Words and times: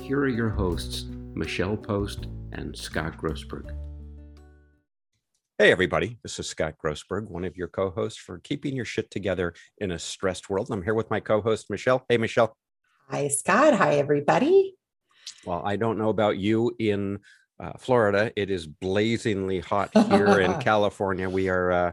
here 0.00 0.20
are 0.20 0.28
your 0.28 0.48
hosts, 0.48 1.04
Michelle 1.34 1.76
Post 1.76 2.26
and 2.52 2.76
Scott 2.76 3.18
Grossberg. 3.18 3.70
Hey, 5.58 5.70
everybody. 5.70 6.18
This 6.22 6.38
is 6.38 6.48
Scott 6.48 6.74
Grossberg, 6.82 7.28
one 7.28 7.44
of 7.44 7.56
your 7.56 7.68
co 7.68 7.90
hosts 7.90 8.18
for 8.18 8.38
Keeping 8.38 8.74
Your 8.74 8.86
Shit 8.86 9.10
Together 9.10 9.52
in 9.78 9.92
a 9.92 9.98
Stressed 9.98 10.48
World. 10.48 10.68
I'm 10.70 10.82
here 10.82 10.94
with 10.94 11.10
my 11.10 11.20
co 11.20 11.42
host, 11.42 11.68
Michelle. 11.68 12.04
Hey, 12.08 12.16
Michelle. 12.16 12.56
Hi, 13.10 13.28
Scott. 13.28 13.74
Hi, 13.74 13.96
everybody. 13.96 14.74
Well, 15.44 15.62
I 15.64 15.76
don't 15.76 15.98
know 15.98 16.08
about 16.08 16.38
you 16.38 16.74
in 16.78 17.18
uh, 17.62 17.72
Florida. 17.78 18.32
It 18.36 18.50
is 18.50 18.66
blazingly 18.66 19.60
hot 19.60 19.90
here 20.08 20.40
in 20.40 20.58
California. 20.60 21.28
We 21.28 21.50
are 21.50 21.70
uh, 21.70 21.92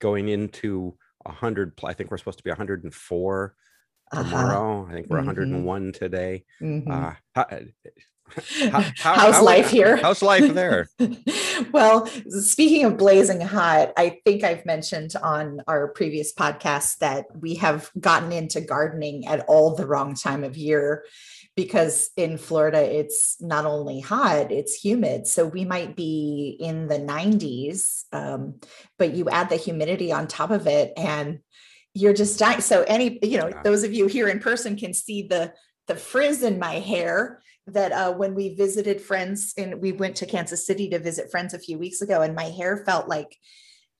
going 0.00 0.28
into 0.28 0.96
100, 1.24 1.78
I 1.84 1.92
think 1.92 2.10
we're 2.10 2.18
supposed 2.18 2.38
to 2.38 2.44
be 2.44 2.50
104 2.50 3.54
tomorrow. 4.12 4.82
Uh-huh. 4.82 4.90
I 4.90 4.94
think 4.94 5.08
we're 5.08 5.18
mm-hmm. 5.18 5.64
101 5.64 5.92
today. 5.92 6.44
Mm-hmm. 6.60 6.90
Uh, 6.90 7.14
how, 7.34 7.46
how, 8.70 8.80
how, 8.80 9.14
how's 9.14 9.34
how, 9.36 9.44
life 9.44 9.70
here? 9.70 9.96
How's 9.96 10.22
life 10.22 10.52
there? 10.54 10.88
well, 11.72 12.06
speaking 12.28 12.84
of 12.84 12.96
blazing 12.96 13.40
hot, 13.40 13.92
I 13.96 14.20
think 14.24 14.44
I've 14.44 14.66
mentioned 14.66 15.14
on 15.22 15.60
our 15.66 15.88
previous 15.88 16.32
podcast 16.32 16.98
that 16.98 17.26
we 17.38 17.56
have 17.56 17.90
gotten 17.98 18.32
into 18.32 18.60
gardening 18.60 19.26
at 19.26 19.40
all 19.48 19.74
the 19.74 19.86
wrong 19.86 20.14
time 20.14 20.44
of 20.44 20.56
year 20.56 21.04
because 21.54 22.10
in 22.16 22.38
Florida 22.38 22.80
it's 22.80 23.36
not 23.40 23.66
only 23.66 24.00
hot, 24.00 24.50
it's 24.50 24.74
humid. 24.74 25.26
So 25.26 25.46
we 25.46 25.64
might 25.64 25.96
be 25.96 26.56
in 26.58 26.86
the 26.86 26.98
90s, 26.98 28.04
um, 28.12 28.60
but 28.98 29.14
you 29.14 29.28
add 29.28 29.50
the 29.50 29.56
humidity 29.56 30.12
on 30.12 30.26
top 30.26 30.50
of 30.50 30.66
it 30.66 30.92
and 30.96 31.40
you're 31.94 32.14
just 32.14 32.38
dying. 32.38 32.60
So 32.60 32.82
any, 32.82 33.18
you 33.22 33.38
know, 33.38 33.48
yeah. 33.48 33.62
those 33.62 33.84
of 33.84 33.92
you 33.92 34.06
here 34.06 34.28
in 34.28 34.38
person 34.38 34.76
can 34.76 34.94
see 34.94 35.22
the 35.22 35.52
the 35.88 35.96
frizz 35.96 36.42
in 36.42 36.58
my 36.58 36.74
hair 36.74 37.42
that 37.66 37.92
uh, 37.92 38.12
when 38.12 38.34
we 38.34 38.54
visited 38.54 39.00
friends 39.00 39.52
and 39.56 39.80
we 39.80 39.92
went 39.92 40.16
to 40.16 40.26
Kansas 40.26 40.66
City 40.66 40.88
to 40.90 40.98
visit 40.98 41.30
friends 41.30 41.54
a 41.54 41.58
few 41.58 41.78
weeks 41.78 42.00
ago, 42.00 42.22
and 42.22 42.34
my 42.34 42.44
hair 42.44 42.84
felt 42.84 43.08
like 43.08 43.36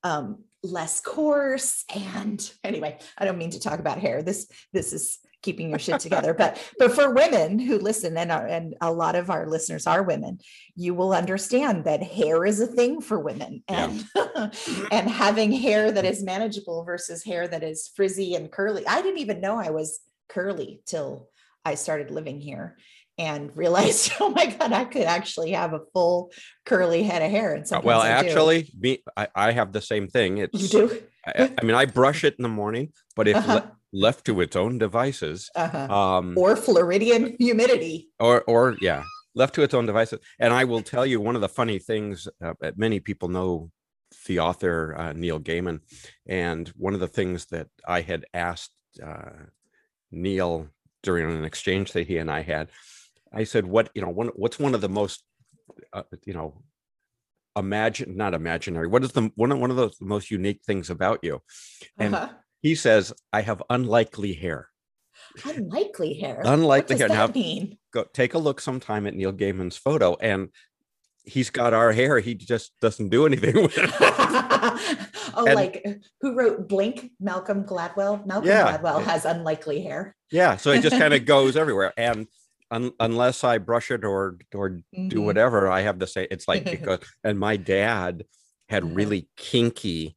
um, 0.04 0.44
less 0.62 1.00
coarse. 1.00 1.84
And 1.94 2.52
anyway, 2.64 2.98
I 3.18 3.24
don't 3.24 3.38
mean 3.38 3.50
to 3.50 3.60
talk 3.60 3.78
about 3.78 3.98
hair. 3.98 4.22
This 4.22 4.48
this 4.72 4.92
is 4.92 5.18
keeping 5.42 5.70
your 5.70 5.78
shit 5.78 6.00
together. 6.00 6.32
but 6.34 6.58
but 6.78 6.92
for 6.94 7.12
women 7.12 7.58
who 7.58 7.78
listen, 7.78 8.16
and 8.16 8.32
are, 8.32 8.46
and 8.46 8.74
a 8.80 8.92
lot 8.92 9.14
of 9.14 9.30
our 9.30 9.46
listeners 9.46 9.86
are 9.86 10.02
women, 10.02 10.38
you 10.74 10.94
will 10.94 11.12
understand 11.12 11.84
that 11.84 12.02
hair 12.02 12.44
is 12.44 12.60
a 12.60 12.66
thing 12.66 13.00
for 13.00 13.18
women, 13.18 13.62
and 13.68 14.04
yeah. 14.14 14.50
and 14.92 15.10
having 15.10 15.52
hair 15.52 15.92
that 15.92 16.04
is 16.04 16.22
manageable 16.22 16.84
versus 16.84 17.24
hair 17.24 17.46
that 17.48 17.62
is 17.62 17.90
frizzy 17.94 18.34
and 18.34 18.50
curly. 18.50 18.86
I 18.86 19.02
didn't 19.02 19.20
even 19.20 19.40
know 19.40 19.58
I 19.58 19.70
was 19.70 20.00
curly 20.28 20.80
till 20.86 21.28
I 21.64 21.74
started 21.74 22.10
living 22.10 22.40
here 22.40 22.76
and 23.18 23.54
realized, 23.56 24.12
oh 24.20 24.30
my 24.30 24.46
God, 24.46 24.72
I 24.72 24.84
could 24.84 25.02
actually 25.02 25.52
have 25.52 25.74
a 25.74 25.80
full 25.92 26.32
curly 26.64 27.02
head 27.02 27.22
of 27.22 27.30
hair. 27.30 27.54
And 27.54 27.70
uh, 27.70 27.80
well, 27.84 28.00
I 28.00 28.08
actually, 28.08 28.70
me, 28.78 29.02
I, 29.16 29.28
I, 29.34 29.52
have 29.52 29.72
the 29.72 29.82
same 29.82 30.08
thing. 30.08 30.38
It's, 30.38 30.72
you 30.72 30.88
do? 30.88 31.02
I, 31.26 31.52
I, 31.60 31.64
mean, 31.64 31.74
I 31.74 31.84
brush 31.84 32.24
it 32.24 32.36
in 32.38 32.42
the 32.42 32.48
morning, 32.48 32.92
but 33.14 33.28
if 33.28 33.36
uh-huh 33.36 33.62
left 33.92 34.24
to 34.24 34.40
its 34.40 34.56
own 34.56 34.78
devices 34.78 35.50
uh-huh. 35.54 35.92
um, 35.92 36.36
or 36.36 36.56
floridian 36.56 37.36
humidity. 37.38 38.10
Or 38.18 38.42
or 38.42 38.76
yeah 38.80 39.04
left 39.34 39.54
to 39.54 39.62
its 39.62 39.74
own 39.74 39.86
devices. 39.86 40.18
And 40.38 40.52
i 40.52 40.64
will 40.64 40.82
tell 40.82 41.06
you 41.06 41.20
one 41.20 41.34
of 41.34 41.40
the 41.40 41.48
funny 41.48 41.78
things 41.78 42.28
uh, 42.42 42.54
many 42.76 43.00
people 43.00 43.28
know 43.28 43.70
the 44.26 44.40
author 44.40 44.94
uh, 44.96 45.12
neil 45.12 45.40
gaiman 45.40 45.80
and 46.26 46.68
one 46.76 46.94
of 46.94 47.00
the 47.00 47.08
things 47.08 47.46
that 47.46 47.68
i 47.86 48.00
had 48.00 48.26
asked 48.34 48.72
uh, 49.02 49.30
neil 50.10 50.68
during 51.02 51.30
an 51.30 51.44
exchange 51.44 51.92
that 51.92 52.06
he 52.06 52.18
and 52.18 52.30
i 52.30 52.42
had 52.42 52.68
i 53.32 53.42
said 53.44 53.66
what 53.66 53.88
you 53.94 54.02
know 54.02 54.10
one, 54.10 54.28
what's 54.36 54.58
one 54.58 54.74
of 54.74 54.82
the 54.82 54.88
most 54.88 55.24
uh, 55.94 56.02
you 56.26 56.34
know 56.34 56.62
imagine 57.56 58.16
not 58.16 58.34
imaginary 58.34 58.86
what 58.86 59.02
is 59.02 59.12
the 59.12 59.30
one 59.34 59.50
of 59.50 59.58
one 59.58 59.70
of 59.70 59.76
those 59.76 59.96
most 60.00 60.30
unique 60.30 60.60
things 60.66 60.90
about 60.90 61.20
you? 61.22 61.40
And 61.98 62.14
uh-huh 62.14 62.34
he 62.62 62.76
says, 62.76 63.12
I 63.32 63.42
have 63.42 63.62
unlikely 63.68 64.34
hair. 64.34 64.68
Unlikely 65.44 66.14
hair. 66.14 66.40
Unlikely 66.44 66.96
hair. 66.96 67.08
now, 67.08 67.26
mean? 67.26 67.78
go 67.92 68.04
take 68.14 68.34
a 68.34 68.38
look 68.38 68.60
sometime 68.60 69.06
at 69.06 69.14
Neil 69.14 69.32
Gaiman's 69.32 69.76
photo, 69.76 70.16
and 70.20 70.48
he's 71.24 71.50
got 71.50 71.74
our 71.74 71.92
hair. 71.92 72.20
He 72.20 72.34
just 72.34 72.72
doesn't 72.80 73.08
do 73.08 73.26
anything 73.26 73.62
with 73.62 73.76
it. 73.76 73.90
oh, 75.34 75.44
and, 75.46 75.54
like 75.54 75.84
who 76.20 76.34
wrote 76.34 76.68
Blink? 76.68 77.10
Malcolm 77.18 77.64
Gladwell. 77.64 78.24
Malcolm 78.26 78.48
yeah, 78.48 78.78
Gladwell 78.78 79.02
has 79.04 79.24
unlikely 79.24 79.82
hair. 79.82 80.14
Yeah, 80.30 80.56
so 80.56 80.70
it 80.70 80.82
just 80.82 80.96
kind 80.96 81.14
of 81.14 81.24
goes 81.26 81.56
everywhere, 81.56 81.92
and 81.96 82.26
un- 82.70 82.92
unless 83.00 83.42
I 83.42 83.58
brush 83.58 83.90
it 83.90 84.04
or 84.04 84.38
or 84.54 84.70
mm-hmm. 84.70 85.08
do 85.08 85.22
whatever, 85.22 85.68
I 85.68 85.80
have 85.80 85.98
to 85.98 86.06
say 86.06 86.28
it's 86.30 86.46
like 86.46 86.64
because. 86.64 87.00
and 87.24 87.38
my 87.38 87.56
dad 87.56 88.24
had 88.68 88.94
really 88.96 89.28
kinky 89.36 90.16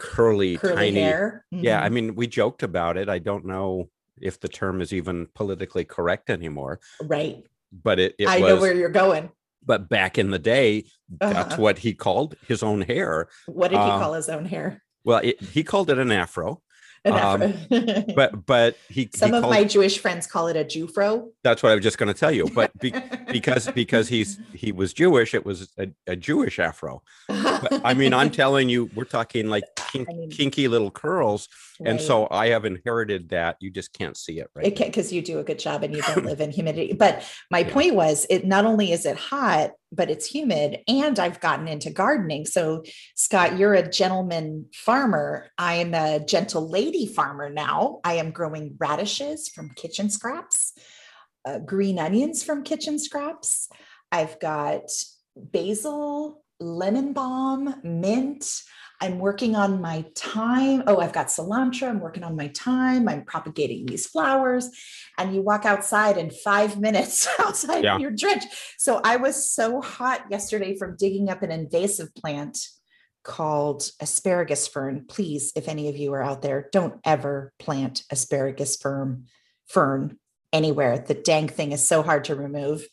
curly, 0.00 0.56
curly 0.56 0.74
tiny 0.74 1.00
hair. 1.00 1.44
Mm-hmm. 1.54 1.64
Yeah, 1.64 1.80
I 1.80 1.84
mm-hmm. 1.84 1.94
mean, 1.94 2.14
we 2.16 2.26
joked 2.26 2.62
about 2.62 2.96
it. 2.96 3.08
I 3.08 3.18
don't 3.18 3.44
know 3.44 3.88
if 4.20 4.40
the 4.40 4.48
term 4.48 4.80
is 4.80 4.92
even 4.92 5.28
politically 5.34 5.84
correct 5.84 6.30
anymore. 6.30 6.80
Right. 7.02 7.44
But 7.72 8.00
it, 8.00 8.14
it 8.18 8.28
I 8.28 8.40
was, 8.40 8.54
know 8.54 8.60
where 8.60 8.74
you're 8.74 8.88
going. 8.88 9.30
But 9.64 9.88
back 9.88 10.18
in 10.18 10.30
the 10.30 10.38
day, 10.38 10.86
uh-huh. 11.20 11.32
that's 11.32 11.58
what 11.58 11.78
he 11.78 11.94
called 11.94 12.34
his 12.48 12.62
own 12.62 12.80
hair. 12.80 13.28
What 13.46 13.68
did 13.68 13.78
he 13.78 13.82
uh, 13.82 13.98
call 13.98 14.14
his 14.14 14.28
own 14.28 14.46
hair? 14.46 14.82
Well, 15.04 15.20
it, 15.22 15.40
he 15.40 15.62
called 15.62 15.90
it 15.90 15.98
an 15.98 16.10
afro. 16.10 16.62
Um, 17.04 17.54
but 18.14 18.44
but 18.46 18.76
he 18.88 19.08
some 19.14 19.30
he 19.30 19.38
of 19.38 19.42
my 19.44 19.64
Jewish 19.64 19.98
friends 19.98 20.26
call 20.26 20.48
it 20.48 20.56
a 20.56 20.64
Jufro. 20.64 21.30
That's 21.42 21.62
what 21.62 21.72
I 21.72 21.74
was 21.74 21.82
just 21.82 21.98
going 21.98 22.12
to 22.12 22.18
tell 22.18 22.30
you. 22.30 22.46
But 22.46 22.78
be, 22.78 22.92
because 23.32 23.70
because 23.70 24.08
he's 24.08 24.38
he 24.52 24.72
was 24.72 24.92
Jewish, 24.92 25.34
it 25.34 25.46
was 25.46 25.70
a, 25.78 25.88
a 26.06 26.16
Jewish 26.16 26.58
afro. 26.58 27.02
But, 27.28 27.80
I 27.84 27.94
mean, 27.94 28.12
I'm 28.12 28.30
telling 28.42 28.68
you, 28.68 28.90
we're 28.94 29.04
talking 29.04 29.48
like 29.48 29.64
kink, 29.76 30.08
I 30.10 30.12
mean, 30.12 30.30
kinky 30.30 30.68
little 30.68 30.90
curls, 30.90 31.48
right. 31.80 31.90
and 31.90 32.00
so 32.00 32.28
I 32.30 32.48
have 32.48 32.64
inherited 32.64 33.30
that. 33.30 33.56
You 33.60 33.70
just 33.70 33.92
can't 33.92 34.16
see 34.16 34.38
it, 34.38 34.48
right? 34.54 34.66
It 34.66 34.76
because 34.76 35.12
you 35.12 35.22
do 35.22 35.38
a 35.38 35.44
good 35.44 35.58
job 35.58 35.82
and 35.82 35.94
you 35.94 36.02
don't 36.02 36.24
live 36.26 36.40
in 36.40 36.50
humidity. 36.50 36.92
But 36.92 37.24
my 37.50 37.60
yeah. 37.60 37.72
point 37.72 37.94
was, 37.94 38.26
it 38.30 38.46
not 38.46 38.64
only 38.64 38.92
is 38.92 39.06
it 39.06 39.16
hot, 39.16 39.70
but 39.92 40.10
it's 40.10 40.26
humid 40.26 40.78
and 40.86 41.18
I've 41.18 41.40
gotten 41.40 41.66
into 41.66 41.90
gardening. 41.90 42.46
So, 42.46 42.84
Scott, 43.16 43.58
you're 43.58 43.74
a 43.74 43.88
gentleman 43.88 44.66
farmer. 44.72 45.50
I 45.58 45.74
am 45.74 45.94
a 45.94 46.24
gentle 46.24 46.68
lady 46.68 47.06
farmer 47.06 47.50
now. 47.50 48.00
I 48.04 48.14
am 48.14 48.30
growing 48.30 48.76
radishes 48.78 49.48
from 49.48 49.70
kitchen 49.70 50.10
scraps, 50.10 50.74
uh, 51.44 51.58
green 51.58 51.98
onions 51.98 52.44
from 52.44 52.62
kitchen 52.62 52.98
scraps. 52.98 53.68
I've 54.12 54.38
got 54.38 54.90
basil, 55.36 56.42
lemon 56.60 57.12
balm, 57.12 57.74
mint. 57.82 58.62
I'm 59.00 59.18
working 59.18 59.56
on 59.56 59.80
my 59.80 60.04
thyme. 60.14 60.82
Oh, 60.86 60.98
I've 60.98 61.12
got 61.12 61.28
cilantro. 61.28 61.88
I'm 61.88 62.00
working 62.00 62.22
on 62.22 62.36
my 62.36 62.48
thyme. 62.48 63.08
I'm 63.08 63.24
propagating 63.24 63.86
these 63.86 64.06
flowers. 64.06 64.68
And 65.16 65.34
you 65.34 65.40
walk 65.42 65.64
outside 65.64 66.18
in 66.18 66.30
five 66.30 66.78
minutes 66.80 67.26
outside 67.38 67.84
yeah. 67.84 67.98
you're 67.98 68.10
drenched. 68.10 68.48
So 68.78 69.00
I 69.02 69.16
was 69.16 69.50
so 69.50 69.80
hot 69.80 70.24
yesterday 70.30 70.76
from 70.76 70.96
digging 70.96 71.30
up 71.30 71.42
an 71.42 71.50
invasive 71.50 72.14
plant 72.14 72.58
called 73.22 73.90
asparagus 74.00 74.66
fern. 74.68 75.04
Please, 75.08 75.52
if 75.56 75.68
any 75.68 75.88
of 75.88 75.96
you 75.96 76.12
are 76.14 76.22
out 76.22 76.42
there, 76.42 76.68
don't 76.72 77.00
ever 77.04 77.52
plant 77.58 78.04
asparagus 78.10 78.76
fern 78.76 79.26
fern 79.66 80.18
anywhere. 80.52 80.98
The 80.98 81.14
dang 81.14 81.48
thing 81.48 81.72
is 81.72 81.86
so 81.86 82.02
hard 82.02 82.24
to 82.24 82.34
remove 82.34 82.86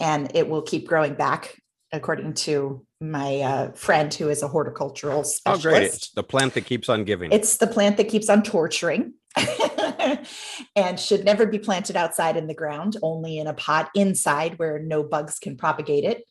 and 0.00 0.30
it 0.34 0.48
will 0.48 0.62
keep 0.62 0.88
growing 0.88 1.14
back 1.14 1.60
according 1.92 2.34
to 2.34 2.85
my 3.00 3.40
uh, 3.40 3.72
friend 3.72 4.12
who 4.12 4.28
is 4.28 4.42
a 4.42 4.48
horticultural 4.48 5.24
specialist. 5.24 5.66
Oh, 5.66 5.70
great. 5.70 5.82
It's 5.84 6.10
the 6.10 6.22
plant 6.22 6.54
that 6.54 6.64
keeps 6.66 6.88
on 6.88 7.04
giving. 7.04 7.30
It's 7.32 7.58
the 7.58 7.66
plant 7.66 7.96
that 7.98 8.08
keeps 8.08 8.30
on 8.30 8.42
torturing 8.42 9.14
and 10.76 10.98
should 10.98 11.24
never 11.24 11.46
be 11.46 11.58
planted 11.58 11.96
outside 11.96 12.36
in 12.36 12.46
the 12.46 12.54
ground, 12.54 12.96
only 13.02 13.38
in 13.38 13.46
a 13.46 13.54
pot 13.54 13.90
inside 13.94 14.58
where 14.58 14.78
no 14.78 15.02
bugs 15.02 15.38
can 15.38 15.56
propagate 15.56 16.04
it. 16.04 16.24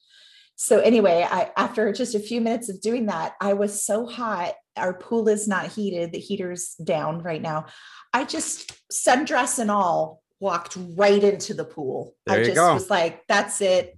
So 0.56 0.80
anyway, 0.80 1.28
I 1.30 1.52
after 1.58 1.92
just 1.92 2.16
a 2.16 2.20
few 2.20 2.42
minutes 2.42 2.70
of 2.70 2.82
doing 2.82 3.08
that, 3.08 3.34
I 3.42 3.54
was 3.54 3.86
so 3.86 4.06
hot. 4.06 4.54
Our 4.78 4.94
pool 4.94 5.28
is 5.28 5.48
not 5.48 5.68
heated. 5.68 6.14
The 6.14 6.20
heater's 6.20 6.76
down 6.76 7.22
right 7.22 7.42
now. 7.42 7.66
I 8.14 8.24
just 8.24 8.74
sundress 8.92 9.60
and 9.60 9.70
all 9.70 10.22
walked 10.40 10.78
right 10.96 11.24
into 11.24 11.54
the 11.54 11.66
pool. 11.66 12.16
There 12.26 12.40
I 12.40 12.44
just 12.44 12.56
go. 12.56 12.74
was 12.74 12.90
like, 12.90 13.22
that's 13.28 13.62
it 13.62 13.98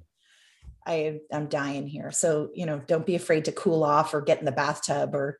I 0.87 1.19
I'm 1.31 1.47
dying 1.47 1.85
here. 1.87 2.11
So, 2.11 2.49
you 2.55 2.65
know, 2.65 2.79
don't 2.87 3.05
be 3.05 3.15
afraid 3.15 3.45
to 3.45 3.51
cool 3.51 3.83
off 3.83 4.13
or 4.13 4.21
get 4.21 4.39
in 4.39 4.45
the 4.45 4.51
bathtub 4.51 5.13
or, 5.13 5.37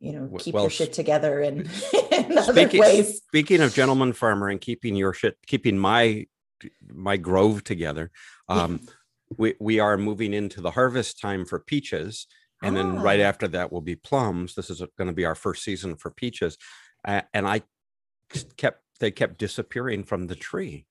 you 0.00 0.12
know, 0.12 0.30
keep 0.38 0.54
well, 0.54 0.64
your 0.64 0.70
shit 0.70 0.92
together 0.92 1.40
in, 1.40 1.68
in 2.12 2.38
other 2.38 2.52
Speaking, 2.52 2.80
ways. 2.80 3.20
speaking 3.26 3.60
of 3.60 3.74
gentleman 3.74 4.12
farmer 4.12 4.48
and 4.48 4.60
keeping 4.60 4.94
your 4.96 5.12
shit, 5.12 5.36
keeping 5.46 5.76
my 5.78 6.26
my 6.88 7.16
grove 7.16 7.64
together, 7.64 8.10
um, 8.48 8.80
we 9.36 9.54
we 9.60 9.80
are 9.80 9.98
moving 9.98 10.32
into 10.32 10.60
the 10.60 10.70
harvest 10.70 11.20
time 11.20 11.44
for 11.44 11.58
peaches, 11.58 12.26
and 12.62 12.76
then 12.76 13.00
right 13.00 13.20
Ah. 13.20 13.24
after 13.24 13.48
that 13.48 13.72
will 13.72 13.80
be 13.82 13.96
plums. 13.96 14.54
This 14.54 14.70
is 14.70 14.80
going 14.96 15.08
to 15.08 15.14
be 15.14 15.24
our 15.24 15.34
first 15.34 15.64
season 15.64 15.96
for 15.96 16.10
peaches, 16.10 16.56
uh, 17.06 17.22
and 17.34 17.46
I 17.46 17.62
kept 18.56 18.82
they 19.00 19.10
kept 19.10 19.38
disappearing 19.38 20.04
from 20.04 20.28
the 20.28 20.36
tree. 20.36 20.86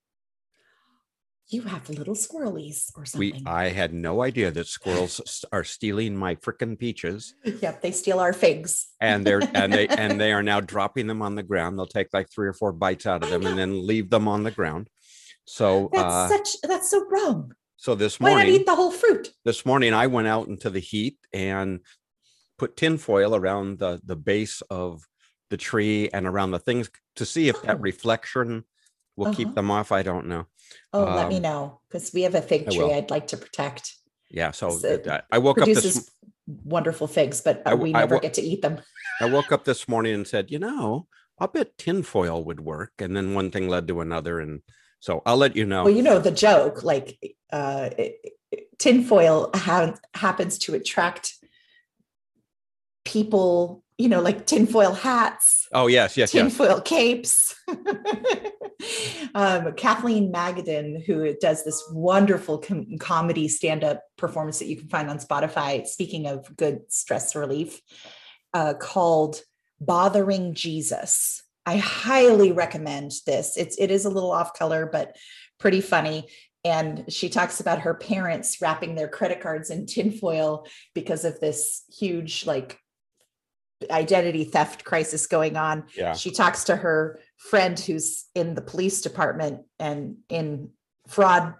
You 1.54 1.62
have 1.62 1.88
little 1.88 2.16
squirrelies 2.16 2.90
or 2.96 3.04
something. 3.04 3.32
We. 3.36 3.42
I 3.46 3.68
had 3.68 3.94
no 3.94 4.22
idea 4.22 4.50
that 4.50 4.66
squirrels 4.66 5.44
are 5.52 5.62
stealing 5.62 6.16
my 6.16 6.34
frickin' 6.34 6.76
peaches, 6.76 7.34
yep, 7.62 7.80
they 7.80 7.92
steal 7.92 8.18
our 8.18 8.32
figs. 8.32 8.88
and 9.00 9.24
they're 9.24 9.40
and 9.54 9.72
they 9.72 9.86
and 10.02 10.20
they 10.20 10.32
are 10.32 10.42
now 10.42 10.60
dropping 10.60 11.06
them 11.06 11.22
on 11.22 11.36
the 11.36 11.44
ground. 11.44 11.78
They'll 11.78 11.86
take 11.86 12.08
like 12.12 12.28
three 12.28 12.48
or 12.48 12.52
four 12.54 12.72
bites 12.72 13.06
out 13.06 13.22
of 13.22 13.30
them 13.30 13.46
and 13.46 13.56
then 13.56 13.86
leave 13.86 14.10
them 14.10 14.26
on 14.26 14.42
the 14.42 14.50
ground. 14.50 14.88
So 15.44 15.90
That's 15.92 16.14
uh, 16.14 16.28
such 16.28 16.56
that's 16.62 16.90
so 16.90 17.06
wrong. 17.08 17.52
so 17.76 17.94
this 17.94 18.18
morning, 18.18 18.36
Why 18.38 18.44
not 18.50 18.60
eat 18.60 18.66
the 18.66 18.74
whole 18.74 18.90
fruit? 18.90 19.32
this 19.44 19.64
morning 19.64 19.94
I 19.94 20.08
went 20.08 20.26
out 20.26 20.48
into 20.48 20.70
the 20.70 20.80
heat 20.80 21.18
and 21.32 21.80
put 22.58 22.76
tinfoil 22.76 23.36
around 23.36 23.78
the 23.78 24.00
the 24.04 24.16
base 24.16 24.60
of 24.70 25.06
the 25.50 25.56
tree 25.56 26.08
and 26.12 26.26
around 26.26 26.50
the 26.50 26.58
things 26.58 26.90
to 27.14 27.24
see 27.24 27.48
if 27.48 27.62
that 27.62 27.76
Oh. 27.76 27.80
reflection 27.80 28.64
will 29.16 29.28
Uh-huh. 29.28 29.36
keep 29.36 29.54
them 29.54 29.70
off. 29.70 29.92
I 29.92 30.02
don't 30.02 30.26
know. 30.26 30.46
Oh, 30.92 31.04
let 31.04 31.28
me 31.28 31.36
Um, 31.36 31.42
know 31.42 31.80
because 31.88 32.12
we 32.12 32.22
have 32.22 32.34
a 32.34 32.42
fig 32.42 32.70
tree. 32.70 32.92
I'd 32.92 33.10
like 33.10 33.28
to 33.28 33.36
protect. 33.36 33.94
Yeah. 34.30 34.50
So 34.50 34.70
So 34.70 35.00
uh, 35.06 35.20
I 35.30 35.38
woke 35.38 35.60
up 35.60 35.66
this 35.66 35.82
Produces 35.82 36.10
wonderful 36.46 37.06
figs, 37.06 37.40
but 37.40 37.62
uh, 37.66 37.76
we 37.76 37.90
I 37.90 38.00
never 38.00 38.16
w- 38.16 38.20
get 38.20 38.34
to 38.34 38.42
eat 38.42 38.62
them. 38.62 38.80
I 39.20 39.26
woke 39.26 39.52
up 39.52 39.64
this 39.64 39.88
morning 39.88 40.14
and 40.14 40.26
said, 40.26 40.50
you 40.50 40.58
know, 40.58 41.06
I'll 41.38 41.48
bet 41.48 41.78
tinfoil 41.78 42.44
would 42.44 42.60
work. 42.60 42.92
And 42.98 43.16
then 43.16 43.34
one 43.34 43.50
thing 43.50 43.68
led 43.68 43.88
to 43.88 44.00
another. 44.00 44.40
And 44.40 44.62
so 45.00 45.22
I'll 45.24 45.36
let 45.36 45.56
you 45.56 45.64
know. 45.66 45.84
Well, 45.84 45.94
you 45.94 46.02
know 46.02 46.18
the 46.18 46.30
joke, 46.30 46.82
like 46.82 47.18
uh, 47.52 47.90
tinfoil 48.78 49.50
ha- 49.54 49.94
happens 50.14 50.58
to 50.58 50.74
attract 50.74 51.34
people. 53.04 53.83
You 53.96 54.08
know, 54.08 54.20
like 54.20 54.46
tinfoil 54.46 54.92
hats, 54.92 55.68
oh, 55.72 55.86
yes, 55.86 56.16
yes, 56.16 56.34
yes. 56.34 56.42
tinfoil 56.42 56.80
capes. 56.80 57.54
um, 59.34 59.72
Kathleen 59.74 60.32
Madigan, 60.32 61.02
who 61.06 61.34
does 61.40 61.64
this 61.64 61.82
wonderful 61.92 62.58
com- 62.58 62.98
comedy 62.98 63.46
stand-up 63.46 64.02
performance 64.18 64.58
that 64.58 64.66
you 64.66 64.76
can 64.76 64.88
find 64.88 65.08
on 65.08 65.18
Spotify. 65.18 65.86
Speaking 65.86 66.26
of 66.26 66.56
good 66.56 66.80
stress 66.88 67.36
relief, 67.36 67.80
uh, 68.52 68.74
called 68.74 69.40
"Bothering 69.80 70.54
Jesus." 70.54 71.42
I 71.66 71.76
highly 71.78 72.52
recommend 72.52 73.12
this. 73.26 73.56
It's 73.56 73.76
it 73.78 73.90
is 73.90 74.04
a 74.04 74.10
little 74.10 74.32
off 74.32 74.54
color, 74.54 74.88
but 74.90 75.16
pretty 75.58 75.80
funny. 75.80 76.28
And 76.64 77.04
she 77.08 77.28
talks 77.28 77.60
about 77.60 77.80
her 77.80 77.94
parents 77.94 78.60
wrapping 78.60 78.94
their 78.94 79.08
credit 79.08 79.40
cards 79.40 79.70
in 79.70 79.86
tinfoil 79.86 80.66
because 80.94 81.24
of 81.24 81.38
this 81.40 81.84
huge 81.98 82.46
like 82.46 82.78
identity 83.90 84.44
theft 84.44 84.84
crisis 84.84 85.26
going 85.26 85.56
on 85.56 85.84
Yeah. 85.96 86.14
she 86.14 86.30
talks 86.30 86.64
to 86.64 86.76
her 86.76 87.20
friend 87.36 87.78
who's 87.78 88.26
in 88.34 88.54
the 88.54 88.62
police 88.62 89.00
department 89.00 89.62
and 89.78 90.16
in 90.28 90.70
fraud 91.06 91.54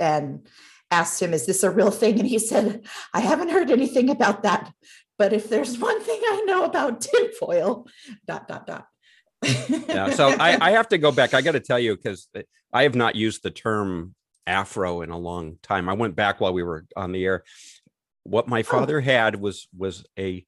and 0.00 0.46
asked 0.90 1.20
him, 1.20 1.32
Is 1.32 1.46
this 1.46 1.62
a 1.62 1.70
real 1.70 1.90
thing? 1.90 2.18
And 2.20 2.28
he 2.28 2.38
said, 2.38 2.84
I 3.14 3.20
haven't 3.20 3.50
heard 3.50 3.70
anything 3.70 4.10
about 4.10 4.42
that. 4.42 4.72
But 5.18 5.32
if 5.32 5.48
there's 5.48 5.78
one 5.78 6.00
thing 6.02 6.20
I 6.24 6.42
know 6.46 6.64
about 6.64 7.00
tinfoil, 7.00 7.86
dot, 8.26 8.48
dot, 8.48 8.66
dot. 8.66 8.86
yeah 9.88 10.10
so 10.10 10.28
I, 10.28 10.56
I 10.60 10.70
have 10.70 10.88
to 10.90 10.98
go 10.98 11.10
back 11.10 11.34
i 11.34 11.42
got 11.42 11.52
to 11.52 11.60
tell 11.60 11.78
you 11.78 11.96
because 11.96 12.28
i 12.72 12.84
have 12.84 12.94
not 12.94 13.16
used 13.16 13.42
the 13.42 13.50
term 13.50 14.14
afro 14.46 15.02
in 15.02 15.10
a 15.10 15.18
long 15.18 15.58
time 15.64 15.88
i 15.88 15.94
went 15.94 16.14
back 16.14 16.40
while 16.40 16.52
we 16.52 16.62
were 16.62 16.86
on 16.94 17.10
the 17.10 17.24
air 17.24 17.42
what 18.22 18.46
my 18.46 18.60
oh. 18.60 18.62
father 18.62 19.00
had 19.00 19.34
was 19.34 19.66
was 19.76 20.04
a 20.16 20.46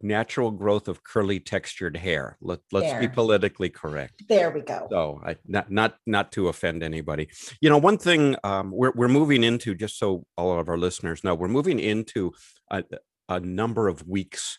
natural 0.00 0.50
growth 0.50 0.86
of 0.88 1.02
curly 1.02 1.40
textured 1.40 1.96
hair 1.96 2.36
Let, 2.40 2.60
let's 2.70 2.92
be 3.00 3.08
politically 3.08 3.68
correct 3.68 4.22
there 4.28 4.50
we 4.50 4.60
go. 4.60 4.86
so 4.90 5.20
I 5.24 5.36
not 5.46 5.70
not 5.70 5.96
not 6.06 6.32
to 6.32 6.48
offend 6.48 6.82
anybody. 6.82 7.28
You 7.60 7.70
know, 7.70 7.78
one 7.78 7.98
thing 7.98 8.36
um, 8.44 8.70
we're 8.70 8.92
we're 8.94 9.08
moving 9.08 9.42
into, 9.44 9.74
just 9.74 9.98
so 9.98 10.24
all 10.36 10.58
of 10.58 10.68
our 10.68 10.78
listeners 10.78 11.24
know, 11.24 11.34
we're 11.34 11.48
moving 11.48 11.80
into 11.80 12.32
a, 12.70 12.84
a 13.28 13.40
number 13.40 13.88
of 13.88 14.06
weeks 14.06 14.58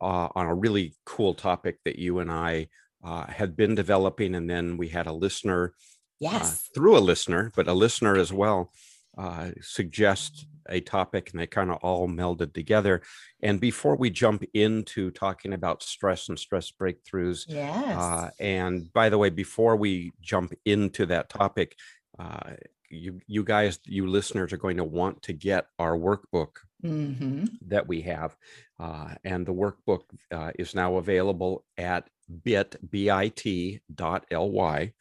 uh, 0.00 0.28
on 0.34 0.46
a 0.46 0.54
really 0.54 0.94
cool 1.04 1.34
topic 1.34 1.78
that 1.84 1.98
you 1.98 2.18
and 2.20 2.30
I 2.30 2.68
uh, 3.04 3.26
had 3.26 3.56
been 3.56 3.74
developing, 3.74 4.34
and 4.34 4.48
then 4.48 4.76
we 4.76 4.88
had 4.88 5.06
a 5.06 5.12
listener 5.12 5.72
uh, 5.74 5.80
Yes. 6.20 6.70
through 6.74 6.96
a 6.96 7.00
listener, 7.00 7.50
but 7.56 7.68
a 7.68 7.72
listener 7.74 8.16
as 8.16 8.32
well, 8.32 8.72
uh, 9.18 9.50
suggest 9.60 10.46
a 10.68 10.80
topic, 10.80 11.30
and 11.30 11.40
they 11.40 11.46
kind 11.46 11.70
of 11.70 11.78
all 11.82 12.08
melded 12.08 12.52
together. 12.54 13.02
And 13.42 13.60
before 13.60 13.96
we 13.96 14.10
jump 14.10 14.44
into 14.54 15.10
talking 15.10 15.52
about 15.52 15.82
stress 15.82 16.28
and 16.28 16.38
stress 16.38 16.70
breakthroughs, 16.70 17.46
Yes. 17.48 17.96
uh, 17.96 18.30
and 18.38 18.92
by 18.92 19.08
the 19.08 19.18
way, 19.18 19.30
before 19.30 19.76
we 19.76 20.12
jump 20.20 20.52
into 20.64 21.06
that 21.06 21.28
topic, 21.28 21.76
uh, 22.18 22.54
you 22.90 23.20
you 23.26 23.42
guys, 23.44 23.80
you 23.86 24.06
listeners, 24.06 24.52
are 24.52 24.56
going 24.58 24.76
to 24.76 24.84
want 24.84 25.22
to 25.22 25.32
get 25.32 25.66
our 25.78 25.96
workbook 25.96 26.58
Mhm. 26.82 27.48
that 27.66 27.86
we 27.88 28.02
have, 28.02 28.36
uh, 28.78 29.14
and 29.24 29.46
the 29.46 29.54
workbook 29.54 30.02
uh, 30.30 30.52
is 30.58 30.74
now 30.74 30.96
available 30.96 31.64
at 31.78 32.08
bit 32.42 32.76
bit 32.90 33.80
dot 33.94 34.26
ly 34.30 34.92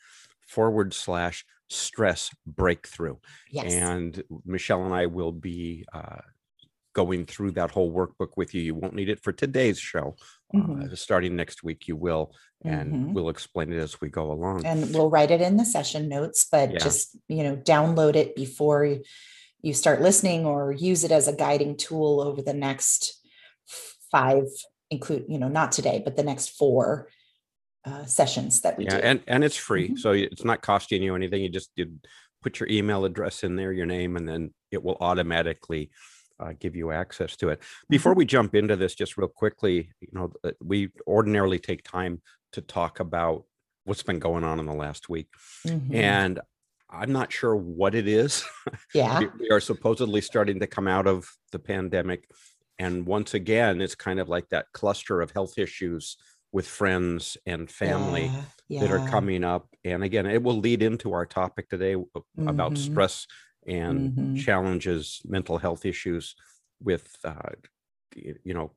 forward 0.47 0.93
slash 0.93 1.45
stress 1.69 2.29
breakthrough. 2.45 3.15
Yes. 3.51 3.73
And 3.73 4.23
Michelle 4.45 4.85
and 4.85 4.93
I 4.93 5.05
will 5.07 5.31
be 5.31 5.85
uh, 5.93 6.19
going 6.93 7.25
through 7.25 7.51
that 7.51 7.71
whole 7.71 7.91
workbook 7.91 8.37
with 8.37 8.53
you. 8.53 8.61
You 8.61 8.75
won't 8.75 8.93
need 8.93 9.09
it 9.09 9.23
for 9.23 9.31
today's 9.31 9.79
show. 9.79 10.15
Uh, 10.53 10.59
Mhm. 10.59 10.97
starting 10.97 11.35
next 11.35 11.63
week, 11.63 11.87
you 11.87 11.95
will, 11.95 12.35
and 12.63 12.93
Mhm. 12.93 13.13
we'll 13.13 13.29
explain 13.29 13.73
it 13.73 13.77
as 13.79 13.99
we 13.99 14.09
go 14.09 14.31
along. 14.31 14.63
and 14.65 14.93
we'll 14.93 15.09
write 15.09 15.31
it 15.31 15.41
in 15.41 15.57
the 15.57 15.65
session 15.65 16.07
notes 16.07 16.45
but 16.51 16.71
Yeah. 16.71 16.77
just 16.77 17.17
you 17.27 17.43
know 17.43 17.55
download 17.57 18.15
it 18.15 18.35
before 18.35 18.85
you, 18.85 19.01
you 19.63 19.73
start 19.73 20.01
listening 20.01 20.45
or 20.45 20.71
use 20.71 21.03
it 21.03 21.11
as 21.11 21.27
a 21.27 21.35
guiding 21.35 21.75
tool 21.75 22.21
over 22.21 22.41
the 22.43 22.53
next 22.53 23.19
five 24.11 24.43
include 24.91 25.25
you 25.27 25.39
know 25.39 25.47
not 25.47 25.71
today 25.71 25.99
but 26.05 26.15
the 26.15 26.23
next 26.23 26.49
four 26.49 27.09
uh, 27.85 28.05
sessions 28.05 28.61
that 28.61 28.77
we 28.77 28.85
yeah, 28.85 28.97
do 28.97 29.03
and 29.07 29.21
and 29.27 29.43
it's 29.43 29.57
free, 29.57 29.89
Mhm. 29.89 29.99
so 29.99 30.11
it's 30.11 30.43
not 30.45 30.61
costing 30.61 31.03
you 31.03 31.15
anything. 31.15 31.41
You 31.41 31.49
just 31.49 31.71
you 31.75 31.99
put 32.41 32.59
your 32.59 32.69
email 32.69 33.05
address 33.05 33.43
in 33.43 33.55
there, 33.55 33.71
your 33.71 33.85
name, 33.85 34.15
and 34.17 34.27
then 34.27 34.53
it 34.71 34.83
will 34.83 34.97
automatically 34.99 35.91
uh, 36.39 36.53
give 36.59 36.75
you 36.75 36.91
access 36.91 37.35
to 37.37 37.49
it. 37.49 37.61
Before 37.89 38.13
we 38.13 38.25
jump 38.25 38.55
into 38.55 38.75
this, 38.75 38.95
just 38.95 39.17
real 39.17 39.27
quickly, 39.29 39.91
you 40.01 40.07
know, 40.11 40.31
uh, 40.43 40.51
we 40.61 40.89
ordinarily 41.07 41.59
take 41.59 41.83
time 41.83 42.21
to 42.53 42.61
talk 42.61 42.99
about 42.99 43.45
what's 43.85 44.03
been 44.03 44.19
going 44.19 44.43
on 44.43 44.59
in 44.59 44.65
the 44.65 44.73
last 44.73 45.09
week, 45.09 45.27
Mhm. 45.67 45.93
and 45.93 46.39
I'm 46.89 47.11
not 47.11 47.31
sure 47.33 47.55
what 47.55 47.95
it 47.95 48.07
is. 48.07 48.43
yeah 48.93 49.19
we 49.39 49.49
are 49.49 49.59
supposedly 49.59 50.21
starting 50.21 50.59
to 50.59 50.67
come 50.67 50.87
out 50.87 51.07
of 51.07 51.27
the 51.51 51.59
pandemic 51.59 52.29
and 52.79 53.05
once 53.05 53.33
again 53.33 53.81
it's 53.81 53.95
kind 53.95 54.19
of 54.19 54.29
like 54.29 54.49
that 54.49 54.65
cluster 54.73 55.21
of 55.21 55.31
health 55.31 55.57
issues 55.57 56.17
with 56.53 56.67
friends 56.67 57.37
and 57.47 57.71
family 57.71 58.35
yeah, 58.67 58.79
that 58.79 58.91
are 58.91 59.01
coming 59.01 59.43
up 59.43 59.75
and 59.85 60.03
again 60.03 60.27
it 60.27 60.43
will 60.43 60.59
lead 60.59 60.83
into 60.83 61.13
our 61.13 61.25
topic 61.25 61.69
today 61.69 61.93
w- 61.93 62.09
about 62.47 62.77
Mhm. 62.77 62.77
stress 62.77 63.27
and 63.67 64.13
Mhm. 64.17 64.35
challenges 64.35 65.21
mental 65.25 65.59
health 65.59 65.85
issues 65.85 66.35
with 66.81 67.17
uh, 67.25 67.51
you 68.15 68.53
know 68.53 68.73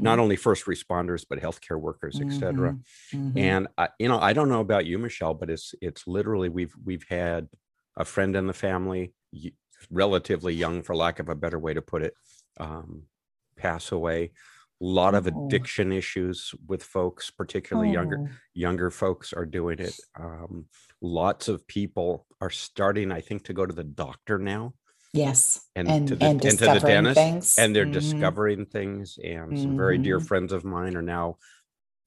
not 0.00 0.18
Mhm. 0.18 0.20
only 0.20 0.36
first 0.36 0.66
responders 0.66 1.24
but 1.28 1.38
healthcare 1.38 1.80
workers 1.80 2.20
etc 2.20 2.74
Mhm. 2.74 2.84
Mhm. 3.12 3.36
and 3.36 3.68
I, 3.78 3.90
you 4.00 4.08
know 4.08 4.18
i 4.20 4.32
don't 4.32 4.48
know 4.50 4.60
about 4.60 4.86
you 4.86 4.98
michelle 4.98 5.34
but 5.34 5.50
it's 5.50 5.74
it's 5.82 6.06
literally 6.06 6.48
we've 6.48 6.74
we've 6.84 7.06
had 7.08 7.48
a 7.96 8.04
friend 8.04 8.36
in 8.36 8.46
the 8.46 8.54
family 8.54 9.14
relatively 9.90 10.54
young 10.54 10.82
for 10.82 10.96
lack 10.96 11.18
of 11.20 11.28
a 11.28 11.34
better 11.34 11.58
way 11.58 11.74
to 11.74 11.82
put 11.82 12.02
it 12.02 12.14
um, 12.58 13.04
pass 13.56 13.92
away 13.92 14.32
lot 14.84 15.14
of 15.14 15.26
Oh. 15.26 15.46
addiction 15.46 15.92
issues 15.92 16.54
with 16.66 16.82
folks 16.82 17.30
particularly 17.30 17.90
younger 17.90 18.20
Oh, 18.24 18.28
younger 18.54 18.90
folks 18.90 19.32
are 19.32 19.46
doing 19.46 19.78
it 19.78 19.94
um, 20.18 20.66
lots 21.00 21.48
of 21.48 21.66
people 21.68 22.26
are 22.40 22.50
starting 22.50 23.12
i 23.12 23.20
think 23.20 23.44
to 23.44 23.52
go 23.54 23.66
to 23.66 23.74
the 23.74 23.84
doctor 23.84 24.38
now 24.38 24.74
yes 25.12 25.68
and 25.76 25.88
and 25.88 26.08
to 26.08 26.16
the- 26.16 26.24
and 26.26 26.44
and 26.44 26.58
to 26.58 26.68
the 26.68 26.80
dentist, 26.80 27.14
things 27.16 27.54
and 27.58 27.74
they're 27.74 27.86
Mhm. 27.86 27.92
discovering 27.92 28.66
things 28.66 29.18
and 29.24 29.58
some 29.58 29.76
very 29.76 29.98
dear 29.98 30.18
Mhm. 30.20 30.26
friends 30.28 30.52
of 30.52 30.64
mine 30.64 30.96
are 30.96 31.02
now 31.02 31.36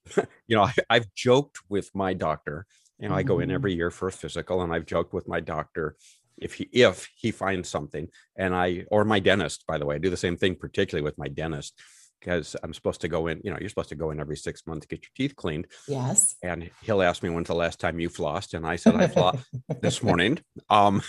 you 0.48 0.56
know 0.56 0.64
I, 0.64 0.74
i've 0.90 1.14
joked 1.16 1.60
with 1.70 1.94
my 1.96 2.14
doctor 2.14 2.66
you 3.00 3.10
know 3.10 3.16
i 3.16 3.24
go 3.24 3.40
in 3.40 3.50
Mhm. 3.50 3.54
every 3.54 3.74
year 3.74 3.92
for 3.92 4.08
a 4.08 4.12
physical 4.12 4.62
and 4.62 4.74
i've 4.74 4.86
joked 4.86 5.14
with 5.14 5.28
my 5.28 5.40
doctor 5.40 5.96
if 6.38 6.54
he 6.56 6.66
if 6.72 7.10
he 7.16 7.32
finds 7.32 7.68
something 7.70 8.08
and 8.38 8.56
i 8.56 8.86
or 8.92 9.04
my 9.06 9.20
dentist 9.20 9.66
by 9.68 9.78
the 9.78 9.86
way 9.86 9.96
i 9.96 10.00
do 10.00 10.10
the 10.10 10.18
same 10.26 10.38
thing 10.38 10.56
particularly 10.56 11.04
with 11.04 11.18
my 11.18 11.28
dentist 11.28 11.74
because 12.20 12.56
i'm 12.64 12.74
supposed 12.74 13.02
to 13.02 13.08
go 13.08 13.28
in 13.28 13.40
you 13.44 13.52
know 13.52 13.58
you're 13.60 13.70
supposed 13.70 13.90
to 13.90 13.96
go 13.96 14.12
in 14.12 14.20
every 14.20 14.36
six 14.38 14.66
months 14.68 14.86
to 14.86 14.96
get 14.96 15.04
your 15.04 15.12
teeth 15.16 15.36
cleaned 15.36 15.68
Yes. 15.88 16.36
and 16.44 16.70
he'll 16.82 17.02
ask 17.02 17.22
me 17.24 17.30
when's 17.30 17.48
the 17.48 17.56
last 17.56 17.80
time 17.80 18.00
you 18.00 18.10
flossed 18.10 18.54
and 18.54 18.66
i 18.66 18.76
said 18.76 18.96
i 18.96 19.08
flossed 19.08 19.44
this 19.82 20.02
morning 20.10 20.40
um 20.70 21.02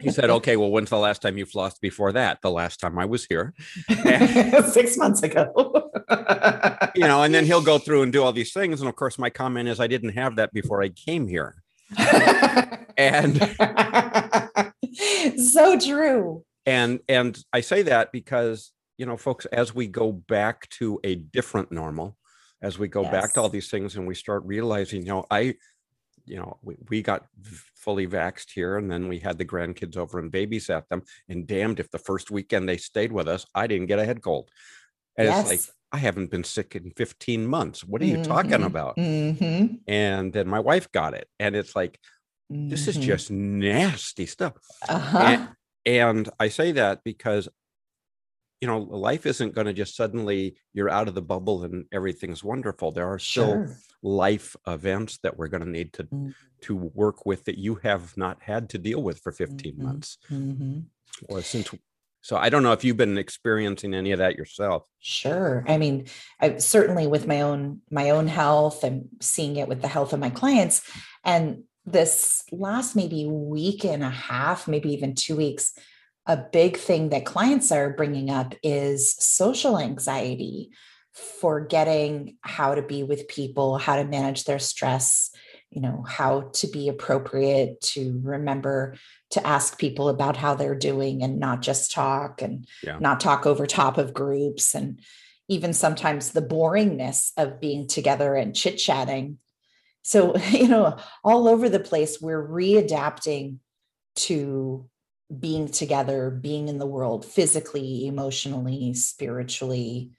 he 0.00 0.10
said 0.10 0.30
okay 0.38 0.56
well 0.56 0.70
when's 0.70 0.90
the 0.90 0.98
last 0.98 1.22
time 1.22 1.38
you 1.38 1.46
flossed 1.46 1.80
before 1.80 2.12
that 2.12 2.38
the 2.42 2.50
last 2.50 2.80
time 2.80 2.98
i 2.98 3.04
was 3.04 3.24
here 3.26 3.54
Six 4.72 4.96
months 4.96 5.22
ago. 5.22 5.90
you 6.94 7.02
know 7.06 7.22
and 7.22 7.34
then 7.34 7.44
he'll 7.44 7.62
go 7.62 7.78
through 7.78 8.02
and 8.02 8.12
do 8.12 8.22
all 8.22 8.32
these 8.32 8.52
things 8.52 8.80
and 8.80 8.88
of 8.88 8.96
course 8.96 9.18
my 9.18 9.30
comment 9.30 9.68
is 9.68 9.80
i 9.80 9.86
didn't 9.86 10.10
have 10.10 10.36
that 10.36 10.52
before 10.52 10.82
i 10.82 10.88
came 10.88 11.26
here 11.28 11.54
and 12.96 13.36
so 15.36 15.78
true. 15.78 16.44
and 16.66 17.00
and 17.08 17.38
i 17.52 17.60
say 17.60 17.82
that 17.82 18.12
because 18.12 18.72
you 19.02 19.06
know 19.06 19.16
folks 19.16 19.46
as 19.46 19.74
we 19.74 19.88
go 19.88 20.12
back 20.12 20.68
to 20.70 21.00
a 21.02 21.16
different 21.16 21.72
normal 21.72 22.16
as 22.68 22.78
we 22.78 22.86
go 22.86 23.02
back 23.02 23.32
to 23.34 23.40
all 23.40 23.48
these 23.48 23.68
things 23.68 23.96
and 23.96 24.06
we 24.06 24.14
start 24.14 24.44
realizing 24.44 25.00
you 25.02 25.08
know 25.08 25.24
i 25.28 25.42
you 26.24 26.36
know 26.36 26.56
we, 26.62 26.76
we 26.88 27.02
got 27.02 27.26
fully 27.84 28.06
vaxxed 28.06 28.50
here 28.54 28.78
and 28.78 28.88
then 28.92 29.08
we 29.08 29.18
had 29.18 29.38
the 29.38 29.44
grandkids 29.44 29.96
over 29.96 30.20
and 30.20 30.30
babysat 30.30 30.84
them 30.88 31.02
and 31.28 31.48
damned 31.48 31.80
if 31.80 31.90
the 31.90 31.98
first 31.98 32.30
weekend 32.30 32.68
they 32.68 32.76
stayed 32.76 33.10
with 33.10 33.26
us 33.26 33.44
i 33.56 33.66
didn't 33.66 33.88
get 33.88 33.98
a 33.98 34.04
head 34.10 34.22
cold 34.22 34.48
and 35.16 35.26
it's 35.28 35.48
like 35.52 35.60
i 35.90 35.98
haven't 35.98 36.30
been 36.30 36.44
sick 36.44 36.76
in 36.76 36.92
15 36.92 37.44
months 37.44 37.82
what 37.82 38.00
are 38.02 38.10
you 38.14 38.22
talking 38.22 38.60
Mhm. 38.62 38.66
about 38.72 38.94
Mhm. 38.96 39.80
and 39.88 40.32
then 40.32 40.46
my 40.46 40.60
wife 40.60 40.86
got 40.92 41.12
it 41.20 41.26
and 41.40 41.56
it's 41.56 41.74
like 41.74 41.98
this 42.48 42.86
is 42.86 42.96
Mhm. 42.98 43.02
just 43.02 43.26
nasty 43.32 44.26
stuff 44.26 44.52
uh-huh. 44.88 45.18
and, 45.18 45.48
and 45.84 46.30
I 46.38 46.46
say 46.48 46.70
that 46.80 47.02
because, 47.02 47.48
you 48.62 48.68
know, 48.68 48.78
life 48.78 49.26
isn't 49.26 49.56
going 49.56 49.66
to 49.66 49.72
just 49.72 49.96
suddenly 49.96 50.56
you're 50.72 50.88
out 50.88 51.08
of 51.08 51.16
the 51.16 51.20
bubble 51.20 51.64
and 51.64 51.84
everything's 51.90 52.44
wonderful. 52.44 52.92
There 52.92 53.08
are 53.12 53.18
still 53.18 53.66
sure. 53.66 53.76
life 54.04 54.54
events 54.68 55.18
that 55.24 55.36
we're 55.36 55.48
going 55.48 55.64
to 55.64 55.68
need 55.68 55.92
to 55.94 56.04
Mm. 56.04 56.32
to 56.62 56.76
work 56.76 57.26
with 57.26 57.44
that 57.46 57.58
you 57.58 57.74
have 57.82 58.16
not 58.16 58.40
had 58.40 58.68
to 58.70 58.78
deal 58.78 59.02
with 59.02 59.18
for 59.18 59.32
15 59.32 59.74
Mhm. 59.74 59.82
months 59.82 60.16
Mhm. 60.30 60.84
or 61.28 61.42
since. 61.42 61.74
So 62.20 62.36
I 62.36 62.50
don't 62.50 62.62
know 62.62 62.70
if 62.70 62.84
you've 62.84 62.96
been 62.96 63.18
experiencing 63.18 63.94
any 63.94 64.12
of 64.12 64.18
that 64.20 64.36
yourself. 64.36 64.84
Sure. 65.00 65.64
I 65.66 65.76
mean, 65.76 66.06
I 66.38 66.58
certainly 66.58 67.08
with 67.08 67.26
my 67.26 67.40
own 67.40 67.82
my 67.90 68.10
own 68.10 68.28
health 68.28 68.84
and 68.84 69.08
seeing 69.20 69.56
it 69.56 69.66
with 69.66 69.82
the 69.82 69.88
health 69.88 70.12
of 70.12 70.20
my 70.20 70.30
clients. 70.30 70.82
And 71.24 71.64
this 71.84 72.44
last 72.52 72.94
maybe 72.94 73.26
week 73.26 73.84
and 73.84 74.04
a 74.04 74.10
half, 74.10 74.68
maybe 74.68 74.92
even 74.92 75.16
two 75.16 75.34
weeks, 75.34 75.72
a 76.26 76.36
big 76.36 76.76
thing 76.76 77.08
that 77.10 77.26
clients 77.26 77.72
are 77.72 77.90
bringing 77.90 78.30
up 78.30 78.54
is 78.62 79.14
social 79.18 79.78
anxiety, 79.78 80.70
forgetting 81.12 82.36
how 82.42 82.74
to 82.74 82.82
be 82.82 83.02
with 83.02 83.28
people, 83.28 83.78
how 83.78 83.96
to 83.96 84.04
manage 84.04 84.44
their 84.44 84.58
stress, 84.58 85.30
you 85.70 85.80
know, 85.80 86.04
how 86.06 86.50
to 86.52 86.68
be 86.68 86.88
appropriate, 86.88 87.80
to 87.80 88.20
remember 88.22 88.94
to 89.30 89.46
ask 89.46 89.78
people 89.78 90.08
about 90.08 90.36
how 90.36 90.54
they're 90.54 90.74
doing 90.74 91.22
and 91.22 91.38
not 91.40 91.62
just 91.62 91.90
talk 91.90 92.42
and 92.42 92.66
Yeah. 92.82 92.98
not 93.00 93.20
talk 93.20 93.46
over 93.46 93.66
top 93.66 93.98
of 93.98 94.14
groups 94.14 94.74
and 94.74 95.00
even 95.48 95.72
sometimes 95.72 96.30
the 96.30 96.42
boringness 96.42 97.32
of 97.36 97.60
being 97.60 97.86
together 97.88 98.34
and 98.36 98.54
chit 98.54 98.78
chatting. 98.78 99.38
So, 100.02 100.36
you 100.50 100.68
know, 100.68 100.96
all 101.24 101.48
over 101.48 101.68
the 101.68 101.80
place, 101.80 102.20
we're 102.20 102.46
readapting 102.46 103.58
to 104.14 104.88
being 105.38 105.68
together, 105.68 106.30
being 106.30 106.68
in 106.68 106.78
the 106.78 106.86
world 106.86 107.24
physically, 107.24 108.06
emotionally, 108.06 108.94
spiritually. 108.94 110.10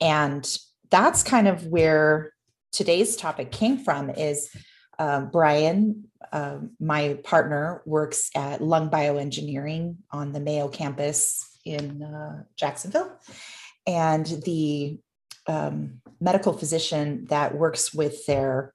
And 0.00 0.46
that's 0.90 1.22
kind 1.22 1.48
of 1.48 1.66
where 1.66 2.32
today's 2.72 3.16
topic 3.16 3.52
came 3.52 3.78
from 3.78 4.10
is 4.10 4.50
um, 4.98 5.30
Brian, 5.30 6.04
um, 6.32 6.70
my 6.80 7.18
partner, 7.24 7.82
works 7.84 8.30
at 8.34 8.62
lung 8.62 8.90
bioengineering 8.90 9.96
on 10.10 10.32
the 10.32 10.40
Mayo 10.40 10.68
campus 10.68 11.58
in 11.64 12.02
uh, 12.02 12.44
Jacksonville. 12.56 13.12
And 13.86 14.26
the 14.44 14.98
um, 15.46 16.00
medical 16.20 16.52
physician 16.52 17.26
that 17.26 17.54
works 17.54 17.94
with 17.94 18.26
their 18.26 18.72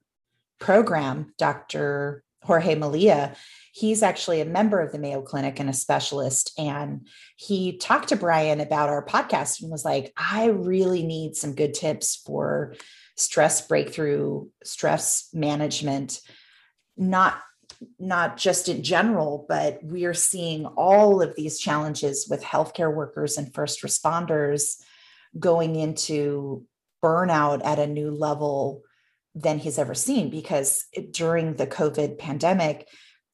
program, 0.59 1.33
Dr. 1.37 2.23
Jorge 2.43 2.75
Mallea, 2.75 3.35
he's 3.71 4.03
actually 4.03 4.41
a 4.41 4.45
member 4.45 4.79
of 4.79 4.91
the 4.91 4.99
Mayo 4.99 5.21
Clinic 5.21 5.59
and 5.59 5.69
a 5.69 5.73
specialist. 5.73 6.53
And 6.57 7.07
he 7.37 7.77
talked 7.77 8.09
to 8.09 8.15
Brian 8.15 8.59
about 8.59 8.89
our 8.89 9.05
podcast 9.05 9.61
and 9.61 9.71
was 9.71 9.85
like, 9.85 10.13
I 10.17 10.47
really 10.47 11.03
need 11.03 11.35
some 11.35 11.55
good 11.55 11.73
tips 11.73 12.21
for 12.25 12.75
stress 13.15 13.65
breakthrough, 13.65 14.47
stress 14.63 15.29
management, 15.33 16.19
not 16.97 17.41
not 17.97 18.37
just 18.37 18.69
in 18.69 18.83
general, 18.83 19.45
but 19.49 19.83
we 19.83 20.05
are 20.05 20.13
seeing 20.13 20.67
all 20.67 21.19
of 21.19 21.35
these 21.35 21.57
challenges 21.57 22.27
with 22.29 22.43
healthcare 22.43 22.93
workers 22.93 23.37
and 23.37 23.53
first 23.55 23.81
responders 23.81 24.75
going 25.39 25.75
into 25.75 26.63
burnout 27.03 27.61
at 27.65 27.79
a 27.79 27.87
new 27.87 28.11
level 28.11 28.83
than 29.33 29.57
he's 29.57 29.79
ever 29.79 29.95
seen 29.95 30.29
because 30.29 30.85
during 31.09 31.55
the 31.55 31.65
COVID 31.65 32.19
pandemic, 32.19 32.87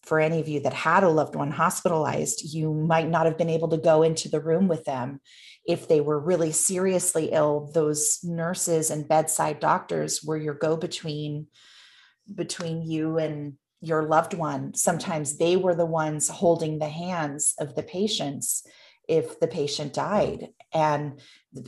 for 0.08 0.20
any 0.20 0.40
of 0.40 0.48
you 0.48 0.62
that 0.62 0.74
had 0.74 1.04
a 1.04 1.10
loved 1.10 1.36
one 1.36 1.52
hospitalized, 1.52 2.42
you 2.54 2.74
might 2.74 3.10
not 3.10 3.26
have 3.26 3.38
been 3.38 3.50
able 3.50 3.68
to 3.70 3.78
go 3.78 4.04
into 4.04 4.30
the 4.30 4.40
room 4.40 4.68
with 4.68 4.86
them. 4.86 5.20
If 5.66 5.88
they 5.88 6.00
were 6.00 6.20
really 6.20 6.52
seriously 6.54 7.30
ill, 7.34 7.70
those 7.74 8.20
nurses 8.24 8.90
and 8.90 9.08
bedside 9.08 9.60
doctors 9.60 10.24
were 10.24 10.38
your 10.38 10.54
go 10.54 10.78
between 10.78 11.48
between 12.34 12.82
you 12.82 13.18
and 13.18 13.54
your 13.82 14.04
loved 14.04 14.34
one. 14.34 14.74
Sometimes 14.74 15.38
they 15.38 15.56
were 15.56 15.76
the 15.76 15.86
ones 15.86 16.28
holding 16.28 16.80
the 16.80 16.90
hands 16.90 17.54
of 17.60 17.76
the 17.76 17.84
patients 17.84 18.66
if 19.08 19.40
the 19.40 19.48
patient 19.48 19.94
died. 19.94 20.50
And 20.74 21.20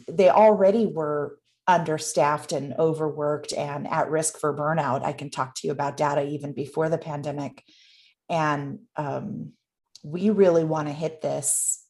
they 0.08 0.30
already 0.30 0.86
were 0.86 1.40
understaffed 1.68 2.52
and 2.52 2.74
overworked 2.80 3.54
and 3.54 3.88
at 3.88 4.10
risk 4.10 4.40
for 4.40 4.58
burnout. 4.58 5.06
I 5.06 5.14
can 5.14 5.30
talk 5.30 5.56
to 5.56 5.68
you 5.68 5.72
about 5.72 5.98
data 5.98 6.26
even 6.28 6.52
before 6.52 6.90
the 6.90 6.98
pandemic. 6.98 7.64
And 8.30 8.80
um, 8.96 9.54
we 10.04 10.30
really 10.30 10.64
want 10.64 10.88
to 10.88 10.94
hit 10.94 11.22
this 11.22 11.84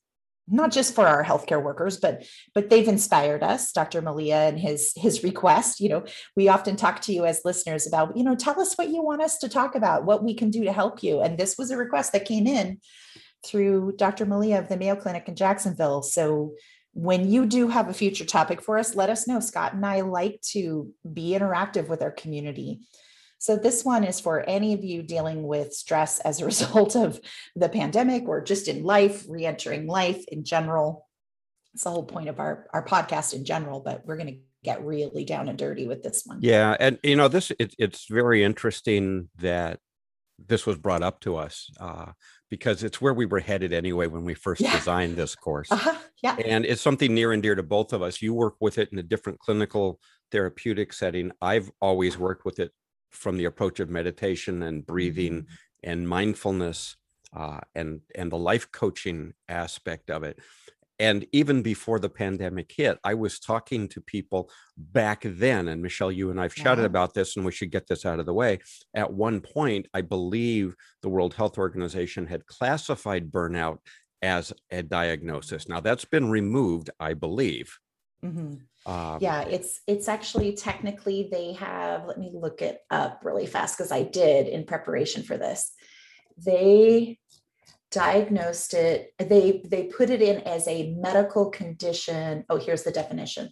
not 0.50 0.72
just 0.72 0.96
for 0.96 1.08
our 1.08 1.24
healthcare 1.24 1.62
workers 1.62 1.98
but 1.98 2.26
but 2.54 2.70
they've 2.70 2.88
inspired 2.88 3.44
us 3.44 3.72
dr 3.72 4.02
Mallea 4.02 4.50
and 4.50 4.60
his 4.60 4.92
his 4.96 5.24
request. 5.24 5.80
You 5.80 5.90
know 5.90 6.04
we 6.36 6.48
often 6.48 6.76
talk 6.76 7.02
to 7.02 7.14
you 7.14 7.26
as 7.26 7.42
listeners 7.46 7.88
about 7.88 8.18
you 8.18 8.24
know 8.24 8.36
tell 8.36 8.60
us 8.60 8.76
what 8.76 8.90
you 8.90 9.04
want 9.04 9.22
us 9.22 9.38
to 9.40 9.50
talk 9.50 9.76
about 9.76 10.06
what 10.06 10.24
we 10.24 10.34
can 10.34 10.50
do 10.50 10.64
to 10.64 10.74
help 10.74 11.04
you. 11.04 11.22
And 11.22 11.38
this 11.38 11.58
was 11.58 11.72
a 11.72 11.78
request 11.78 12.14
that 12.14 12.26
came 12.26 12.48
in 12.48 12.80
through 13.46 13.94
dr 13.98 14.26
Mallea 14.26 14.60
of 14.60 14.70
the 14.70 14.78
mayo 14.78 14.96
clinic 14.96 15.28
in 15.28 15.36
jacksonville. 15.36 16.02
So 16.02 16.54
when 16.94 17.30
you 17.30 17.46
do 17.46 17.68
have 17.68 17.88
a 17.88 17.94
future 17.94 18.26
topic 18.26 18.62
for 18.62 18.78
us 18.78 18.96
let 18.96 19.10
us 19.10 19.28
know. 19.28 19.40
Scott 19.40 19.74
and 19.74 19.86
i 19.86 20.02
like 20.02 20.42
to 20.54 20.92
be 21.14 21.32
interactive 21.32 21.88
with 21.88 22.02
our 22.02 22.12
community 22.12 22.80
so 23.40 23.56
this 23.56 23.84
one 23.86 24.04
is 24.04 24.20
for 24.20 24.42
any 24.42 24.74
of 24.74 24.84
you 24.84 25.02
dealing 25.02 25.44
with 25.48 25.74
stress 25.74 26.20
as 26.20 26.42
a 26.42 26.46
result 26.54 26.96
of 26.96 27.20
the 27.56 27.70
pandemic 27.70 28.28
or 28.28 28.42
just 28.42 28.68
in 28.68 28.84
life, 28.84 29.26
re-entering 29.28 29.88
life 29.88 30.24
in 30.28 30.44
general. 30.44 31.08
It's 31.74 31.84
the 31.86 31.90
whole 31.92 32.06
point 32.06 32.30
of 32.30 32.40
our, 32.40 32.68
our 32.74 32.86
podcast 32.86 33.34
in 33.34 33.46
general, 33.46 33.80
but 33.80 34.06
we're 34.06 34.18
going 34.18 34.28
to 34.36 34.40
get 34.64 34.84
really 34.86 35.24
down 35.24 35.48
and 35.48 35.58
dirty 35.58 35.88
with 35.88 36.04
this 36.04 36.24
one. 36.26 36.40
Yeah, 36.42 36.76
and 36.80 37.00
you 37.02 37.16
know 37.16 37.30
this 37.30 37.52
it, 37.60 37.74
it's 37.80 38.08
very 38.10 38.44
interesting 38.44 39.30
that 39.38 39.80
this 40.48 40.66
was 40.66 40.78
brought 40.78 41.04
up 41.04 41.20
to 41.22 41.36
us 41.38 41.70
uh, 41.80 42.08
because 42.50 42.84
it's 42.84 43.00
where 43.02 43.14
we 43.14 43.26
were 43.26 43.40
headed 43.40 43.72
anyway 43.74 44.08
when 44.08 44.24
we 44.26 44.34
first 44.34 44.62
Yeah. 44.62 44.76
designed 44.76 45.16
this 45.16 45.36
course. 45.36 45.72
Uh-huh. 45.72 45.96
Yeah. 46.24 46.36
and 46.46 46.66
it's 46.66 46.82
something 46.82 47.14
near 47.14 47.32
and 47.32 47.42
dear 47.42 47.56
to 47.56 47.64
both 47.64 47.94
of 47.94 48.02
us. 48.02 48.22
You 48.22 48.34
work 48.34 48.56
with 48.60 48.78
it 48.78 48.90
in 48.92 49.00
a 49.00 49.04
different 49.04 49.40
clinical 49.40 50.00
therapeutic 50.32 50.92
setting. 50.92 51.32
I've 51.42 51.72
always 51.82 52.18
worked 52.18 52.44
with 52.46 52.60
it 52.60 52.72
from 53.10 53.38
the 53.38 53.46
approach 53.46 53.80
of 53.80 53.90
meditation 53.90 54.64
and 54.64 54.86
breathing 54.86 55.48
and 55.84 56.08
mindfulness 56.08 56.96
uh, 57.36 57.60
and 57.76 58.02
and 58.16 58.32
the 58.32 58.38
life 58.38 58.72
coaching 58.72 59.34
aspect 59.48 60.10
of 60.10 60.24
it. 60.24 60.40
And 61.02 61.26
even 61.32 61.62
before 61.62 61.98
the 62.00 62.10
pandemic 62.10 62.70
hit, 62.76 63.00
I 63.06 63.14
was 63.14 63.40
talking 63.40 63.88
to 63.90 64.02
people 64.02 64.52
back 64.76 65.22
then. 65.24 65.70
And 65.70 65.82
Michelle, 65.82 66.12
you 66.12 66.30
and 66.30 66.42
I've 66.42 66.54
chatted 66.56 66.80
Yeah. 66.84 66.88
about 66.88 67.14
this, 67.14 67.38
and 67.38 67.46
we 67.46 67.54
should 67.54 67.72
get 67.72 67.88
this 67.88 68.06
out 68.06 68.20
of 68.20 68.26
the 68.26 68.34
way. 68.34 68.60
At 68.94 69.14
one 69.14 69.40
point, 69.40 69.88
I 69.94 70.02
believe 70.02 70.76
the 71.02 71.08
World 71.08 71.36
Health 71.36 71.58
Organization 71.58 72.26
had 72.28 72.46
classified 72.48 73.32
burnout 73.32 73.78
as 74.22 74.52
a 74.72 74.84
diagnosis. 74.84 75.70
Now 75.70 75.80
that's 75.80 76.04
been 76.04 76.30
removed, 76.30 76.90
I 77.00 77.14
believe. 77.14 77.80
Mhm. 78.24 78.62
Um, 78.86 79.18
Yeah, 79.22 79.42
it's 79.42 79.82
it's 79.88 80.08
actually 80.08 80.54
technically 80.54 81.30
they 81.32 81.54
have, 81.54 82.06
let 82.06 82.18
me 82.18 82.32
look 82.34 82.62
it 82.62 82.82
up 82.90 83.22
really 83.24 83.46
fast 83.46 83.78
because 83.78 83.92
I 83.92 84.04
did 84.04 84.48
in 84.48 84.66
preparation 84.66 85.24
for 85.24 85.38
this. 85.38 85.72
They 86.38 87.20
diagnosed 87.92 88.76
it 88.76 89.14
they 89.18 89.64
they 89.66 89.86
put 89.86 90.12
it 90.12 90.22
in 90.22 90.42
as 90.42 90.68
a 90.68 90.94
medical 90.94 91.50
condition 91.50 92.46
oh 92.48 92.58
here's 92.58 92.84
the 92.84 92.92
definition 92.92 93.50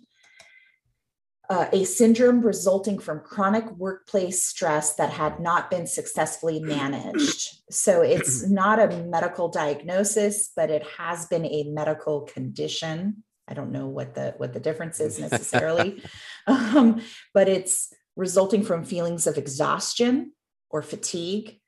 uh, 1.50 1.68
a 1.72 1.86
syndrome 1.86 2.42
resulting 2.42 3.00
from 3.00 3.22
chronic 3.22 3.70
workplace 3.78 4.44
stress 4.44 4.96
that 4.96 5.12
had 5.12 5.40
not 5.40 5.72
been 5.72 5.88
successfully 5.88 6.60
managed. 6.60 7.62
So 7.70 8.02
it's 8.02 8.46
not 8.50 8.80
a 8.80 9.04
medical 9.06 9.48
diagnosis, 9.48 10.52
but 10.56 10.70
it 10.70 10.86
has 10.98 11.26
been 11.28 11.46
a 11.46 11.64
medical 11.70 12.22
condition. 12.22 13.24
I 13.48 13.54
don't 13.54 13.72
know 13.72 13.88
what 13.88 14.16
the 14.16 14.34
what 14.38 14.54
the 14.54 14.60
difference 14.60 15.00
is 15.00 15.20
necessarily, 15.32 16.04
um, 16.48 17.02
but 17.34 17.48
it's 17.48 17.94
resulting 18.16 18.64
from 18.64 18.84
feelings 18.84 19.28
of 19.28 19.38
exhaustion 19.38 20.34
or 20.70 20.82
fatigue, 20.82 21.60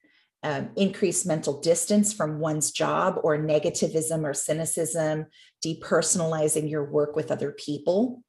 um, 0.44 0.70
increased 0.76 1.26
mental 1.26 1.62
distance 1.62 2.12
from 2.12 2.40
one's 2.40 2.72
job, 2.72 3.20
or 3.24 3.38
negativism 3.38 4.24
or 4.24 4.34
cynicism, 4.34 5.28
depersonalizing 5.66 6.70
your 6.70 6.90
work 6.90 7.16
with 7.16 7.32
other 7.32 7.52
people 7.52 8.24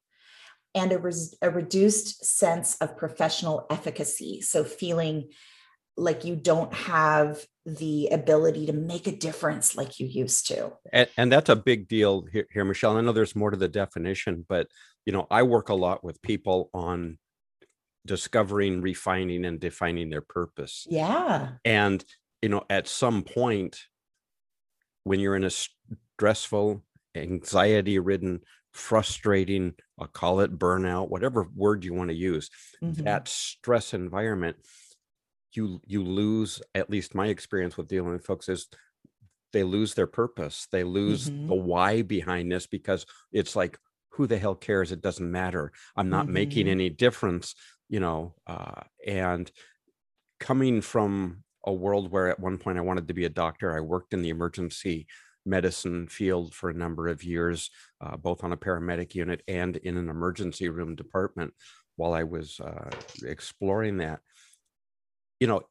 and 0.75 0.92
a, 0.92 0.99
res- 0.99 1.35
a 1.42 1.50
reduced 1.50 2.25
sense 2.25 2.76
of 2.76 2.97
professional 2.97 3.66
efficacy. 3.71 4.40
So, 4.40 4.64
feeling 4.64 5.30
like 6.00 6.25
you 6.25 6.35
don't 6.35 6.73
have 6.73 7.45
the 7.66 8.09
ability 8.09 8.66
to 8.66 8.73
make 8.73 9.07
a 9.07 9.12
difference 9.12 9.76
like 9.76 10.00
you 10.00 10.07
used 10.07 10.47
to. 10.49 10.73
And, 10.92 11.09
and 11.16 11.30
that's 11.30 11.50
a 11.50 11.57
big 11.57 11.88
deal 11.88 12.25
here, 12.33 12.47
here, 12.50 12.64
Michelle. 12.64 12.97
I 12.97 13.02
know 13.02 13.12
there's 13.12 13.37
more 13.37 13.50
to 13.50 13.57
the 13.57 13.69
definition, 13.69 14.47
but 14.49 14.69
you 15.04 15.12
know, 15.12 15.26
I 15.30 15.42
work 15.42 15.69
a 15.69 15.75
lot 15.75 16.02
with 16.02 16.23
people 16.23 16.71
on 16.73 17.19
discovering, 18.07 18.80
refining, 18.80 19.45
and 19.45 19.61
defining 19.61 20.09
their 20.09 20.23
purpose. 20.23 20.87
Yeah. 20.88 21.50
And 21.64 22.04
you 22.40 22.49
know, 22.49 22.64
at 22.71 22.88
some 22.88 23.23
point, 23.23 23.78
when 25.04 25.21
you're 25.21 25.37
in 25.37 25.45
a 25.45 25.50
stressful, 25.50 26.83
anxiety-ridden 27.14 28.40
frustrating 28.73 29.75
i'll 29.99 30.07
call 30.07 30.38
it 30.38 30.57
burnout 30.57 31.09
whatever 31.09 31.49
word 31.57 31.85
you 31.85 31.92
want 31.92 32.09
to 32.09 32.14
use 32.14 32.50
mm-hmm. 32.80 33.02
that 33.02 33.26
stress 33.26 33.92
environment 33.92 34.57
you 35.57 35.80
you 35.87 36.02
lose 36.02 36.62
at 36.75 36.90
least 36.90 37.14
my 37.14 37.26
experience 37.26 37.76
with 37.76 37.88
dealing 37.88 38.12
with 38.12 38.25
folks 38.25 38.49
is 38.49 38.69
they 39.52 39.62
lose 39.62 39.95
their 39.95 40.07
purpose 40.07 40.66
they 40.71 40.85
lose 40.85 41.28
mm-hmm. 41.28 41.49
the 41.49 41.54
why 41.54 42.02
behind 42.02 42.50
this 42.50 42.66
because 42.66 43.04
it's 43.33 43.57
like 43.57 43.78
who 44.11 44.26
the 44.26 44.38
hell 44.38 44.54
cares 44.54 44.92
it 44.92 45.02
doesn't 45.02 45.30
matter 45.30 45.73
i'm 45.97 46.09
not 46.09 46.25
mm-hmm. 46.25 46.35
making 46.35 46.69
any 46.69 46.88
difference 46.88 47.54
you 47.88 48.00
know 48.00 48.35
uh, 48.47 48.80
and 49.07 49.50
coming 50.38 50.80
from 50.80 51.42
a 51.64 51.73
world 51.73 52.11
where 52.11 52.28
at 52.28 52.40
one 52.40 52.59
point 52.59 52.78
i 52.78 52.83
wanted 52.83 53.09
to 53.09 53.14
be 53.14 53.25
a 53.25 53.30
doctor 53.30 53.76
i 53.76 53.80
worked 53.80 54.14
in 54.14 54.23
the 54.23 54.30
emergency 54.30 55.07
medicine 55.47 56.07
field 56.07 56.54
for 56.54 56.71
a 56.71 56.75
number 56.75 57.09
of 57.09 57.25
years, 57.25 57.71
uh, 58.00 58.16
both 58.16 58.45
on 58.45 58.52
a 58.52 58.57
paramedic 58.57 59.14
unit 59.14 59.42
and 59.49 59.76
in 59.78 59.97
an 59.97 60.09
emergency 60.09 60.69
room 60.69 60.95
department 60.95 61.52
while 61.97 62.12
I 62.14 62.25
was 62.25 62.61
uh, 62.61 62.90
exploring 63.25 63.99
that. 63.99 64.21
You 65.40 65.47
know, 65.47 65.62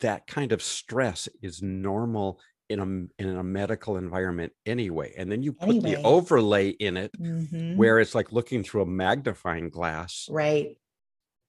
that 0.00 0.26
kind 0.26 0.52
of 0.52 0.62
stress 0.62 1.28
is 1.42 1.62
normal 1.62 2.40
in 2.68 2.80
a 2.80 3.22
in 3.22 3.36
a 3.36 3.44
medical 3.44 3.96
environment 3.96 4.52
anyway 4.66 5.14
and 5.16 5.30
then 5.30 5.40
you 5.40 5.52
put 5.52 5.68
anyway. 5.68 5.94
the 5.94 6.02
overlay 6.02 6.70
in 6.70 6.96
it 6.96 7.12
mm-hmm. 7.16 7.76
where 7.76 8.00
it's 8.00 8.12
like 8.12 8.32
looking 8.32 8.64
through 8.64 8.82
a 8.82 8.86
magnifying 8.86 9.70
glass 9.70 10.26
right 10.32 10.76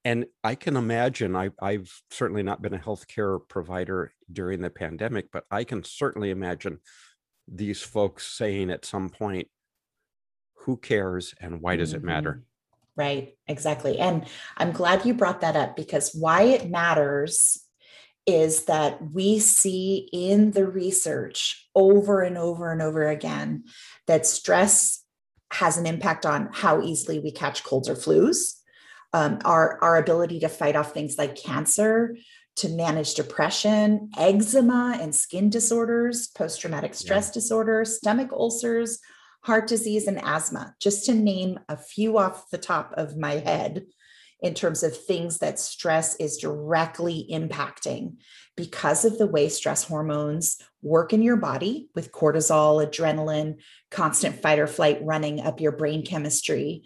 and 0.06 0.28
i 0.44 0.54
can 0.54 0.78
imagine 0.78 1.36
I, 1.36 1.50
i've 1.60 1.92
certainly 2.12 2.44
not 2.44 2.62
been 2.62 2.76
a 2.76 2.78
healthcare 2.78 3.40
provider 3.50 4.14
during 4.32 4.62
the 4.62 4.70
pandemic 4.70 5.32
but 5.32 5.46
i 5.50 5.64
can 5.64 5.84
certainly 5.84 6.30
imagine 6.30 6.78
these 7.48 7.82
folks 7.82 8.28
saying 8.28 8.70
at 8.70 8.86
some 8.86 9.10
point, 9.10 9.48
who 10.62 10.78
cares 10.78 11.34
and 11.40 11.62
why 11.62 11.76
does 11.78 11.94
it 11.94 12.04
matter? 12.04 12.32
Mm-hmm. 12.32 12.42
Right, 12.98 13.38
exactly. 13.48 14.00
And 14.00 14.26
I'm 14.58 14.72
glad 14.72 15.06
you 15.06 15.14
brought 15.14 15.42
that 15.42 15.56
up 15.56 15.76
because 15.76 16.16
why 16.16 16.44
it 16.44 16.70
matters 16.70 17.64
is 18.28 18.66
that 18.66 19.00
we 19.14 19.40
see 19.40 20.10
in 20.12 20.52
the 20.52 20.68
research 20.68 21.68
over 21.74 22.22
and 22.22 22.38
over 22.38 22.72
and 22.72 22.82
over 22.82 23.08
again 23.08 23.64
that 24.06 24.26
stress 24.26 25.04
has 25.52 25.78
an 25.78 25.86
impact 25.86 26.26
on 26.26 26.50
how 26.52 26.82
easily 26.82 27.20
we 27.20 27.32
catch 27.32 27.64
colds 27.64 27.88
or 27.88 27.96
flus, 27.96 28.60
um, 29.14 29.40
our, 29.46 29.82
our 29.82 29.98
ability 29.98 30.42
to 30.42 30.50
fight 30.50 30.76
off 30.76 30.94
things 30.94 31.18
like 31.18 31.42
cancer, 31.42 32.18
to 32.58 32.70
manage 32.70 33.14
depression, 33.14 34.10
eczema 34.18 34.98
and 35.00 35.16
skin 35.16 35.50
disorders, 35.50 36.28
post 36.28 36.60
traumatic 36.60 36.94
stress 36.96 37.30
yeah. 37.30 37.34
disorder, 37.36 37.86
stomach 37.86 38.32
ulcers, 38.34 39.00
heart 39.44 39.68
disease, 39.68 40.08
and 40.08 40.20
asthma, 40.24 40.74
just 40.82 41.06
to 41.06 41.14
name 41.14 41.60
a 41.70 41.78
few 41.78 42.18
off 42.18 42.50
the 42.50 42.58
top 42.58 42.94
of 42.98 43.16
my 43.16 43.36
head 43.36 43.86
in 44.42 44.54
terms 44.54 44.84
of 44.84 44.96
things 44.96 45.40
that 45.40 45.60
stress 45.60 46.16
is 46.18 46.38
directly 46.38 47.28
impacting 47.32 48.18
because 48.56 49.06
of 49.06 49.18
the 49.18 49.28
way 49.28 49.50
stress 49.50 49.84
hormones 49.84 50.58
work 50.82 51.12
in 51.14 51.22
your 51.22 51.38
body 51.38 51.90
with 51.96 52.12
cortisol, 52.12 52.86
adrenaline, 52.86 53.56
constant 53.90 54.40
fight 54.42 54.60
or 54.60 54.68
flight 54.68 55.00
running 55.02 55.40
up 55.40 55.60
your 55.60 55.72
brain 55.72 56.06
chemistry 56.06 56.84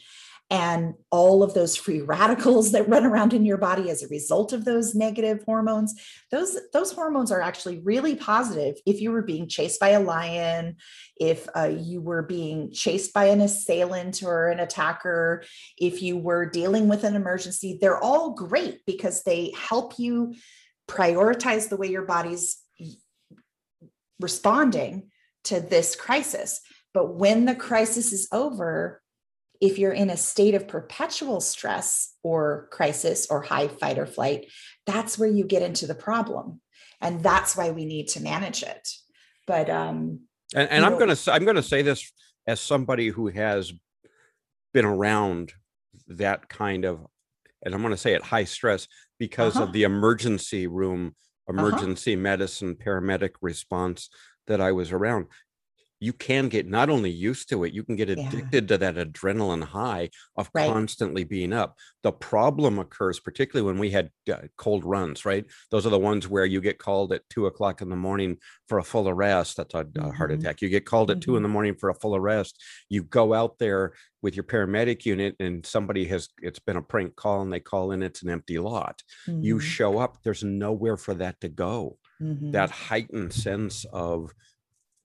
and 0.51 0.93
all 1.09 1.41
of 1.41 1.55
those 1.55 1.75
free 1.75 2.01
radicals 2.01 2.71
that 2.73 2.87
run 2.87 3.05
around 3.05 3.33
in 3.33 3.45
your 3.45 3.57
body 3.57 3.89
as 3.89 4.03
a 4.03 4.07
result 4.09 4.53
of 4.53 4.65
those 4.65 4.93
negative 4.93 5.43
hormones 5.45 5.95
those 6.29 6.57
those 6.73 6.91
hormones 6.91 7.31
are 7.31 7.41
actually 7.41 7.79
really 7.79 8.15
positive 8.15 8.75
if 8.85 9.01
you 9.01 9.11
were 9.11 9.23
being 9.23 9.47
chased 9.47 9.79
by 9.79 9.89
a 9.89 9.99
lion 9.99 10.75
if 11.17 11.47
uh, 11.55 11.71
you 11.75 12.01
were 12.01 12.21
being 12.21 12.71
chased 12.71 13.13
by 13.13 13.25
an 13.25 13.41
assailant 13.41 14.21
or 14.21 14.49
an 14.49 14.59
attacker 14.59 15.43
if 15.77 16.03
you 16.03 16.17
were 16.17 16.45
dealing 16.45 16.87
with 16.87 17.03
an 17.03 17.15
emergency 17.15 17.79
they're 17.81 18.03
all 18.03 18.31
great 18.31 18.85
because 18.85 19.23
they 19.23 19.51
help 19.57 19.97
you 19.97 20.35
prioritize 20.87 21.69
the 21.69 21.77
way 21.77 21.87
your 21.87 22.05
body's 22.05 22.57
responding 24.21 25.09
to 25.45 25.59
this 25.59 25.95
crisis. 25.95 26.61
But 26.93 27.15
when 27.15 27.45
the 27.45 27.55
crisis 27.55 28.13
is 28.13 28.27
over 28.31 29.00
if 29.61 29.77
you're 29.77 29.93
in 29.93 30.09
a 30.09 30.17
state 30.17 30.55
of 30.55 30.67
perpetual 30.67 31.39
stress 31.39 32.15
or 32.23 32.67
crisis 32.71 33.27
or 33.29 33.41
high 33.41 33.67
fight 33.67 33.99
or 33.99 34.05
flight, 34.05 34.47
that's 34.85 35.17
where 35.17 35.29
you 35.29 35.45
get 35.45 35.61
into 35.61 35.87
the 35.87 35.95
problem. 35.95 36.59
And 36.99 37.23
that's 37.23 37.55
why 37.55 37.69
we 37.69 37.85
need 37.85 38.09
to 38.09 38.21
manage 38.21 38.63
it. 38.63 38.89
But 39.47 39.69
um 39.69 40.21
and, 40.53 40.69
and 40.69 40.85
I'm 40.85 40.97
gonna 40.97 41.15
I'm 41.27 41.45
gonna 41.45 41.63
say 41.63 41.81
this 41.81 42.11
as 42.47 42.59
somebody 42.59 43.09
who 43.09 43.27
has 43.27 43.71
been 44.73 44.85
around 44.85 45.53
that 46.07 46.49
kind 46.49 46.85
of 46.85 47.05
and 47.63 47.75
I'm 47.75 47.81
going 47.81 47.93
to 47.93 47.97
say 47.97 48.13
it 48.13 48.23
high 48.23 48.45
stress 48.45 48.87
because 49.19 49.55
uh-huh. 49.55 49.65
of 49.65 49.73
the 49.73 49.83
emergency 49.83 50.67
room, 50.67 51.15
uh-huh. 51.47 51.59
emergency 51.59 52.13
uh-huh. 52.13 52.21
medicine, 52.21 52.75
paramedic 52.75 53.31
response 53.41 54.09
that 54.47 54.61
I 54.61 54.71
was 54.71 54.91
around 54.91 55.27
you 56.01 56.13
can 56.13 56.49
get 56.49 56.67
not 56.67 56.89
only 56.89 57.11
used 57.11 57.47
to 57.47 57.63
it, 57.63 57.73
you 57.73 57.83
can 57.83 57.95
get 57.95 58.09
addicted 58.09 58.63
yeah. 58.63 58.67
to 58.67 58.77
that 58.79 58.95
adrenaline 58.95 59.63
high 59.63 60.09
of 60.35 60.49
right. 60.55 60.67
constantly 60.67 61.23
being 61.23 61.53
up. 61.53 61.77
The 62.01 62.11
problem 62.11 62.79
occurs, 62.79 63.19
particularly 63.19 63.71
when 63.71 63.79
we 63.79 63.91
had 63.91 64.09
uh, 64.27 64.47
cold 64.57 64.83
runs, 64.83 65.25
right? 65.25 65.45
Those 65.69 65.85
are 65.85 65.91
the 65.91 65.99
ones 65.99 66.27
where 66.27 66.45
you 66.45 66.59
get 66.59 66.79
called 66.79 67.13
at 67.13 67.29
two 67.29 67.45
o'clock 67.45 67.83
in 67.83 67.89
the 67.89 67.95
morning 67.95 68.37
for 68.67 68.79
a 68.79 68.83
full 68.83 69.07
arrest. 69.07 69.57
That's 69.57 69.75
a, 69.75 69.83
mm-hmm. 69.83 70.09
heart 70.09 70.31
attack. 70.31 70.63
You 70.63 70.69
get 70.69 70.87
called 70.87 71.11
at 71.11 71.17
mm-hmm. 71.17 71.21
two 71.21 71.37
in 71.37 71.43
the 71.43 71.47
mm-hmm. 71.47 71.53
morning 71.53 71.75
for 71.75 71.89
a 71.89 71.95
full 71.95 72.15
arrest. 72.15 72.59
You 72.89 73.03
go 73.03 73.35
out 73.35 73.59
there 73.59 73.93
with 74.23 74.35
your 74.35 74.43
paramedic 74.43 75.05
unit 75.05 75.35
and 75.39 75.63
somebody 75.63 76.05
has, 76.05 76.29
it's 76.41 76.59
been 76.59 76.77
a 76.77 76.81
prank 76.81 77.15
call 77.15 77.43
and 77.43 77.53
they 77.53 77.59
call 77.59 77.91
in, 77.91 78.01
it's 78.01 78.23
an 78.23 78.31
empty 78.31 78.57
lot. 78.57 79.03
Mm-hmm. 79.27 79.43
You 79.43 79.59
show 79.59 79.99
up, 79.99 80.17
there's 80.23 80.43
nowhere 80.43 80.97
for 80.97 81.13
that 81.13 81.39
to 81.41 81.47
go. 81.49 81.99
That 82.19 82.69
mm-hmm. 82.69 82.87
heightened 82.87 83.33
sense 83.33 83.85
of, 83.93 84.31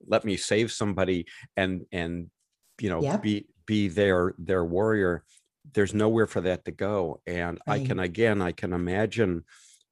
let 0.05 0.25
me 0.25 0.37
save 0.37 0.71
somebody 0.71 1.25
and 1.55 1.85
and 1.91 2.29
you 2.81 2.89
know 2.89 3.01
yep. 3.01 3.21
be 3.21 3.47
be 3.65 3.87
their 3.87 4.33
their 4.37 4.63
warrior 4.63 5.23
there's 5.73 5.93
nowhere 5.93 6.27
for 6.27 6.41
that 6.41 6.65
to 6.65 6.71
go 6.71 7.21
and 7.27 7.59
right. 7.67 7.81
i 7.81 7.85
can 7.85 7.99
again 7.99 8.41
i 8.41 8.51
can 8.51 8.73
imagine 8.73 9.43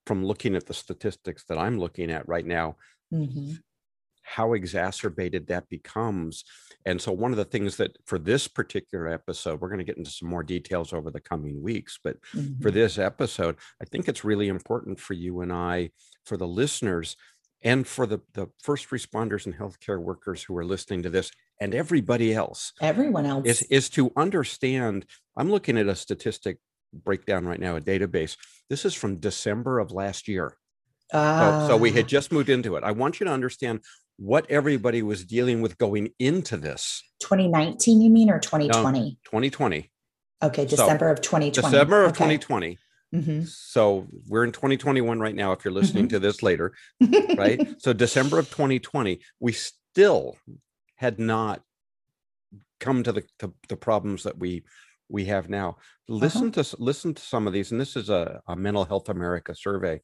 from 0.05 0.25
looking 0.25 0.55
at 0.55 0.65
the 0.65 0.73
statistics 0.73 1.43
that 1.45 1.57
i'm 1.57 1.79
looking 1.79 2.11
at 2.11 2.27
right 2.27 2.45
now 2.45 2.75
mm-hmm. 3.13 3.53
how 4.23 4.53
exacerbated 4.53 5.47
that 5.47 5.67
becomes 5.69 6.43
and 6.85 7.01
so 7.01 7.11
one 7.11 7.31
of 7.31 7.37
the 7.37 7.45
things 7.45 7.77
that 7.77 7.97
for 8.05 8.19
this 8.19 8.47
particular 8.47 9.07
episode 9.07 9.59
we're 9.59 9.69
going 9.69 9.79
to 9.79 9.85
get 9.85 9.97
into 9.97 10.11
some 10.11 10.29
more 10.29 10.43
details 10.43 10.93
over 10.93 11.11
the 11.11 11.19
coming 11.19 11.61
weeks 11.61 11.99
but 12.03 12.17
mm-hmm. 12.33 12.61
for 12.61 12.71
this 12.71 12.97
episode 12.97 13.55
i 13.81 13.85
think 13.85 14.07
it's 14.07 14.23
really 14.23 14.47
important 14.47 14.99
for 14.99 15.13
you 15.13 15.41
and 15.41 15.51
i 15.51 15.89
for 16.25 16.37
the 16.37 16.47
listeners 16.47 17.15
and 17.65 17.85
for 17.85 18.05
the, 18.05 18.21
the 18.33 18.47
first 18.61 18.89
responders 18.91 19.45
and 19.45 19.57
healthcare 19.57 19.99
workers 19.99 20.43
who 20.43 20.55
are 20.55 20.63
listening 20.63 21.03
to 21.03 21.09
this 21.09 21.31
and 21.59 21.75
everybody 21.75 22.33
else 22.33 22.71
everyone 22.81 23.25
else 23.25 23.45
is, 23.45 23.61
is 23.63 23.89
to 23.89 24.11
understand 24.15 25.05
i'm 25.37 25.51
looking 25.51 25.77
at 25.77 25.87
a 25.87 25.95
statistic 25.95 26.57
breakdown 26.93 27.45
right 27.45 27.59
now 27.59 27.75
a 27.75 27.81
database 27.81 28.37
this 28.69 28.85
is 28.85 28.93
from 28.93 29.17
december 29.17 29.79
of 29.79 29.91
last 29.91 30.27
year 30.27 30.55
uh. 31.13 31.67
so, 31.67 31.73
so 31.73 31.77
we 31.77 31.91
had 31.91 32.05
ah. 32.05 32.07
just 32.07 32.31
moved 32.31 32.49
into 32.49 32.75
it 32.75 32.83
i 32.83 32.91
want 32.91 33.19
you 33.19 33.25
to 33.25 33.31
understand 33.31 33.81
what 34.17 34.49
everybody 34.49 35.01
was 35.01 35.25
dealing 35.25 35.61
with 35.61 35.77
going 35.77 36.09
into 36.19 36.55
this 36.55 37.03
2019, 37.19 38.01
you 38.01 38.09
mean, 38.09 38.29
or 38.29 38.39
2020? 38.39 39.17
2020. 39.23 39.91
Okay, 40.43 40.65
December 40.65 41.07
so, 41.07 41.11
of 41.13 41.21
2020. 41.21 41.71
December 41.71 42.03
of 42.03 42.09
okay. 42.09 42.17
2020. 42.17 42.77
Mm-hmm. 43.15 43.43
So 43.45 44.07
we're 44.27 44.43
in 44.43 44.51
2021 44.51 45.19
right 45.19 45.35
now, 45.35 45.51
if 45.51 45.63
you're 45.63 45.73
listening 45.73 46.05
mm-hmm. 46.05 46.15
to 46.15 46.19
this 46.19 46.43
later, 46.43 46.73
right? 47.37 47.75
so 47.79 47.93
December 47.93 48.39
of 48.39 48.49
2020, 48.49 49.19
we 49.39 49.51
still 49.51 50.37
had 50.95 51.19
not 51.19 51.61
come 52.79 53.03
to 53.03 53.11
the 53.11 53.23
to 53.39 53.53
the 53.69 53.77
problems 53.77 54.23
that 54.23 54.37
we 54.37 54.63
we 55.09 55.25
have 55.25 55.49
now. 55.49 55.77
Listen 56.07 56.49
uh-huh. 56.49 56.63
to 56.63 56.75
listen 56.79 57.13
to 57.13 57.21
some 57.21 57.47
of 57.47 57.53
these, 57.53 57.71
and 57.71 57.79
this 57.79 57.95
is 57.95 58.09
a, 58.09 58.41
a 58.47 58.55
Mental 58.55 58.85
Health 58.85 59.09
America 59.09 59.55
survey 59.55 60.01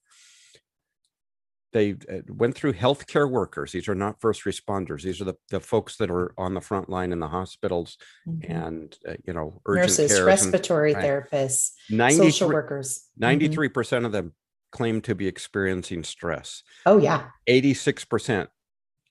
they 1.74 1.92
uh, 2.12 2.22
went 2.28 2.56
through 2.56 2.74
healthcare 2.74 3.30
workers. 3.30 3.72
These 3.72 3.88
are 3.88 3.96
not 3.96 4.20
first 4.20 4.44
responders. 4.44 5.04
These 5.04 5.22
are 5.22 5.26
the, 5.26 5.36
the 5.50 5.60
folks 5.60 5.98
that 5.98 6.12
are 6.12 6.34
on 6.38 6.54
the 6.54 6.62
front 6.62 6.90
line 6.90 7.12
in 7.12 7.20
the 7.20 7.28
hospitals 7.28 7.98
mm-hmm. 8.28 8.52
and, 8.52 8.98
uh, 9.08 9.14
you 9.26 9.34
know, 9.34 9.62
nurses, 9.68 10.20
respiratory 10.22 10.94
and, 10.94 11.04
therapists, 11.04 11.72
90, 11.90 12.32
social 12.32 12.50
workers. 12.50 13.06
93% 13.20 13.52
mm-hmm. 13.52 14.06
of 14.06 14.12
them 14.12 14.34
claim 14.72 15.02
to 15.02 15.16
be 15.16 15.28
experiencing 15.28 16.04
stress. 16.04 16.64
Oh, 16.86 16.98
yeah. 16.98 17.28
86% 17.48 18.48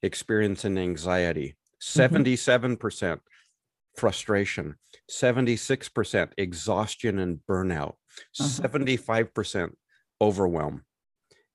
experiencing 0.03 0.79
anxiety, 0.79 1.57
77% 1.81 2.79
mm-hmm. 2.79 3.19
frustration, 3.97 4.77
76% 5.11 6.31
exhaustion 6.37 7.19
and 7.19 7.41
burnout, 7.49 7.95
uh-huh. 8.39 8.69
75% 8.69 9.73
overwhelm. 10.21 10.85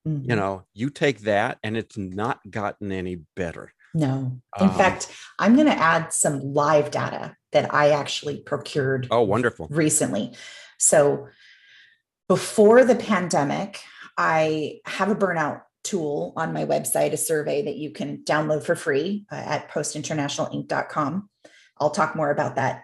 Mm-hmm. 0.08 0.30
You 0.30 0.36
know, 0.36 0.63
you 0.74 0.89
take 0.89 1.22
that 1.22 1.58
and 1.63 1.76
it's 1.76 1.98
not 1.98 2.39
gotten 2.50 2.91
any 2.91 3.18
better. 3.36 3.74
No. 3.94 4.39
In 4.60 4.70
um, 4.70 4.76
fact, 4.76 5.12
I'm 5.39 5.56
going 5.56 5.68
to 5.68 5.74
add 5.74 6.13
some 6.13 6.54
live 6.54 6.91
data 6.91 7.36
that 7.54 7.74
I 7.74 7.91
actually 7.91 8.41
procured. 8.41 9.08
Oh, 9.10 9.22
wonderful. 9.22 9.68
Recently. 9.72 10.34
So 10.78 11.30
before 12.28 12.84
the 12.84 12.96
pandemic, 12.96 13.80
I 14.18 14.80
have 14.86 15.10
a 15.10 15.15
burnout 15.15 15.62
tool 15.84 16.34
on 16.36 16.52
my 16.52 16.65
website, 16.65 17.13
a 17.13 17.18
survey 17.18 17.63
that 17.63 17.76
you 17.76 17.91
can 17.91 18.18
download 18.20 18.63
for 18.63 18.76
free 18.76 19.26
uh, 19.32 19.36
at 19.36 19.70
postinternationalinc.com. 19.70 21.30
I'll 21.78 21.91
talk 21.91 22.15
more 22.15 22.32
about 22.32 22.56
that 22.56 22.82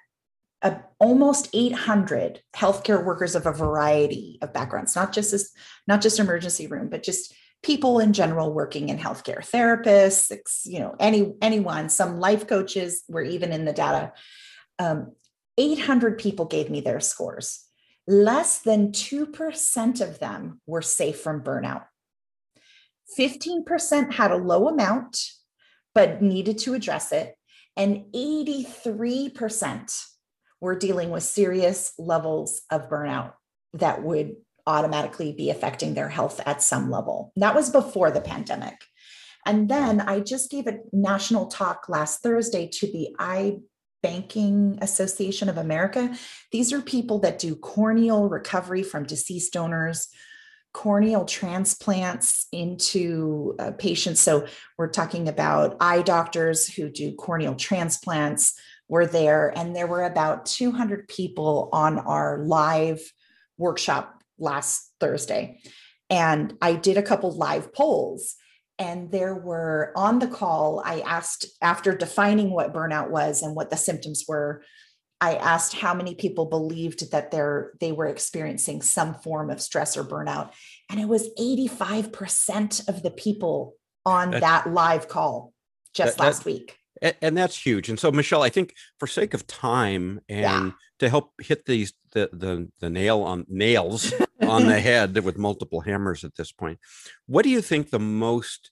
almost 1.00 1.50
800 1.54 2.42
healthcare 2.56 3.04
workers 3.04 3.36
of 3.36 3.48
a 3.48 3.52
variety 3.52 4.38
of 4.42 4.54
backgrounds, 4.54 4.96
not 4.96 5.12
just 5.12 5.32
this, 5.32 5.52
not 5.88 6.02
just 6.02 6.20
emergency 6.20 6.68
room, 6.68 6.90
but 6.90 7.02
just 7.02 7.34
people 7.64 8.00
in 8.00 8.14
general 8.14 8.54
working 8.54 8.90
in 8.90 8.98
healthcare, 8.98 9.40
therapists, 9.40 10.62
you 10.66 10.80
know, 10.80 10.96
any 11.00 11.34
anyone. 11.42 11.90
Some 11.90 12.20
life 12.20 12.48
coaches 12.48 13.04
were 13.08 13.24
even 13.24 13.52
in 13.52 13.66
the 13.66 13.74
data. 13.74 14.14
Um, 14.78 15.14
800 15.58 16.20
people 16.20 16.46
gave 16.46 16.70
me 16.70 16.82
their 16.82 17.00
scores. 17.00 17.66
Less 18.08 18.60
than 18.60 18.92
2% 18.92 20.02
of 20.02 20.20
them 20.20 20.62
were 20.66 20.82
safe 20.82 21.20
from 21.20 21.44
burnout. 21.44 21.86
15% 23.18 24.14
had 24.14 24.32
a 24.32 24.38
low 24.38 24.68
amount, 24.68 25.32
but 25.94 26.22
needed 26.22 26.58
to 26.60 26.74
address 26.74 27.12
it. 27.12 27.36
And 27.76 28.06
83% 28.14 30.11
we're 30.62 30.78
dealing 30.78 31.10
with 31.10 31.24
serious 31.24 31.94
levels 31.98 32.62
of 32.70 32.90
burnout 32.90 33.34
that 33.74 34.04
would 34.04 34.36
automatically 34.68 35.34
be 35.34 35.50
affecting 35.50 35.94
their 35.94 36.10
health 36.10 36.40
at 36.46 36.62
some 36.62 36.90
level. 36.90 37.34
That 37.36 37.56
was 37.56 37.70
before 37.70 38.12
the 38.12 38.22
pandemic. 38.22 38.80
And 39.46 39.68
then 39.68 40.02
I 40.02 40.20
just 40.20 40.52
gave 40.52 40.68
a 40.68 40.80
national 40.94 41.48
talk 41.48 41.90
last 41.90 42.22
Thursday 42.22 42.68
to 42.74 42.86
the 42.86 43.16
Eye 43.18 43.58
Banking 44.04 44.78
Association 44.82 45.50
of 45.50 45.58
America. 45.58 46.16
These 46.52 46.74
are 46.74 46.82
people 46.82 47.20
that 47.20 47.40
do 47.40 47.56
corneal 47.56 48.30
recovery 48.30 48.84
from 48.84 49.06
deceased 49.06 49.54
donors, 49.54 50.08
corneal 50.74 51.26
transplants 51.26 52.48
into 52.52 53.56
uh, 53.60 53.72
patients. 53.72 54.22
So 54.22 54.48
we're 54.78 54.90
talking 54.90 55.28
about 55.28 55.76
eye 55.80 56.02
doctors 56.02 56.68
who 56.68 56.90
do 56.90 57.14
corneal 57.16 57.56
transplants, 57.56 58.54
were 58.92 59.06
there, 59.06 59.58
and 59.58 59.74
there 59.74 59.88
were 59.88 60.04
about 60.04 60.46
200 60.46 61.08
people 61.08 61.70
on 61.72 61.98
our 61.98 62.40
live 62.46 63.00
workshop 63.58 64.22
last 64.38 64.92
Thursday. 65.00 65.62
And 66.10 66.58
I 66.62 66.74
did 66.74 66.98
a 66.98 67.02
couple 67.02 67.32
live 67.32 67.74
polls. 67.74 68.36
And 68.78 69.10
there 69.10 69.34
were 69.34 69.94
on 69.96 70.20
the 70.20 70.28
call, 70.28 70.82
I 70.84 71.00
asked 71.02 71.46
after 71.62 71.96
defining 71.96 72.52
what 72.52 72.74
burnout 72.74 73.12
was 73.12 73.44
and 73.44 73.56
what 73.56 73.70
the 73.70 73.78
symptoms 73.78 74.26
were, 74.28 74.62
I 75.22 75.36
asked 75.36 75.74
how 75.74 75.94
many 75.94 76.16
people 76.16 76.48
believed 76.48 77.12
that 77.12 77.32
they're 77.32 77.74
they 77.80 77.94
were 77.94 78.08
experiencing 78.08 78.82
some 78.82 79.14
form 79.14 79.52
of 79.52 79.62
stress 79.62 79.96
or 79.96 80.04
burnout. 80.04 80.52
And 80.90 81.00
it 81.00 81.08
was 81.08 81.30
85% 81.40 82.90
of 82.90 83.04
the 83.04 83.12
people 83.12 83.76
on 84.06 84.32
that, 84.32 84.42
that 84.42 84.74
live 84.74 85.08
call 85.08 85.54
just 85.94 86.18
that, 86.18 86.24
last 86.24 86.40
that, 86.40 86.46
week 86.46 86.78
and, 87.02 87.16
and, 87.22 87.38
that's 87.38 87.66
huge 87.66 87.90
and 87.90 88.00
so 88.00 88.12
michelle 88.12 88.44
i 88.44 88.50
think 88.50 88.74
for 89.00 89.08
sake 89.08 89.34
of 89.34 89.48
time 89.48 90.20
and 90.30 90.68
yeah. 90.68 90.72
to 91.00 91.10
help 91.10 91.32
hit 91.42 91.66
these 91.66 91.94
the 92.14 92.30
the, 92.34 92.70
the 92.80 92.90
nail 92.90 93.22
on 93.22 93.46
nails 93.48 94.14
on 94.42 94.66
the 94.68 94.80
head 94.90 95.18
with 95.24 95.38
multiple 95.38 95.82
hammers 95.82 96.24
at 96.24 96.36
this 96.36 96.52
point 96.52 96.80
what 97.26 97.44
do 97.44 97.50
you 97.50 97.62
think 97.62 97.90
the 97.90 98.00
most 98.00 98.72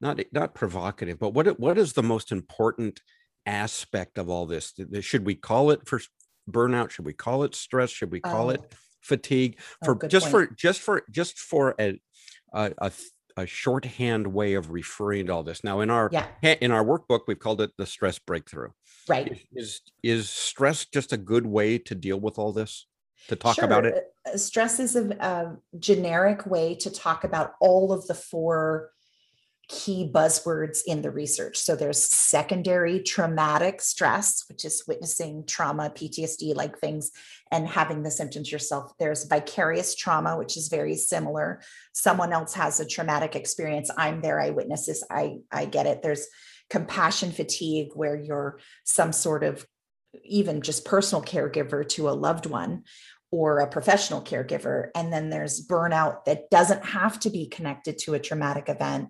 not 0.00 0.20
not 0.32 0.54
provocative 0.54 1.18
but 1.18 1.34
what 1.34 1.58
what 1.58 1.78
is 1.78 1.92
the 1.92 2.02
most 2.02 2.32
important 2.32 3.00
aspect 3.46 4.18
of 4.18 4.28
all 4.28 4.46
this 4.46 4.74
should 5.00 5.26
we 5.26 5.34
call 5.34 5.70
it 5.70 5.86
for 5.86 6.00
burnout 6.50 6.90
should 6.90 7.06
we 7.06 7.12
call 7.12 7.42
it 7.42 7.54
stress 7.54 7.90
should 7.90 8.10
we 8.10 8.20
call 8.20 8.46
oh. 8.46 8.50
it 8.50 8.74
fatigue 9.00 9.58
oh, 9.82 9.86
for 9.86 9.98
oh, 10.04 10.08
just 10.08 10.30
point. 10.30 10.48
for 10.48 10.54
just 10.54 10.80
for 10.80 11.02
just 11.10 11.38
for 11.38 11.74
a, 11.78 12.00
a, 12.54 12.72
a 12.78 12.92
a 13.36 13.46
shorthand 13.46 14.26
way 14.26 14.54
of 14.54 14.70
referring 14.70 15.26
to 15.26 15.32
all 15.32 15.42
this. 15.42 15.64
Now, 15.64 15.80
in 15.80 15.90
our 15.90 16.08
yeah. 16.12 16.26
in 16.42 16.70
our 16.70 16.84
workbook, 16.84 17.20
we've 17.26 17.38
called 17.38 17.60
it 17.60 17.70
the 17.78 17.86
stress 17.86 18.18
breakthrough. 18.18 18.68
Right. 19.08 19.40
Is 19.54 19.80
is 20.02 20.30
stress 20.30 20.84
just 20.84 21.12
a 21.12 21.16
good 21.16 21.46
way 21.46 21.78
to 21.78 21.94
deal 21.94 22.20
with 22.20 22.38
all 22.38 22.52
this? 22.52 22.86
To 23.28 23.36
talk 23.36 23.56
sure. 23.56 23.64
about 23.64 23.84
it. 23.84 24.04
Uh, 24.26 24.36
stress 24.36 24.80
is 24.80 24.96
a, 24.96 25.10
a 25.20 25.56
generic 25.78 26.44
way 26.44 26.74
to 26.76 26.90
talk 26.90 27.22
about 27.22 27.52
all 27.60 27.92
of 27.92 28.06
the 28.08 28.14
four 28.14 28.90
key 29.68 30.10
buzzwords 30.12 30.80
in 30.86 31.02
the 31.02 31.10
research. 31.10 31.56
So 31.56 31.74
there's 31.74 32.02
secondary 32.02 33.00
traumatic 33.00 33.80
stress, 33.80 34.44
which 34.48 34.64
is 34.64 34.84
witnessing 34.86 35.44
trauma, 35.46 35.90
PTSD 35.90 36.54
like 36.54 36.78
things, 36.78 37.10
and 37.50 37.66
having 37.66 38.02
the 38.02 38.10
symptoms 38.10 38.50
yourself. 38.50 38.92
There's 38.98 39.24
vicarious 39.24 39.94
trauma, 39.94 40.36
which 40.36 40.56
is 40.56 40.68
very 40.68 40.96
similar. 40.96 41.62
Someone 41.92 42.32
else 42.32 42.54
has 42.54 42.80
a 42.80 42.86
traumatic 42.86 43.34
experience. 43.34 43.90
I'm 43.96 44.20
there, 44.20 44.40
I 44.40 44.50
witness 44.50 44.86
this, 44.86 45.04
I, 45.10 45.38
I 45.50 45.64
get 45.64 45.86
it. 45.86 46.02
There's 46.02 46.26
compassion 46.68 47.32
fatigue, 47.32 47.90
where 47.94 48.16
you're 48.16 48.58
some 48.84 49.12
sort 49.12 49.44
of 49.44 49.66
even 50.24 50.60
just 50.60 50.84
personal 50.84 51.22
caregiver 51.22 51.88
to 51.90 52.08
a 52.08 52.12
loved 52.12 52.46
one 52.46 52.84
or 53.30 53.60
a 53.60 53.66
professional 53.66 54.20
caregiver. 54.20 54.90
And 54.94 55.12
then 55.12 55.30
there's 55.30 55.66
burnout 55.66 56.26
that 56.26 56.50
doesn't 56.50 56.84
have 56.84 57.18
to 57.20 57.30
be 57.30 57.46
connected 57.46 57.98
to 58.00 58.14
a 58.14 58.20
traumatic 58.20 58.68
event 58.68 59.08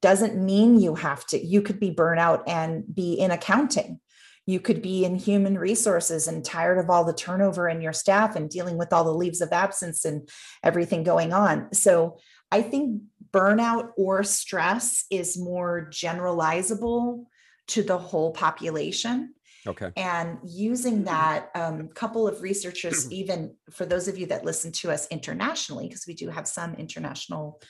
doesn't 0.00 0.36
mean 0.36 0.80
you 0.80 0.94
have 0.94 1.26
to. 1.26 1.38
You 1.38 1.62
could 1.62 1.80
be 1.80 1.94
burnout 1.94 2.42
and 2.46 2.84
be 2.92 3.14
in 3.14 3.30
accounting. 3.30 4.00
You 4.46 4.60
could 4.60 4.82
be 4.82 5.04
in 5.04 5.14
human 5.14 5.56
resources 5.56 6.28
and 6.28 6.44
tired 6.44 6.78
of 6.78 6.90
all 6.90 7.04
the 7.04 7.14
turnover 7.14 7.68
in 7.68 7.80
your 7.80 7.94
staff 7.94 8.36
and 8.36 8.50
dealing 8.50 8.76
with 8.76 8.92
all 8.92 9.04
the 9.04 9.14
leaves 9.14 9.40
of 9.40 9.52
absence 9.52 10.04
and 10.04 10.28
everything 10.62 11.02
going 11.02 11.32
on. 11.32 11.72
So 11.72 12.18
I 12.52 12.60
think 12.62 13.02
burnout 13.32 13.90
or 13.96 14.22
stress 14.22 15.06
is 15.10 15.38
more 15.38 15.88
generalizable 15.90 17.24
to 17.68 17.82
the 17.82 17.98
whole 17.98 18.32
population. 18.32 19.34
Okay. 19.66 19.90
And 19.96 20.38
using 20.44 21.04
that, 21.04 21.48
a 21.54 21.64
um, 21.64 21.88
couple 21.88 22.28
of 22.28 22.42
researchers, 22.42 23.10
even 23.12 23.56
for 23.70 23.86
those 23.86 24.08
of 24.08 24.18
you 24.18 24.26
that 24.26 24.44
listen 24.44 24.72
to 24.72 24.90
us 24.90 25.08
internationally, 25.08 25.88
because 25.88 26.06
we 26.06 26.14
do 26.14 26.28
have 26.28 26.46
some 26.46 26.74
international 26.74 27.60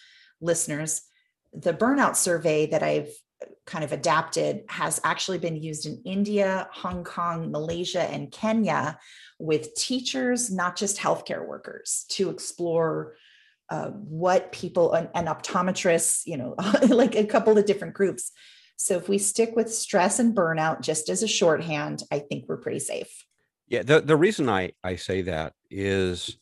listeners, 0.40 1.02
the 1.54 1.72
burnout 1.72 2.16
survey 2.16 2.66
that 2.66 2.82
I've 2.82 3.10
kind 3.66 3.84
of 3.84 3.92
adapted 3.92 4.64
has 4.68 5.00
actually 5.04 5.38
been 5.38 5.56
used 5.56 5.86
in 5.86 6.02
India, 6.04 6.68
Hong 6.72 7.04
Kong, 7.04 7.50
Malaysia, 7.50 8.02
and 8.02 8.30
Kenya 8.30 8.98
with 9.38 9.74
teachers, 9.74 10.50
not 10.50 10.76
just 10.76 10.98
healthcare 10.98 11.46
workers, 11.46 12.04
to 12.10 12.30
explore 12.30 13.16
uh, 13.70 13.88
what 13.88 14.52
people 14.52 14.92
and, 14.92 15.08
and 15.14 15.28
optometrists, 15.28 16.26
you 16.26 16.36
know, 16.36 16.54
like 16.88 17.14
a 17.14 17.24
couple 17.24 17.56
of 17.56 17.64
different 17.64 17.94
groups. 17.94 18.32
So 18.76 18.96
if 18.96 19.08
we 19.08 19.18
stick 19.18 19.56
with 19.56 19.72
stress 19.72 20.18
and 20.18 20.34
burnout 20.34 20.80
just 20.80 21.08
as 21.08 21.22
a 21.22 21.28
shorthand, 21.28 22.02
I 22.10 22.18
think 22.18 22.44
we're 22.48 22.58
pretty 22.58 22.80
safe. 22.80 23.24
Yeah, 23.68 23.82
the, 23.82 24.00
the 24.00 24.16
reason 24.16 24.48
I, 24.48 24.72
I 24.82 24.96
say 24.96 25.22
that 25.22 25.54
is 25.70 26.36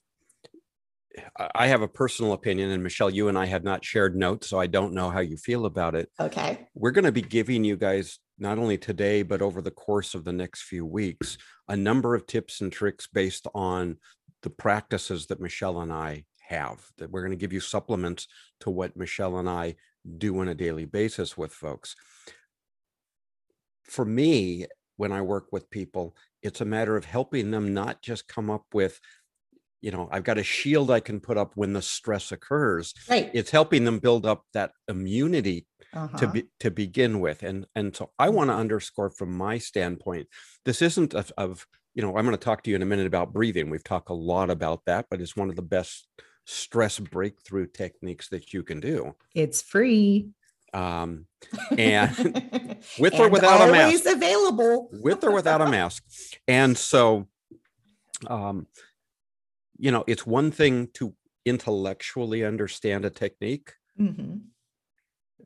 I 1.54 1.66
have 1.66 1.82
a 1.82 1.88
personal 1.88 2.32
opinion, 2.32 2.70
and 2.70 2.82
Michelle, 2.82 3.10
you 3.10 3.28
and 3.28 3.36
I 3.36 3.46
have 3.46 3.64
not 3.64 3.84
shared 3.84 4.16
notes, 4.16 4.48
so 4.48 4.58
I 4.58 4.66
don't 4.66 4.94
know 4.94 5.10
how 5.10 5.20
you 5.20 5.36
feel 5.36 5.66
about 5.66 5.94
it. 5.94 6.10
Okay. 6.18 6.66
We're 6.74 6.90
going 6.90 7.04
to 7.04 7.12
be 7.12 7.22
giving 7.22 7.64
you 7.64 7.76
guys 7.76 8.18
not 8.38 8.58
only 8.58 8.78
today, 8.78 9.22
but 9.22 9.42
over 9.42 9.60
the 9.60 9.70
course 9.70 10.14
of 10.14 10.24
the 10.24 10.32
next 10.32 10.62
few 10.62 10.86
weeks, 10.86 11.38
a 11.68 11.76
number 11.76 12.14
of 12.14 12.26
tips 12.26 12.60
and 12.60 12.72
tricks 12.72 13.08
based 13.12 13.46
on 13.54 13.98
the 14.42 14.50
practices 14.50 15.26
that 15.26 15.40
Michelle 15.40 15.80
and 15.80 15.92
I 15.92 16.24
have. 16.48 16.84
That 16.98 17.10
we're 17.10 17.22
going 17.22 17.30
to 17.30 17.36
give 17.36 17.52
you 17.52 17.60
supplements 17.60 18.26
to 18.60 18.70
what 18.70 18.96
Michelle 18.96 19.38
and 19.38 19.48
I 19.48 19.76
do 20.18 20.38
on 20.40 20.48
a 20.48 20.54
daily 20.54 20.84
basis 20.84 21.36
with 21.36 21.52
folks. 21.52 21.94
For 23.84 24.04
me, 24.04 24.66
when 24.96 25.12
I 25.12 25.20
work 25.20 25.48
with 25.52 25.70
people, 25.70 26.16
it's 26.42 26.60
a 26.60 26.66
matter 26.66 26.96
of 26.96 27.04
helping 27.04 27.50
them 27.50 27.74
not 27.74 28.02
just 28.02 28.28
come 28.28 28.50
up 28.50 28.64
with 28.72 29.00
you 29.82 29.90
know 29.90 30.08
i've 30.10 30.24
got 30.24 30.38
a 30.38 30.42
shield 30.42 30.90
i 30.90 31.00
can 31.00 31.20
put 31.20 31.36
up 31.36 31.52
when 31.56 31.72
the 31.74 31.82
stress 31.82 32.32
occurs 32.32 32.94
Right. 33.10 33.30
it's 33.34 33.50
helping 33.50 33.84
them 33.84 33.98
build 33.98 34.24
up 34.24 34.44
that 34.54 34.70
immunity 34.88 35.66
to 35.92 35.98
Uh-huh. 35.98 36.26
be, 36.28 36.44
to 36.60 36.70
begin 36.70 37.20
with 37.20 37.42
and 37.42 37.66
and 37.74 37.94
so 37.94 38.10
i 38.18 38.28
want 38.30 38.48
to 38.50 38.54
underscore 38.54 39.10
from 39.10 39.36
my 39.36 39.58
standpoint 39.58 40.26
this 40.64 40.80
isn't 40.80 41.12
of, 41.14 41.30
of 41.36 41.66
you 41.94 42.02
know 42.02 42.16
i'm 42.16 42.24
going 42.24 42.38
to 42.38 42.42
talk 42.48 42.62
to 42.62 42.70
you 42.70 42.76
in 42.76 42.82
a 42.82 42.86
minute 42.86 43.06
about 43.06 43.32
breathing 43.34 43.68
we've 43.68 43.84
talked 43.84 44.08
a 44.08 44.14
lot 44.14 44.48
about 44.48 44.80
that 44.86 45.04
but 45.10 45.20
it's 45.20 45.36
one 45.36 45.50
of 45.50 45.56
the 45.56 45.62
best 45.76 46.08
stress 46.46 46.98
breakthrough 46.98 47.66
techniques 47.66 48.28
that 48.30 48.52
you 48.54 48.62
can 48.62 48.80
do 48.80 49.14
It's 49.34 49.60
free. 49.62 50.30
um 50.72 51.26
and 51.78 52.10
with 52.98 53.14
or 53.20 53.28
without 53.28 53.68
a 53.68 53.72
mask 53.72 54.06
available. 54.06 54.88
with 54.92 55.22
or 55.24 55.32
without 55.32 55.60
a 55.60 55.68
mask. 55.68 56.02
And 56.48 56.76
so, 56.78 57.28
um, 58.26 58.66
you 59.78 59.90
know, 59.90 60.04
it's 60.06 60.26
one 60.26 60.50
thing 60.50 60.88
to 60.94 61.14
intellectually 61.44 62.44
understand 62.44 63.04
a 63.04 63.10
technique. 63.10 63.72
Mhm. 63.96 64.52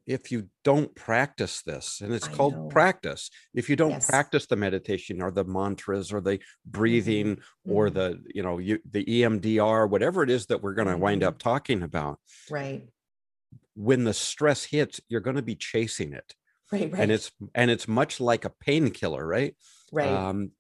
If 0.07 0.31
you 0.31 0.51
don't 0.63 0.95
practice 0.95 1.63
this, 1.63 2.01
and 2.01 2.13
it's 2.15 2.29
I 2.29 2.29
called 2.29 2.61
know. 2.61 2.69
practice, 2.69 3.29
if 3.55 3.69
you 3.69 3.75
don't 3.77 3.99
Yes. 3.99 4.07
practice 4.07 4.47
the 4.47 4.55
meditation 4.55 5.21
or 5.23 5.31
the 5.33 5.45
mantras 5.45 6.13
or 6.13 6.21
the 6.21 6.39
breathing 6.65 7.41
or 7.65 7.89
Mhm. 7.89 7.91
the, 7.91 8.23
you 8.33 8.43
know, 8.43 8.59
you, 8.59 8.79
the 8.89 9.05
EMDR, 9.11 9.87
whatever 9.89 10.23
it 10.23 10.31
is 10.31 10.47
that 10.47 10.63
we're 10.63 10.75
going 10.75 10.89
to 10.89 10.99
wind 10.99 11.23
Mhm. 11.23 11.25
up 11.25 11.39
talking 11.39 11.83
about, 11.83 12.21
Right. 12.49 12.89
when 13.75 14.05
the 14.05 14.15
stress 14.15 14.65
hits, 14.65 15.01
you're 15.09 15.21
going 15.21 15.37
to 15.37 15.43
be 15.43 15.57
chasing 15.57 16.13
it. 16.13 16.35
Right. 16.73 16.93
Right. 16.93 17.01
And 17.03 17.13
it's 17.13 17.33
and 17.55 17.71
it's 17.71 17.89
much 17.89 18.21
like 18.21 18.45
a 18.45 18.51
painkiller, 18.51 19.27
right? 19.27 19.57
Right. 19.93 20.07
um 20.07 20.51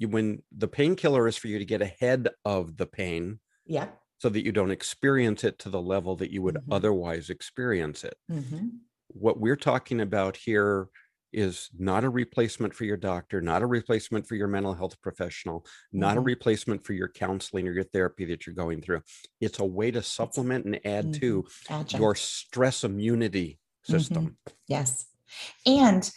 when 0.00 0.42
the 0.52 0.68
painkiller 0.68 1.26
is 1.28 1.36
for 1.36 1.48
you 1.48 1.58
to 1.58 1.64
get 1.64 1.82
ahead 1.82 2.28
of 2.44 2.76
the 2.76 2.86
pain 2.86 3.40
yeah. 3.66 3.88
so 4.18 4.28
that 4.28 4.44
you 4.44 4.52
don't 4.52 4.70
experience 4.70 5.44
it 5.44 5.58
to 5.58 5.68
the 5.68 5.80
level 5.80 6.16
that 6.16 6.30
you 6.32 6.42
would 6.42 6.56
Mhm. 6.56 6.64
otherwise 6.70 7.30
experience 7.30 8.04
it 8.04 8.16
Mhm. 8.30 8.80
what 9.08 9.40
we're 9.40 9.56
talking 9.56 10.00
about 10.00 10.36
here 10.36 10.88
is 11.32 11.68
not 11.76 12.04
a 12.04 12.08
replacement 12.10 12.72
for 12.74 12.84
your 12.84 12.96
doctor 12.96 13.40
not 13.40 13.62
a 13.62 13.66
replacement 13.66 14.26
for 14.26 14.36
your 14.36 14.46
mental 14.48 14.74
health 14.74 15.00
professional 15.02 15.66
not 15.92 16.16
a 16.16 16.20
Mhm. 16.20 16.26
replacement 16.26 16.84
for 16.84 16.92
your 16.92 17.08
counseling 17.08 17.66
or 17.66 17.72
your 17.72 17.84
therapy 17.84 18.24
that 18.24 18.46
you're 18.46 18.54
going 18.54 18.80
through 18.80 19.00
it's 19.40 19.58
a 19.58 19.64
way 19.64 19.90
to 19.90 20.02
supplement 20.02 20.64
and 20.64 20.78
add 20.86 21.12
to 21.12 21.44
Adjunct. 21.68 21.94
your 21.94 22.14
stress 22.14 22.84
immunity 22.84 23.58
system 23.82 24.36
Yes. 24.68 25.06
And, 25.66 26.10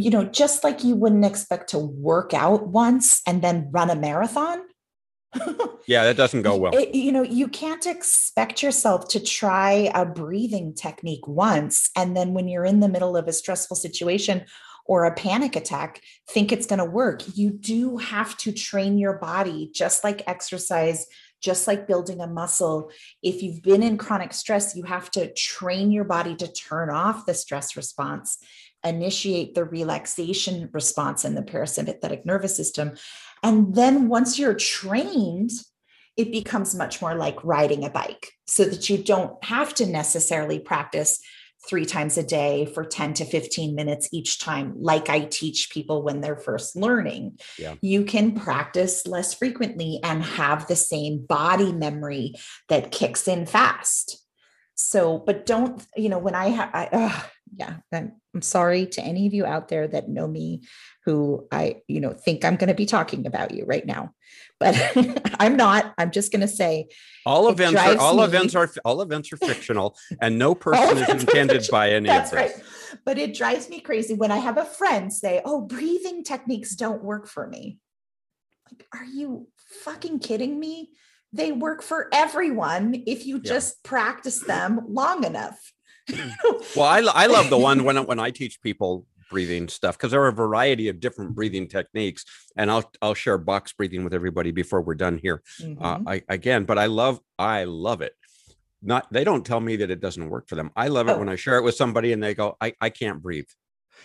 you 0.00 0.10
know, 0.10 0.24
just 0.24 0.64
like 0.64 0.84
you 0.84 0.94
wouldn't 0.94 1.24
expect 1.24 1.70
to 1.70 1.78
work 1.78 2.34
out 2.34 2.68
once 2.68 3.20
and 3.26 3.42
then 3.42 3.68
run 3.70 3.90
a 3.90 3.96
marathon. 3.96 4.62
yeah 5.86 6.04
that 6.04 6.16
doesn't 6.16 6.40
go 6.40 6.56
well 6.56 6.72
it- 6.74 6.94
you 6.94 7.12
know, 7.12 7.22
you 7.22 7.48
can't 7.48 7.86
expect 7.86 8.62
yourself 8.62 9.08
to 9.08 9.20
try 9.20 9.90
a 9.94 10.06
breathing 10.06 10.74
technique 10.74 11.26
once. 11.28 11.90
And 11.94 12.16
then 12.16 12.32
when 12.32 12.48
you're 12.48 12.64
in 12.64 12.80
the 12.80 12.88
middle 12.88 13.14
of 13.16 13.28
a 13.28 13.32
stressful 13.32 13.76
situation 13.76 14.46
or 14.86 15.04
a 15.04 15.14
panic 15.14 15.54
attack, 15.54 16.00
think 16.30 16.50
it's 16.50 16.66
going 16.66 16.78
to 16.78 16.84
work. 16.84 17.22
You 17.36 17.50
do 17.50 17.98
have 17.98 18.36
to 18.38 18.52
train 18.52 18.96
your 18.98 19.18
body, 19.18 19.70
just 19.74 20.02
like 20.02 20.22
exercise, 20.26 21.06
just 21.42 21.66
like 21.66 21.86
building 21.86 22.20
a 22.20 22.26
muscle. 22.26 22.90
If 23.22 23.42
you've 23.42 23.62
been 23.62 23.82
in 23.82 23.98
chronic 23.98 24.32
stress, 24.32 24.74
you 24.74 24.84
have 24.84 25.10
to 25.12 25.32
train 25.34 25.92
your 25.92 26.04
body 26.04 26.34
to 26.36 26.50
turn 26.50 26.90
off 26.90 27.26
the 27.26 27.34
stress 27.34 27.76
response, 27.76 28.38
initiate 28.88 29.54
the 29.54 29.64
relaxation 29.64 30.68
response 30.72 31.24
in 31.24 31.34
the 31.34 31.42
parasympathetic 31.42 32.24
nervous 32.24 32.56
system. 32.56 32.92
And 33.42 33.74
then 33.74 34.08
once 34.08 34.38
you're 34.38 34.54
trained, 34.54 35.50
it 36.16 36.32
becomes 36.32 36.74
much 36.74 37.00
more 37.00 37.14
like 37.14 37.42
riding 37.44 37.84
a 37.84 37.90
bike 37.90 38.32
so 38.46 38.64
that 38.64 38.90
you 38.90 38.98
don't 38.98 39.42
have 39.44 39.72
to 39.74 39.86
necessarily 39.86 40.58
practice 40.58 41.20
three 41.66 41.84
times 41.84 42.16
a 42.16 42.22
day 42.22 42.66
for 42.66 42.84
10 42.84 43.14
to 43.14 43.24
15 43.24 43.74
minutes 43.74 44.08
each 44.12 44.38
time, 44.38 44.74
like 44.78 45.08
I 45.08 45.20
teach 45.20 45.70
people 45.70 46.02
when 46.02 46.20
they're 46.20 46.36
first 46.36 46.76
learning. 46.76 47.38
Yeah. 47.58 47.74
You 47.80 48.04
can 48.04 48.32
practice 48.32 49.06
less 49.06 49.34
frequently 49.34 50.00
and 50.02 50.22
have 50.22 50.66
the 50.66 50.76
same 50.76 51.24
body 51.26 51.72
memory 51.72 52.34
that 52.68 52.92
kicks 52.92 53.28
in 53.28 53.46
fast. 53.46 54.24
So, 54.76 55.18
but 55.18 55.44
don't, 55.44 55.84
you 55.96 56.08
know, 56.08 56.18
when 56.18 56.36
I 56.36 56.48
have, 56.50 56.70
I, 56.72 56.88
ugh, 56.92 57.24
yeah, 57.56 57.76
I'm, 57.92 58.12
I'm 58.38 58.42
sorry 58.42 58.86
to 58.86 59.02
any 59.02 59.26
of 59.26 59.34
you 59.34 59.44
out 59.44 59.66
there 59.66 59.88
that 59.88 60.08
know 60.08 60.28
me 60.28 60.62
who 61.04 61.48
I, 61.50 61.82
you 61.88 61.98
know, 61.98 62.12
think 62.12 62.44
I'm 62.44 62.54
going 62.54 62.68
to 62.68 62.74
be 62.74 62.86
talking 62.86 63.26
about 63.26 63.52
you 63.52 63.64
right 63.64 63.84
now, 63.84 64.14
but 64.60 64.76
I'm 65.40 65.56
not. 65.56 65.92
I'm 65.98 66.12
just 66.12 66.30
going 66.30 66.42
to 66.42 66.46
say, 66.46 66.86
all 67.26 67.48
events 67.48 67.80
are 67.80 67.98
all 67.98 68.18
me- 68.18 68.22
events 68.22 68.54
are 68.54 68.70
all 68.84 69.02
events 69.02 69.32
are 69.32 69.38
fictional 69.38 69.98
and 70.22 70.38
no 70.38 70.54
person 70.68 70.98
is 70.98 71.08
intended 71.08 71.66
by 71.68 71.90
any 71.90 72.06
that's 72.06 72.32
of 72.32 72.38
this 72.38 72.54
right. 72.54 72.98
But 73.04 73.18
it 73.18 73.34
drives 73.34 73.68
me 73.68 73.80
crazy 73.80 74.14
when 74.14 74.30
I 74.30 74.36
have 74.36 74.56
a 74.56 74.64
friend 74.64 75.12
say, 75.12 75.42
oh, 75.44 75.62
breathing 75.62 76.22
techniques 76.22 76.76
don't 76.76 77.02
work 77.02 77.26
for 77.26 77.48
me. 77.48 77.78
Like, 78.70 78.86
are 78.94 79.04
you 79.04 79.48
fucking 79.82 80.20
kidding 80.20 80.60
me? 80.60 80.90
They 81.32 81.50
work 81.50 81.82
for 81.82 82.08
everyone 82.12 83.02
if 83.08 83.26
you 83.26 83.38
Yeah. 83.42 83.50
just 83.54 83.82
practice 83.82 84.38
them 84.44 84.82
long 84.86 85.24
enough. 85.24 85.58
Well, 86.76 86.86
I, 86.86 86.98
I 87.14 87.26
love 87.26 87.50
the 87.50 87.58
one 87.58 87.84
when 87.84 87.96
I- 87.98 88.02
when 88.02 88.18
I 88.20 88.30
teach 88.30 88.60
people 88.62 89.06
breathing 89.30 89.68
stuff 89.68 89.96
because 89.98 90.10
there 90.10 90.22
are 90.22 90.28
a 90.28 90.32
variety 90.32 90.88
of 90.88 91.00
different 91.00 91.34
breathing 91.34 91.68
techniques, 91.68 92.24
and 92.56 92.70
I'll 92.70 92.90
I'll 93.02 93.14
share 93.14 93.36
box 93.38 93.72
breathing 93.72 94.04
with 94.04 94.14
everybody 94.14 94.50
before 94.50 94.80
we're 94.80 94.94
done 94.94 95.18
here. 95.18 95.42
Uh, 95.62 95.98
Mhm. 95.98 96.02
I 96.06 96.22
again, 96.28 96.64
but 96.64 96.78
I 96.78 96.86
love 96.86 97.20
I 97.38 97.64
love 97.64 98.00
it. 98.02 98.12
Not 98.80 99.12
they 99.12 99.24
don't 99.24 99.44
tell 99.44 99.60
me 99.60 99.76
that 99.76 99.90
it 99.90 100.00
doesn't 100.00 100.28
work 100.30 100.48
for 100.48 100.54
them. 100.54 100.70
I 100.76 100.88
love 100.88 101.08
it 101.08 101.12
Oh. 101.12 101.18
when 101.18 101.28
I 101.28 101.36
share 101.36 101.58
it 101.58 101.62
with 101.64 101.74
somebody 101.74 102.12
and 102.12 102.22
they 102.22 102.34
go, 102.34 102.56
I 102.60 102.74
I 102.80 102.90
can't 102.90 103.20
breathe. 103.22 103.48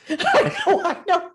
I 0.10 0.64
know, 0.68 0.82
I 0.84 1.04
know, 1.08 1.30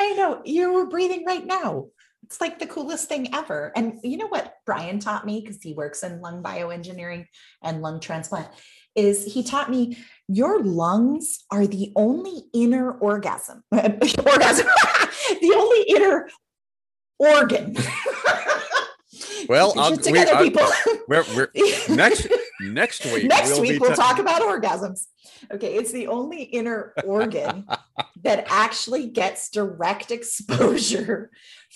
I 0.00 0.12
know. 0.14 0.42
You 0.44 0.72
were 0.72 0.86
breathing 0.86 1.24
right 1.24 1.44
now. 1.46 1.86
It's 2.24 2.40
like 2.40 2.58
the 2.58 2.66
coolest 2.66 3.08
thing 3.08 3.34
ever. 3.34 3.72
And 3.76 3.98
you 4.02 4.16
know 4.16 4.26
what 4.28 4.54
Brian 4.64 4.98
taught 5.00 5.26
me 5.26 5.40
because 5.40 5.60
he 5.62 5.74
works 5.74 6.02
in 6.02 6.20
lung 6.20 6.42
bioengineering 6.42 7.26
and 7.62 7.82
lung 7.82 8.00
transplant 8.00 8.48
is 8.94 9.32
he 9.32 9.42
taught 9.42 9.70
me 9.70 9.96
your 10.28 10.62
lungs 10.62 11.44
are 11.50 11.66
the 11.66 11.92
only 11.96 12.44
inner 12.52 12.92
orgasm 12.92 13.64
orgasm 13.72 14.66
the 15.40 15.54
only 15.56 15.82
inner 15.82 16.28
organ. 17.18 17.76
Well, 19.48 19.74
I'll- 19.78 19.94
your 20.00 20.40
we, 20.40 20.50
people. 20.50 20.66
We're, 21.08 21.24
we're 21.34 21.50
next 21.88 22.28
next 22.60 23.04
week. 23.06 23.24
Next 23.24 23.50
we'll 23.50 23.60
week 23.60 23.80
we'll 23.80 23.90
ta- 23.94 24.10
talk 24.10 24.18
about 24.18 24.42
orgasms. 24.42 25.06
Okay, 25.52 25.74
it's 25.74 25.92
the 25.92 26.06
only 26.06 26.44
inner 26.44 26.94
organ 27.04 27.66
that 28.22 28.46
actually 28.48 29.08
gets 29.08 29.50
direct 29.50 30.10
exposure 30.10 31.30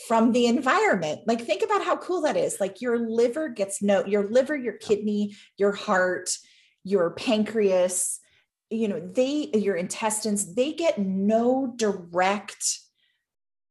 from 0.07 0.33
the 0.33 0.47
environment. 0.47 1.23
Like 1.27 1.43
think 1.43 1.63
about 1.63 1.85
how 1.85 1.97
cool 1.97 2.23
that 2.23 2.37
is. 2.37 2.59
Like 2.61 2.81
your 2.81 2.99
liver 2.99 3.49
gets 3.49 3.83
no 3.83 4.05
your 4.07 4.25
liver, 4.25 4.57
your 4.57 4.75
kidney, 4.75 5.35
your 5.59 5.73
heart, 5.73 6.31
your 6.87 7.11
pancreas, 7.11 8.21
you 8.71 8.87
know, 8.87 9.01
they 9.01 9.51
your 9.55 9.75
intestines, 9.75 10.55
they 10.55 10.73
get 10.73 10.99
no 10.99 11.73
direct 11.75 12.79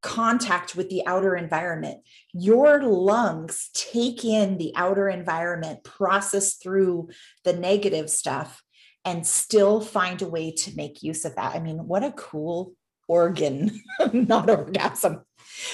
contact 0.01 0.75
with 0.75 0.89
the 0.89 1.01
outer 1.07 1.33
environment. 1.35 2.01
Your 2.33 2.83
lungs 2.83 3.69
take 3.73 4.25
in 4.25 4.57
the 4.57 4.73
outer 4.75 5.07
environment, 5.07 5.85
process 5.85 6.55
through 6.55 7.09
the 7.45 7.53
negative 7.53 8.09
stuff, 8.09 8.61
and 9.05 9.25
still 9.25 9.79
find 9.79 10.21
a 10.21 10.27
way 10.27 10.51
to 10.51 10.75
make 10.75 11.01
use 11.01 11.23
of 11.23 11.35
that. 11.37 11.55
I 11.55 11.59
mean, 11.59 11.87
what 11.87 12.03
a 12.03 12.11
cool 12.11 12.73
organ, 13.07 13.81
not 14.13 14.49
orgasm. 14.49 15.23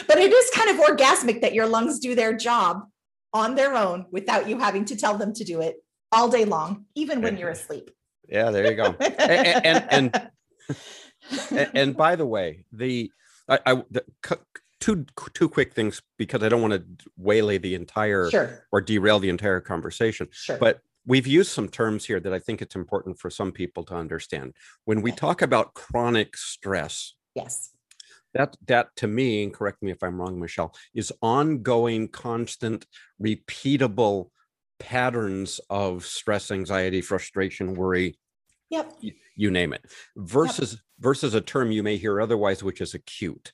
But 0.08 0.20
it 0.20 0.32
is 0.32 0.52
kind 0.52 0.70
of 0.70 0.86
orgasmic 0.86 1.42
that 1.42 1.56
your 1.56 1.66
lungs 1.66 1.98
do 1.98 2.14
their 2.14 2.38
job 2.38 2.84
on 3.34 3.56
their 3.56 3.76
own 3.76 4.06
without 4.12 4.48
you 4.48 4.60
having 4.60 4.86
to 4.86 4.96
tell 4.96 5.18
them 5.18 5.34
to 5.34 5.44
do 5.44 5.60
it 5.62 5.78
all 6.12 6.30
day 6.30 6.46
long, 6.46 6.86
even 6.96 7.22
when 7.22 7.38
you're 7.38 7.50
asleep. 7.60 7.92
Yeah, 8.28 8.52
there 8.52 8.70
you 8.70 8.76
go. 8.78 8.96
and, 9.00 9.84
and, 9.92 10.22
and 11.52 11.70
and, 11.74 11.98
by 11.98 12.16
the 12.16 12.26
way, 12.26 12.66
the 12.72 13.12
I, 13.50 13.60
I 13.66 13.84
the, 13.92 14.06
two 14.80 15.06
two 15.34 15.50
quick 15.50 15.74
things 15.74 16.02
because 16.18 16.44
I 16.44 16.50
don't 16.50 16.62
want 16.62 16.74
to 16.74 16.84
waylay 17.18 17.58
the 17.58 17.76
entire 17.76 18.30
Sure, 18.30 18.66
or 18.72 18.82
derail 18.82 19.20
the 19.20 19.30
entire 19.30 19.62
conversation. 19.62 20.28
sure. 20.32 20.58
But 20.58 20.80
we've 21.06 21.28
used 21.28 21.52
some 21.52 21.68
terms 21.68 22.06
here 22.06 22.20
that 22.20 22.34
I 22.34 22.40
think 22.40 22.62
it's 22.62 22.76
important 22.76 23.20
for 23.20 23.30
some 23.30 23.52
people 23.52 23.84
to 23.86 23.96
understand. 23.96 24.54
When 24.86 25.02
we 25.02 25.12
Okay. 25.12 25.18
talk 25.18 25.42
about 25.42 25.74
chronic 25.74 26.38
stress, 26.38 27.16
Yes. 27.36 27.72
that 28.34 28.56
that 28.68 28.96
to 28.98 29.08
me, 29.08 29.44
and 29.44 29.54
correct 29.54 29.82
me 29.82 29.92
if 29.92 30.04
I'm 30.04 30.20
wrong, 30.22 30.40
Michelle, 30.40 30.74
is 30.94 31.12
ongoing, 31.22 32.08
constant, 32.08 32.86
repeatable 33.22 34.30
patterns 34.86 35.60
of 35.70 36.06
stress, 36.06 36.52
anxiety, 36.52 37.02
frustration, 37.02 37.76
worry, 37.76 38.18
Yep. 38.70 39.00
you 39.36 39.52
name 39.52 39.74
it. 39.74 39.86
Versus 40.16 40.82
versus 41.00 41.34
a 41.34 41.42
term 41.42 41.72
you 41.72 41.84
may 41.84 41.98
hear 41.98 42.20
otherwise 42.22 42.64
which 42.64 42.82
is 42.82 42.94
acute. 42.94 43.54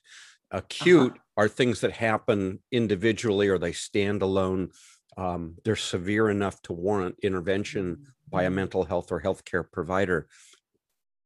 Acute 0.50 1.18
are 1.36 1.48
things 1.48 1.80
that 1.82 1.92
happen 1.92 2.60
individually 2.72 3.48
or 3.48 3.58
they 3.58 3.72
stand 3.72 4.22
alone. 4.22 4.70
Um, 5.16 5.56
they're 5.64 5.76
severe 5.76 6.30
enough 6.30 6.62
to 6.62 6.72
warrant 6.72 7.16
intervention 7.22 8.06
by 8.30 8.44
a 8.44 8.50
mental 8.50 8.84
health 8.84 9.10
or 9.12 9.20
healthcare 9.20 9.70
provider 9.70 10.28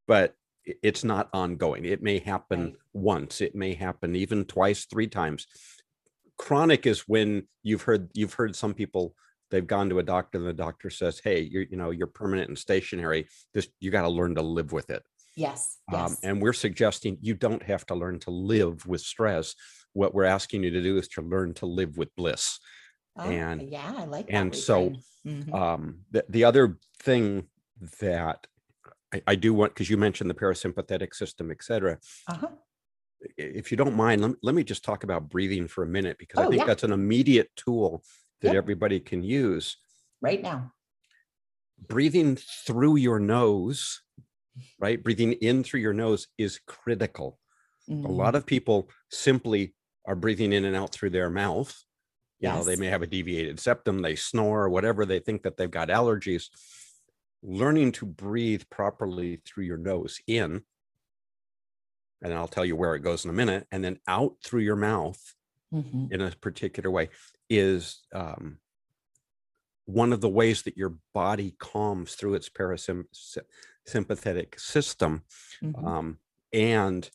but 0.09 0.35
it's 0.65 1.05
not 1.05 1.29
ongoing. 1.33 1.85
It 1.85 2.03
may 2.03 2.19
happen 2.19 2.65
Right. 2.65 2.75
once. 2.93 3.41
It 3.41 3.55
may 3.55 3.75
happen 3.75 4.15
even 4.17 4.45
twice 4.45 4.85
three 4.85 5.07
times. 5.09 5.47
Chronic 6.39 6.87
is 6.87 7.09
when 7.09 7.49
you've 7.63 7.83
heard 7.83 8.11
you've 8.15 8.35
heard 8.35 8.57
some 8.57 8.75
people 8.75 9.15
they've 9.53 9.67
gone 9.69 9.89
to 9.91 10.01
a 10.01 10.03
doctor 10.03 10.39
and 10.39 10.47
the 10.47 10.53
doctor 10.53 10.91
says 10.91 11.21
hey 11.23 11.41
you're 11.43 11.63
you 11.71 11.77
know 11.77 11.91
you're 11.91 12.09
permanent 12.09 12.49
and 12.49 12.59
stationary 12.59 13.29
this 13.55 13.69
you 13.79 13.93
got 13.93 14.03
to 14.03 14.09
learn 14.09 14.35
to 14.35 14.43
live 14.43 14.73
with 14.73 14.91
it 14.91 15.05
Yes. 15.37 15.79
um, 15.95 16.01
Yes. 16.11 16.21
and 16.25 16.43
we're 16.43 16.53
suggesting 16.53 17.17
you 17.23 17.35
don't 17.35 17.63
have 17.63 17.87
to 17.87 17.95
learn 17.95 18.19
to 18.21 18.31
live 18.31 18.85
with 18.87 19.01
stress 19.03 19.55
what 19.93 20.13
we're 20.15 20.25
asking 20.25 20.65
you 20.65 20.71
to 20.71 20.83
do 20.83 20.99
is 20.99 21.07
to 21.09 21.23
learn 21.23 21.55
to 21.55 21.67
live 21.67 21.97
with 21.97 22.15
bliss 22.17 22.59
Oh, 23.17 23.23
and- 23.31 23.71
yeah, 23.71 23.93
I 23.97 24.05
like 24.07 24.27
that. 24.27 24.35
and 24.35 24.57
so. 24.57 24.93
Mhm. 25.27 25.55
um, 25.55 26.01
the, 26.11 26.25
the 26.29 26.43
other 26.45 26.79
thing 26.99 27.47
that 28.01 28.45
I, 29.15 29.23
I 29.29 29.35
do 29.37 29.55
want 29.55 29.73
because 29.73 29.89
you 29.89 29.97
mentioned 29.97 30.29
the 30.29 30.35
parasympathetic 30.35 31.15
system 31.15 31.51
et 31.53 31.63
cetera 31.63 31.99
Uh-huh. 32.29 32.49
if 33.37 33.71
you 33.71 33.77
don't 33.77 33.95
mind 33.97 34.21
let, 34.21 34.33
let 34.43 34.55
me 34.57 34.65
just 34.65 34.83
talk 34.85 35.05
about 35.05 35.29
breathing 35.29 35.69
for 35.69 35.85
a 35.85 35.87
minute 35.87 36.17
because 36.19 36.41
i 36.41 36.47
Oh, 36.47 36.51
think 36.51 36.61
yeah. 36.63 36.67
that's 36.67 36.83
an 36.83 36.93
immediate 36.93 37.51
tool 37.55 38.03
that 38.43 38.53
Yep. 38.53 38.57
everybody 38.57 39.01
can 39.01 39.23
use. 39.23 39.77
Right 40.23 40.41
now. 40.43 40.73
breathing 41.79 42.37
through 42.37 42.97
your 42.97 43.19
nose 43.19 44.03
right? 44.81 45.03
Breathing 45.03 45.35
in 45.35 45.65
through 45.65 45.81
your 45.81 45.95
nose 45.95 46.29
is 46.39 46.61
critical. 46.67 47.41
A 47.89 47.93
Mm, 47.93 48.17
lot 48.17 48.35
of 48.35 48.47
people 48.47 48.91
simply 49.11 49.75
are 50.07 50.17
breathing 50.17 50.53
in 50.53 50.65
and 50.65 50.77
out 50.77 50.93
through 50.93 51.11
their 51.11 51.31
mouth. 51.31 51.85
You 52.41 52.51
know 52.51 52.65
they 52.65 52.77
may 52.77 52.87
have 52.89 53.03
a 53.03 53.07
deviated 53.09 53.61
septum 53.61 54.01
they 54.03 54.17
snore 54.17 54.69
whatever 54.69 55.07
they 55.07 55.21
think 55.21 55.43
that 55.45 55.57
they've 55.57 55.71
got 55.71 55.89
allergies. 55.89 56.51
Learning 57.43 57.93
to 57.93 58.07
breathe 58.07 58.65
properly 58.71 59.43
through 59.45 59.65
your 59.65 59.79
nose 59.79 60.21
in 60.27 60.65
and 62.23 62.33
i'll 62.35 62.49
tell 62.49 62.65
you 62.65 62.77
where 62.77 62.95
it 62.95 63.01
goes 63.01 63.25
in 63.25 63.31
a 63.31 63.35
minute 63.35 63.67
and 63.71 63.83
then 63.85 63.99
out 64.07 64.37
through 64.45 64.61
your 64.61 64.77
mouth 64.77 65.35
mhm. 65.73 66.13
in 66.13 66.21
a 66.21 66.31
particular 66.33 66.91
way 66.91 67.11
is 67.59 68.03
um, 68.15 68.59
one 69.87 70.13
of 70.13 70.21
the 70.21 70.29
ways 70.29 70.63
that 70.63 70.77
your 70.77 70.97
body 71.13 71.55
calms 71.59 72.15
through 72.15 72.35
its 72.35 72.49
parasympathetic 72.49 74.61
system 74.61 75.25
Mhm. 75.63 75.87
um, 75.87 76.19
and 76.53 77.11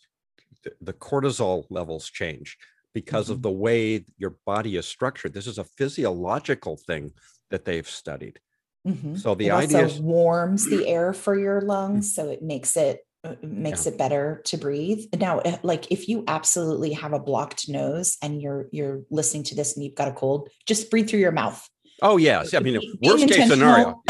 th- 0.64 0.76
the 0.82 0.94
cortisol 0.94 1.66
levels 1.70 2.10
change 2.10 2.58
because 2.94 3.30
of 3.30 3.40
Mhm. 3.40 3.44
the 3.44 3.52
way 3.52 4.06
your 4.18 4.32
body 4.46 4.76
is 4.76 4.86
structured 4.88 5.34
this 5.34 5.48
is 5.48 5.58
a 5.58 5.64
physiological 5.64 6.78
thing 6.78 7.14
that 7.50 7.66
they've 7.66 7.90
studied 7.90 8.40
Mhm. 8.86 9.18
so 9.18 9.36
the 9.36 9.48
it 9.48 9.52
idea 9.52 9.84
also 9.84 9.86
is 9.86 10.02
warms 10.02 10.70
the 10.70 10.88
air 10.88 11.14
for 11.14 11.38
your 11.38 11.62
lungs, 11.62 12.14
so 12.14 12.30
it 12.30 12.42
makes 12.44 12.76
it 12.78 13.07
uh, 13.24 13.36
makes 13.42 13.86
it 13.88 13.98
better 13.98 14.42
to 14.46 14.58
breathe. 14.58 15.06
Now, 15.18 15.40
eh, 15.40 15.58
like 15.64 15.92
if 15.92 16.08
you 16.08 16.24
absolutely 16.28 16.94
have 16.94 17.14
a 17.14 17.20
blocked 17.20 17.68
nose 17.68 18.18
and 18.22 18.42
you're 18.42 18.68
you're 18.72 19.02
listening 19.10 19.44
to 19.46 19.56
this 19.56 19.76
and 19.76 19.84
you've 19.84 19.96
got 19.96 20.08
a 20.08 20.14
cold, 20.14 20.50
just 20.66 20.90
breathe 20.92 21.10
through 21.10 21.20
your 21.20 21.32
mouth. 21.32 21.68
oh 22.04 22.18
yes 22.18 22.54
i 22.54 22.60
mean 22.60 22.80
being 23.02 23.14
worst 23.14 23.28
case 23.28 23.50
scenario 23.50 24.00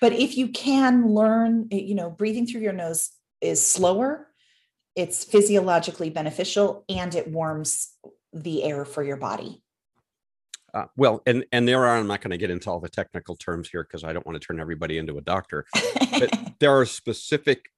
but 0.00 0.12
if 0.12 0.36
you 0.36 0.48
can 0.48 1.08
learn, 1.08 1.66
eh, 1.72 1.76
you 1.76 1.94
know, 1.94 2.10
breathing 2.10 2.46
through 2.46 2.60
your 2.60 2.72
nose 2.72 3.10
is 3.40 3.64
slower, 3.64 4.28
it's 4.94 5.24
physiologically 5.24 6.10
beneficial, 6.10 6.84
and 6.88 7.14
it 7.14 7.28
warms 7.28 7.88
the 8.32 8.62
air 8.62 8.84
for 8.84 9.02
your 9.02 9.16
body. 9.16 9.62
uh, 10.74 10.84
well 10.96 11.22
and 11.26 11.44
and 11.52 11.66
there 11.66 11.84
are 11.84 11.96
i'm 11.96 12.06
not 12.06 12.20
going 12.20 12.30
to 12.30 12.36
get 12.38 12.50
into 12.50 12.70
all 12.70 12.80
the 12.80 12.88
technical 12.88 13.34
terms 13.34 13.68
here 13.68 13.82
because 13.82 14.04
i 14.04 14.12
don't 14.12 14.26
want 14.26 14.40
to 14.40 14.46
turn 14.46 14.60
everybody 14.60 14.98
into 14.98 15.18
a 15.18 15.20
doctor 15.22 15.64
but 16.12 16.30
there 16.60 16.76
are 16.78 16.86
specific 16.86 17.70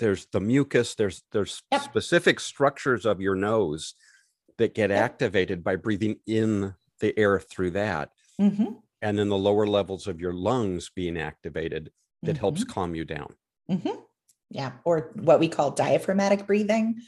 there's 0.00 0.26
the 0.32 0.40
mucus 0.40 0.94
there's 0.96 1.22
there's 1.30 1.62
Yep. 1.70 1.82
specific 1.82 2.40
structures 2.40 3.06
of 3.06 3.20
your 3.20 3.36
nose 3.36 3.94
that 4.58 4.74
get 4.74 4.90
Yep. 4.90 4.98
activated 4.98 5.62
by 5.62 5.76
breathing 5.76 6.18
in 6.26 6.74
the 6.98 7.16
air 7.18 7.38
through 7.38 7.70
that 7.72 8.10
Mhm, 8.40 8.82
and 9.00 9.18
then 9.18 9.28
the 9.28 9.38
lower 9.38 9.66
levels 9.66 10.06
of 10.08 10.20
your 10.20 10.32
lungs 10.32 10.90
being 10.94 11.16
activated 11.16 11.92
that 12.22 12.38
helps 12.38 12.64
mhm. 12.64 12.68
calm 12.68 12.94
you 12.94 13.04
down 13.04 13.36
Mhm. 13.70 14.02
Yeah, 14.50 14.72
or 14.84 15.12
what 15.14 15.38
we 15.38 15.48
call 15.48 15.70
diaphragmatic 15.70 16.46
breathing. 16.46 17.00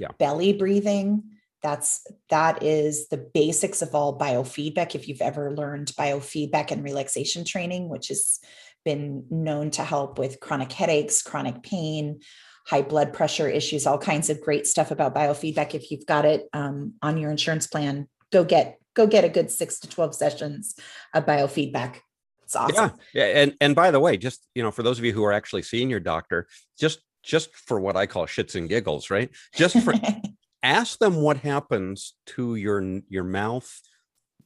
Yeah. 0.00 0.08
Belly 0.18 0.52
breathing. 0.52 1.22
That's 1.62 2.06
that 2.30 2.62
is 2.62 3.08
the 3.08 3.16
basics 3.18 3.82
of 3.82 3.94
all 3.94 4.18
biofeedback. 4.18 4.94
If 4.94 5.08
you've 5.08 5.20
ever 5.22 5.54
learned 5.54 5.88
biofeedback 5.98 6.70
and 6.70 6.82
relaxation 6.84 7.44
training, 7.44 7.88
which 7.88 8.08
has 8.08 8.40
been 8.88 9.26
known 9.28 9.70
to 9.70 9.84
help 9.84 10.18
with 10.18 10.40
chronic 10.40 10.72
headaches, 10.72 11.20
chronic 11.20 11.62
pain, 11.62 12.20
high 12.66 12.80
blood 12.80 13.12
pressure 13.12 13.46
issues, 13.46 13.86
all 13.86 13.98
kinds 13.98 14.30
of 14.30 14.40
great 14.40 14.66
stuff 14.66 14.90
about 14.90 15.14
biofeedback. 15.14 15.74
If 15.74 15.90
you've 15.90 16.06
got 16.06 16.24
it 16.24 16.48
um, 16.54 16.94
on 17.02 17.18
your 17.18 17.30
insurance 17.30 17.66
plan, 17.66 18.08
go 18.32 18.44
get 18.44 18.78
go 18.94 19.06
get 19.06 19.26
a 19.26 19.28
good 19.28 19.50
six 19.50 19.78
to 19.80 19.88
twelve 19.90 20.14
sessions 20.14 20.74
of 21.12 21.26
biofeedback. 21.26 21.96
It's 22.44 22.56
awesome. 22.56 22.74
yeah 22.74 22.90
yeah 23.12 23.42
and 23.42 23.54
and 23.60 23.76
by 23.76 23.90
the 23.90 24.00
way 24.00 24.16
just 24.16 24.48
you 24.54 24.62
know 24.62 24.70
for 24.70 24.82
those 24.82 24.98
of 24.98 25.04
you 25.04 25.12
who 25.12 25.22
are 25.22 25.34
actually 25.34 25.60
seeing 25.60 25.90
your 25.90 26.00
doctor 26.00 26.48
just 26.80 27.00
just 27.22 27.54
for 27.54 27.78
what 27.78 27.94
i 27.94 28.06
call 28.06 28.24
shits 28.24 28.54
and 28.54 28.70
giggles 28.70 29.10
right 29.10 29.28
just 29.54 29.78
for 29.82 29.92
ask 30.62 30.98
them 30.98 31.16
what 31.16 31.36
happens 31.36 32.14
to 32.24 32.54
your 32.54 33.02
your 33.10 33.24
mouth 33.24 33.70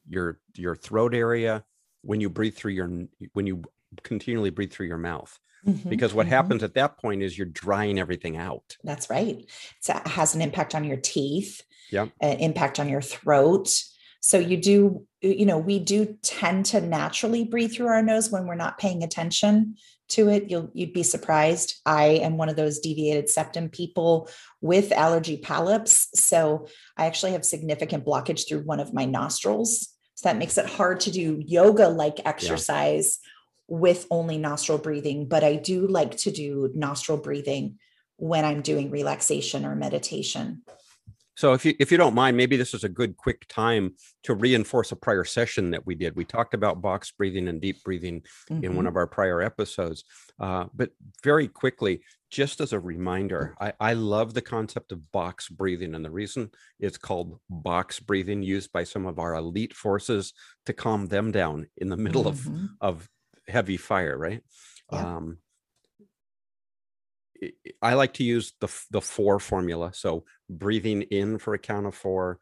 your 0.09 0.40
your 0.57 0.74
throat 0.74 1.14
area 1.14 1.62
when 2.02 2.20
you 2.20 2.28
breathe 2.28 2.57
through 2.57 2.72
your 2.72 2.90
when 3.35 3.46
you 3.46 3.62
continually 4.02 4.50
breathe 4.50 4.72
through 4.72 4.87
your 4.87 4.98
mouth 4.98 5.38
Mhm, 5.66 5.88
because 5.88 6.12
what 6.12 6.26
mhm. 6.26 6.31
happens 6.31 6.62
at 6.62 6.74
that 6.74 6.98
point 6.98 7.22
is 7.22 7.38
you're 7.38 7.46
drying 7.46 7.98
everything 7.98 8.37
out 8.37 8.76
That's 8.83 9.09
right. 9.09 9.44
So 9.81 9.94
it 9.94 10.07
has 10.07 10.35
an 10.35 10.42
impact 10.42 10.74
on 10.74 10.85
your 10.85 10.96
teeth, 10.96 11.62
Yep. 11.92 12.11
an 12.20 12.38
impact 12.38 12.81
on 12.81 12.88
your 12.88 13.02
throat. 13.02 13.68
So 14.20 14.38
you 14.38 14.57
do, 14.57 15.07
you 15.20 15.46
know, 15.46 15.59
we 15.59 15.78
do 15.78 16.16
tend 16.22 16.66
to 16.66 16.81
naturally 16.81 17.44
breathe 17.44 17.72
through 17.72 17.88
our 17.88 18.02
nose 18.02 18.31
when 18.31 18.46
we're 18.46 18.55
not 18.55 18.78
paying 18.78 19.02
attention 19.02 19.76
to 20.11 20.28
it. 20.28 20.48
You'll 20.50 20.70
you'd 20.74 20.92
be 20.92 21.02
surprised. 21.02 21.81
I 21.87 22.05
am 22.07 22.37
one 22.37 22.48
of 22.48 22.57
those 22.57 22.78
deviated 22.78 23.28
septum 23.28 23.68
people 23.68 24.28
with 24.61 24.92
allergy 24.92 25.37
polyps. 25.37 26.09
So 26.14 26.66
I 26.96 27.07
actually 27.07 27.33
have 27.33 27.44
significant 27.44 28.05
blockage 28.05 28.48
through 28.48 28.62
one 28.62 28.81
of 28.81 28.94
my 28.94 29.05
nostrils. 29.05 29.88
So 30.14 30.28
that 30.28 30.38
makes 30.38 30.57
it 30.59 30.66
hard 30.66 31.00
to 31.00 31.11
do 31.11 31.42
yoga 31.44 31.88
like 31.88 32.20
exercise 32.24 33.18
with 33.72 34.06
only 34.11 34.37
nostril 34.37 34.76
breathing. 34.76 35.26
But 35.26 35.42
I 35.42 35.56
do 35.56 35.87
like 35.87 36.18
to 36.18 36.30
do 36.30 36.70
nostril 36.74 37.16
breathing 37.16 37.78
when 38.18 38.44
I'm 38.44 38.61
doing 38.61 38.90
relaxation 38.90 39.64
or 39.64 39.74
meditation. 39.74 40.62
so 41.35 41.54
if 41.54 41.64
you 41.64 41.72
if 41.80 41.90
you 41.90 41.96
don't 41.96 42.14
mind 42.14 42.37
maybe 42.37 42.58
this 42.58 42.74
is 42.74 42.85
a 42.85 42.88
good 43.00 43.16
quick 43.16 43.40
time 43.48 43.85
to 44.22 44.35
reinforce 44.35 44.92
a 44.92 44.96
prior 45.06 45.25
session 45.25 45.70
that 45.70 45.87
we 45.87 45.94
did 45.94 46.14
we 46.14 46.25
talked 46.27 46.52
about 46.52 46.83
box 46.83 47.10
breathing 47.18 47.48
and 47.48 47.62
deep 47.62 47.83
breathing 47.83 48.20
in 48.50 48.77
one 48.77 48.85
Mhm. 48.85 48.88
of 48.88 48.96
our 48.96 49.06
prior 49.06 49.40
episodes. 49.40 50.04
Uh, 50.38 50.66
but 50.75 50.90
very 51.25 51.48
quickly, 51.48 51.94
just 52.31 52.60
as 52.60 52.75
a 52.75 52.79
reminder, 52.92 53.54
I, 53.58 53.73
I 53.81 53.92
love 53.94 54.35
the 54.35 54.42
concept 54.56 54.92
of 54.92 55.10
box 55.12 55.48
breathing. 55.48 55.94
And 55.94 56.04
the 56.04 56.10
reason 56.23 56.50
it's 56.79 56.98
called 56.98 57.40
box 57.48 57.98
breathing, 58.00 58.42
used 58.42 58.70
by 58.70 58.85
some 58.85 59.06
of 59.06 59.18
our 59.18 59.35
elite 59.35 59.75
forces 59.75 60.35
to 60.66 60.73
calm 60.75 61.06
them 61.08 61.33
down 61.33 61.66
in 61.79 61.88
the 61.88 61.96
middle 62.06 62.29
of, 62.29 62.37
Mhm. 62.40 62.68
of 62.83 63.08
heavy 63.53 63.77
fire, 63.77 64.19
right? 64.19 64.42
Yeah. 64.90 65.07
Um, 65.07 65.38
I- 67.83 67.94
like 67.94 68.13
to 68.15 68.25
use 68.25 68.53
the, 68.61 68.69
the 68.90 69.00
four 69.00 69.38
formula. 69.40 69.92
So 69.94 70.25
breathing 70.48 71.03
in 71.03 71.38
for 71.38 71.55
a 71.55 71.59
count 71.59 71.87
of 71.87 71.94
four, 71.94 72.38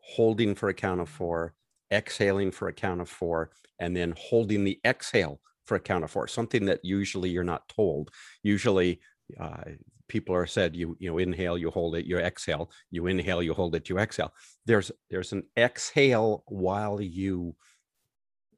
holding 0.00 0.54
for 0.54 0.68
a 0.68 0.74
count 0.74 1.00
of 1.00 1.08
four, 1.08 1.54
exhaling 1.92 2.50
for 2.50 2.68
a 2.68 2.72
count 2.72 3.00
of 3.00 3.08
four, 3.08 3.52
and 3.78 3.96
then 3.96 4.14
holding 4.18 4.64
the 4.64 4.80
exhale 4.86 5.40
for 5.64 5.76
a 5.76 5.80
count 5.80 6.04
of 6.04 6.10
four, 6.10 6.26
something 6.28 6.66
that 6.66 6.80
usually 6.84 7.30
you're 7.30 7.44
not 7.44 7.68
told. 7.68 8.10
Usually, 8.42 9.00
uh, 9.40 9.64
people 10.08 10.34
are 10.34 10.46
said 10.46 10.76
you 10.76 10.96
you 11.00 11.10
know 11.10 11.18
inhale 11.18 11.56
you 11.56 11.70
hold 11.70 11.96
it 11.96 12.04
you 12.04 12.18
exhale 12.18 12.70
you 12.90 13.06
inhale 13.06 13.42
you 13.42 13.54
hold 13.54 13.74
it 13.74 13.88
you 13.88 13.98
exhale 13.98 14.32
there's 14.66 14.92
there's 15.10 15.32
an 15.32 15.42
exhale 15.56 16.44
while 16.48 17.00
you 17.00 17.56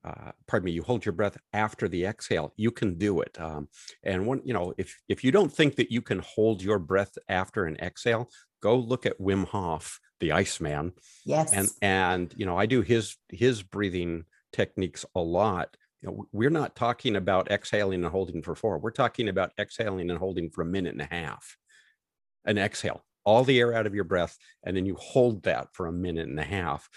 uh, 0.05 0.33
pardon 0.47 0.67
me 0.67 0.73
you 0.73 0.83
hold 0.83 1.05
your 1.05 1.13
breath 1.13 1.37
after 1.53 1.89
the 1.89 2.05
exhale 2.05 2.53
you 2.57 2.71
can 2.71 2.99
do 2.99 3.21
it 3.21 3.41
um, 3.41 3.69
and 4.03 4.27
one 4.27 4.41
you 4.45 4.53
know 4.53 4.75
if 4.77 5.01
if 5.09 5.25
you 5.25 5.33
don't 5.33 5.53
think 5.53 5.77
that 5.77 5.91
you 5.91 6.03
can 6.03 6.19
hold 6.19 6.63
your 6.63 6.79
breath 6.79 7.17
after 7.29 7.65
an 7.65 7.77
exhale 7.77 8.29
go 8.61 8.77
look 8.77 9.07
at 9.07 9.19
wim 9.21 9.47
hof 9.47 9.99
the 10.21 10.33
iceman 10.33 10.93
yes 11.25 11.53
and 11.53 11.71
and 11.81 12.35
you 12.37 12.47
know 12.47 12.57
i 12.57 12.67
do 12.67 12.83
his 12.83 13.17
his 13.31 13.63
breathing 13.63 14.25
techniques 14.53 15.05
a 15.15 15.21
lot 15.21 15.77
you 16.05 16.11
know, 16.11 16.27
we're 16.33 16.51
not 16.51 16.77
talking 16.77 17.17
about 17.17 17.51
exhaling 17.51 18.05
and 18.05 18.13
holding 18.13 18.43
for 18.43 18.55
four. 18.55 18.79
We're 18.79 18.91
talking 18.91 19.27
about 19.29 19.53
exhaling 19.59 20.11
and 20.11 20.19
holding 20.19 20.51
for 20.51 20.61
a 20.61 20.67
minute 20.67 20.93
and 20.93 21.01
a 21.01 21.07
half. 21.07 21.57
An 22.45 22.59
exhale, 22.59 23.07
all 23.25 23.43
the 23.43 23.59
air 23.59 23.73
out 23.73 23.87
of 23.87 23.95
your 23.95 24.05
breath, 24.05 24.37
and 24.63 24.77
then 24.77 24.85
you 24.85 24.97
hold 24.97 25.45
that 25.45 25.69
for 25.73 25.87
a 25.87 25.93
minute 25.93 26.29
and 26.29 26.39
a 26.39 26.45
half. 26.45 26.91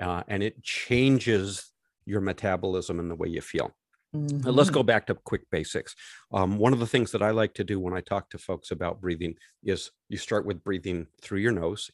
Uh, 0.00 0.24
and 0.26 0.42
it 0.42 0.60
changes 0.64 1.70
your 2.08 2.20
metabolism 2.20 2.98
and 2.98 3.10
the 3.10 3.14
way 3.14 3.28
you 3.28 3.40
feel. 3.40 3.74
Mm-hmm. 4.16 4.48
Let's 4.48 4.70
go 4.70 4.82
back 4.82 5.06
to 5.06 5.14
quick 5.14 5.42
basics. 5.50 5.94
Um, 6.32 6.56
one 6.56 6.72
of 6.72 6.78
the 6.78 6.86
things 6.86 7.12
that 7.12 7.22
I 7.22 7.30
like 7.30 7.52
to 7.54 7.64
do 7.64 7.78
when 7.78 7.92
I 7.92 8.00
talk 8.00 8.30
to 8.30 8.38
folks 8.38 8.70
about 8.70 9.00
breathing 9.00 9.34
is 9.62 9.90
you 10.08 10.16
start 10.16 10.46
with 10.46 10.64
breathing 10.64 11.06
through 11.20 11.40
your 11.40 11.52
nose. 11.52 11.90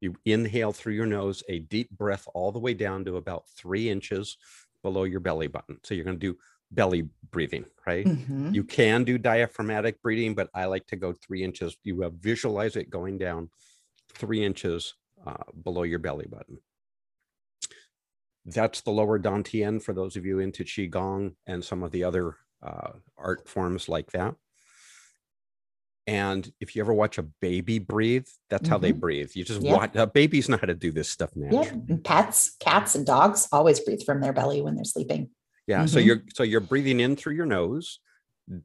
You 0.00 0.14
inhale 0.24 0.72
through 0.72 0.94
your 0.94 1.06
nose, 1.06 1.42
a 1.48 1.58
deep 1.58 1.90
breath 1.90 2.26
all 2.32 2.52
the 2.52 2.58
way 2.58 2.72
down 2.72 3.04
to 3.04 3.16
about 3.16 3.44
three 3.56 3.90
inches 3.90 4.38
below 4.82 5.04
your 5.04 5.20
belly 5.20 5.48
button. 5.48 5.78
So 5.82 5.94
you're 5.94 6.04
going 6.04 6.18
to 6.18 6.32
do 6.32 6.38
belly 6.70 7.08
breathing, 7.30 7.66
right? 7.86 8.06
Mm-hmm. 8.06 8.54
You 8.54 8.64
can 8.64 9.04
do 9.04 9.18
diaphragmatic 9.18 10.00
breathing, 10.00 10.34
but 10.34 10.48
I 10.54 10.66
like 10.66 10.86
to 10.86 10.96
go 10.96 11.12
three 11.12 11.42
inches. 11.42 11.76
You 11.82 12.10
visualize 12.20 12.76
it 12.76 12.88
going 12.88 13.18
down 13.18 13.50
three 14.14 14.44
inches 14.44 14.94
uh, 15.26 15.44
below 15.62 15.82
your 15.82 15.98
belly 15.98 16.26
button. 16.30 16.58
That's 18.52 18.80
the 18.80 18.90
lower 18.90 19.18
dantian 19.18 19.82
for 19.82 19.92
those 19.92 20.16
of 20.16 20.24
you 20.24 20.38
into 20.38 20.64
Qigong 20.64 21.34
and 21.46 21.64
some 21.64 21.82
of 21.82 21.90
the 21.90 22.04
other 22.04 22.36
uh, 22.62 22.92
art 23.16 23.48
forms 23.48 23.88
like 23.88 24.10
that. 24.12 24.34
And 26.06 26.50
if 26.58 26.74
you 26.74 26.80
ever 26.80 26.94
watch 26.94 27.18
a 27.18 27.22
baby 27.22 27.78
breathe, 27.78 28.26
that's 28.48 28.62
mm-hmm. 28.62 28.72
how 28.72 28.78
they 28.78 28.92
mm-hmm. 28.92 29.00
breathe. 29.00 29.30
You 29.34 29.44
just 29.44 29.60
watch 29.60 29.94
uh, 29.94 30.06
babies 30.06 30.48
know 30.48 30.56
how 30.56 30.66
to 30.66 30.74
do 30.74 30.90
this 30.90 31.10
stuff 31.10 31.30
naturally. 31.36 31.82
Yeah. 31.86 31.96
Pets, 32.02 32.56
cats, 32.60 32.94
and 32.94 33.04
dogs 33.04 33.46
always 33.52 33.80
breathe 33.80 34.02
from 34.06 34.22
their 34.22 34.32
belly 34.32 34.62
when 34.62 34.74
they're 34.74 34.84
sleeping. 34.84 35.28
Yeah. 35.66 35.80
Mm-hmm. 35.80 35.86
So 35.88 35.98
you're 35.98 36.22
so 36.32 36.44
you're 36.44 36.62
breathing 36.62 37.00
in 37.00 37.14
through 37.14 37.34
your 37.34 37.44
nose 37.44 38.00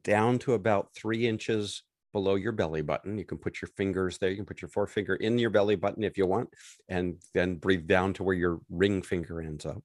down 0.04 0.38
to 0.40 0.54
about 0.54 0.88
three 0.94 1.28
inches 1.28 1.82
below 2.14 2.36
your 2.36 2.52
belly 2.52 2.80
button. 2.80 3.18
You 3.18 3.24
can 3.24 3.38
put 3.38 3.60
your 3.60 3.68
fingers 3.76 4.18
there. 4.18 4.30
You 4.30 4.36
can 4.36 4.46
put 4.46 4.62
your 4.62 4.68
forefinger 4.68 5.16
in 5.16 5.36
your 5.36 5.50
belly 5.50 5.74
button 5.74 6.04
if 6.04 6.16
you 6.16 6.26
want, 6.26 6.48
and 6.88 7.16
then 7.34 7.56
breathe 7.56 7.88
down 7.88 8.14
to 8.14 8.22
where 8.22 8.36
your 8.36 8.60
ring 8.70 9.02
finger 9.02 9.42
ends 9.42 9.66
up 9.66 9.82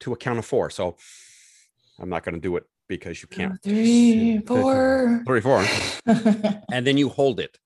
to 0.00 0.12
a 0.12 0.16
count 0.16 0.38
of 0.38 0.46
four. 0.46 0.70
So 0.70 0.96
I'm 1.98 2.08
not 2.08 2.22
going 2.22 2.36
to 2.36 2.40
do 2.40 2.56
it 2.56 2.64
because 2.88 3.20
you 3.20 3.28
can't. 3.28 3.60
Three, 3.62 4.38
four. 4.46 5.24
Three, 5.26 5.40
four. 5.40 5.66
and 6.72 6.86
then 6.86 6.96
you 6.96 7.08
hold 7.08 7.40
it. 7.40 7.58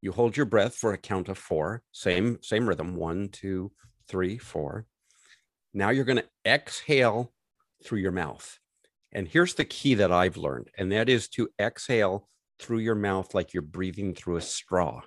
You 0.00 0.10
hold 0.10 0.34
your 0.34 0.46
breath 0.46 0.74
for 0.74 0.94
a 0.94 0.98
count 0.98 1.28
of 1.28 1.36
four. 1.36 1.82
Same, 1.92 2.38
same 2.42 2.66
rhythm. 2.66 2.96
One, 2.96 3.28
two, 3.28 3.70
three, 4.08 4.38
four. 4.38 4.86
Now 5.74 5.90
you're 5.90 6.04
going 6.06 6.18
to 6.18 6.50
exhale 6.50 7.34
through 7.84 7.98
your 7.98 8.12
mouth. 8.12 8.58
And 9.12 9.28
here's 9.28 9.54
the 9.54 9.64
key 9.66 9.94
that 9.94 10.10
I've 10.10 10.38
learned, 10.38 10.70
and 10.78 10.90
that 10.90 11.08
is 11.08 11.28
to 11.30 11.50
exhale 11.60 12.28
through 12.58 12.78
your 12.78 12.94
mouth 12.94 13.34
like 13.34 13.52
you're 13.52 13.62
breathing 13.62 14.14
through 14.14 14.36
a 14.36 14.40
straw. 14.40 15.02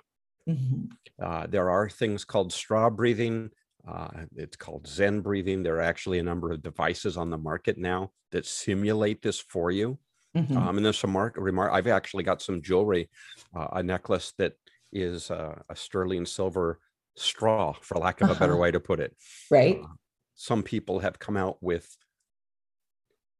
Mm-hmm. 0.48 0.84
Uh, 1.22 1.46
there 1.46 1.70
are 1.70 1.88
things 1.88 2.24
called 2.24 2.52
straw 2.52 2.90
breathing. 2.90 3.50
Uh, 3.86 4.08
it's 4.36 4.56
called 4.56 4.86
Zen 4.86 5.20
breathing. 5.20 5.62
There 5.62 5.76
are 5.76 5.82
actually 5.82 6.18
a 6.18 6.22
number 6.22 6.52
of 6.52 6.62
devices 6.62 7.16
on 7.16 7.30
the 7.30 7.38
market 7.38 7.78
now 7.78 8.10
that 8.32 8.46
simulate 8.46 9.22
this 9.22 9.40
for 9.40 9.70
you. 9.70 9.98
Mm-hmm. 10.36 10.56
Um, 10.56 10.76
and 10.76 10.84
there's 10.84 10.98
some 10.98 11.10
mark 11.10 11.36
remark. 11.36 11.72
I've 11.72 11.86
actually 11.86 12.22
got 12.22 12.42
some 12.42 12.60
jewelry, 12.60 13.08
uh, 13.56 13.68
a 13.72 13.82
necklace 13.82 14.34
that 14.38 14.54
is 14.92 15.30
uh, 15.30 15.58
a 15.68 15.76
sterling 15.76 16.26
silver 16.26 16.80
straw, 17.16 17.72
for 17.80 17.98
lack 17.98 18.20
of 18.20 18.30
a 18.30 18.34
better 18.34 18.52
uh-huh. 18.52 18.60
way 18.62 18.70
to 18.70 18.80
put 18.80 19.00
it. 19.00 19.16
Right. 19.50 19.80
Uh, 19.82 19.86
some 20.34 20.62
people 20.62 21.00
have 21.00 21.18
come 21.18 21.36
out 21.36 21.56
with 21.60 21.96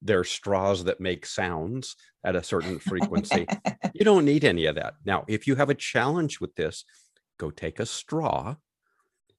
their 0.00 0.24
straws 0.24 0.84
that 0.84 1.00
make 1.00 1.26
sounds 1.26 1.96
at 2.24 2.36
a 2.36 2.42
certain 2.42 2.78
frequency. 2.78 3.46
you 3.94 4.04
don't 4.04 4.24
need 4.24 4.44
any 4.44 4.66
of 4.66 4.76
that. 4.76 4.94
Now, 5.04 5.24
if 5.28 5.46
you 5.46 5.56
have 5.56 5.70
a 5.70 5.74
challenge 5.74 6.40
with 6.40 6.54
this, 6.54 6.84
go 7.38 7.50
take 7.50 7.80
a 7.80 7.86
straw 7.86 8.56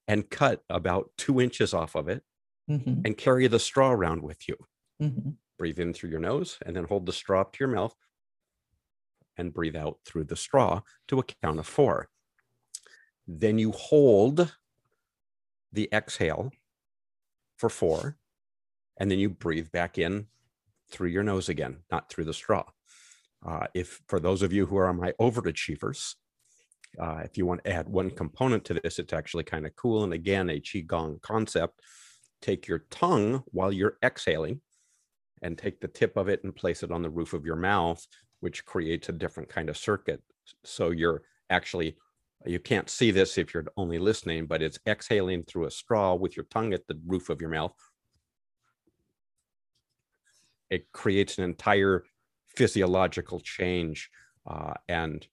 and 0.06 0.28
cut 0.28 0.62
about 0.68 1.10
two 1.16 1.40
inches 1.40 1.72
off 1.72 1.94
of 1.94 2.08
it 2.08 2.22
mm-hmm. 2.68 3.02
and 3.04 3.16
carry 3.16 3.46
the 3.46 3.58
straw 3.58 3.90
around 3.90 4.22
with 4.22 4.48
you. 4.48 4.56
Mm-hmm. 5.00 5.30
Breathe 5.58 5.78
in 5.78 5.92
through 5.92 6.10
your 6.10 6.20
nose 6.20 6.58
and 6.64 6.74
then 6.74 6.84
hold 6.84 7.06
the 7.06 7.12
straw 7.12 7.42
up 7.42 7.52
to 7.52 7.58
your 7.60 7.68
mouth 7.68 7.94
and 9.36 9.54
breathe 9.54 9.76
out 9.76 9.98
through 10.04 10.24
the 10.24 10.36
straw 10.36 10.80
to 11.08 11.18
a 11.18 11.24
count 11.42 11.58
of 11.58 11.66
four. 11.66 12.08
Then 13.26 13.58
you 13.58 13.72
hold 13.72 14.52
the 15.72 15.88
exhale 15.92 16.50
for 17.56 17.68
four, 17.68 18.16
and 18.96 19.10
then 19.10 19.18
you 19.18 19.30
breathe 19.30 19.70
back 19.70 19.98
in 19.98 20.26
through 20.90 21.08
your 21.08 21.22
nose 21.22 21.48
again, 21.48 21.78
not 21.90 22.08
through 22.08 22.24
the 22.24 22.34
straw. 22.34 22.64
Uh, 23.46 23.66
if 23.74 24.00
for 24.08 24.20
those 24.20 24.42
of 24.42 24.52
you 24.52 24.66
who 24.66 24.76
are 24.76 24.92
my 24.92 25.12
overachievers, 25.20 26.14
uh, 26.98 27.20
if 27.24 27.38
you 27.38 27.46
want 27.46 27.62
to 27.64 27.70
add 27.70 27.88
one 27.88 28.10
component 28.10 28.64
to 28.64 28.74
this, 28.74 28.98
it's 28.98 29.12
actually 29.12 29.44
kind 29.44 29.66
of 29.66 29.74
cool. 29.76 30.04
And 30.04 30.12
again, 30.12 30.50
a 30.50 30.60
Qigong 30.60 31.22
concept 31.22 31.80
take 32.42 32.66
your 32.66 32.86
tongue 32.90 33.42
while 33.46 33.72
you're 33.72 33.98
exhaling 34.02 34.60
and 35.42 35.56
take 35.56 35.80
the 35.80 35.88
tip 35.88 36.16
of 36.16 36.28
it 36.28 36.42
and 36.44 36.54
place 36.54 36.82
it 36.82 36.90
on 36.90 37.02
the 37.02 37.10
roof 37.10 37.32
of 37.32 37.44
your 37.44 37.56
mouth, 37.56 38.04
which 38.40 38.64
creates 38.64 39.08
a 39.08 39.12
different 39.12 39.48
kind 39.48 39.68
of 39.68 39.76
circuit. 39.76 40.22
So 40.64 40.90
you're 40.90 41.22
actually, 41.50 41.96
you 42.46 42.58
can't 42.58 42.88
see 42.88 43.10
this 43.10 43.38
if 43.38 43.52
you're 43.52 43.66
only 43.76 43.98
listening, 43.98 44.46
but 44.46 44.62
it's 44.62 44.78
exhaling 44.86 45.44
through 45.44 45.66
a 45.66 45.70
straw 45.70 46.14
with 46.14 46.36
your 46.36 46.46
tongue 46.50 46.72
at 46.72 46.86
the 46.86 46.98
roof 47.06 47.28
of 47.28 47.40
your 47.40 47.50
mouth. 47.50 47.74
It 50.70 50.92
creates 50.92 51.38
an 51.38 51.44
entire 51.44 52.04
physiological 52.46 53.40
change. 53.40 54.10
Uh, 54.46 54.72
and 54.88 55.26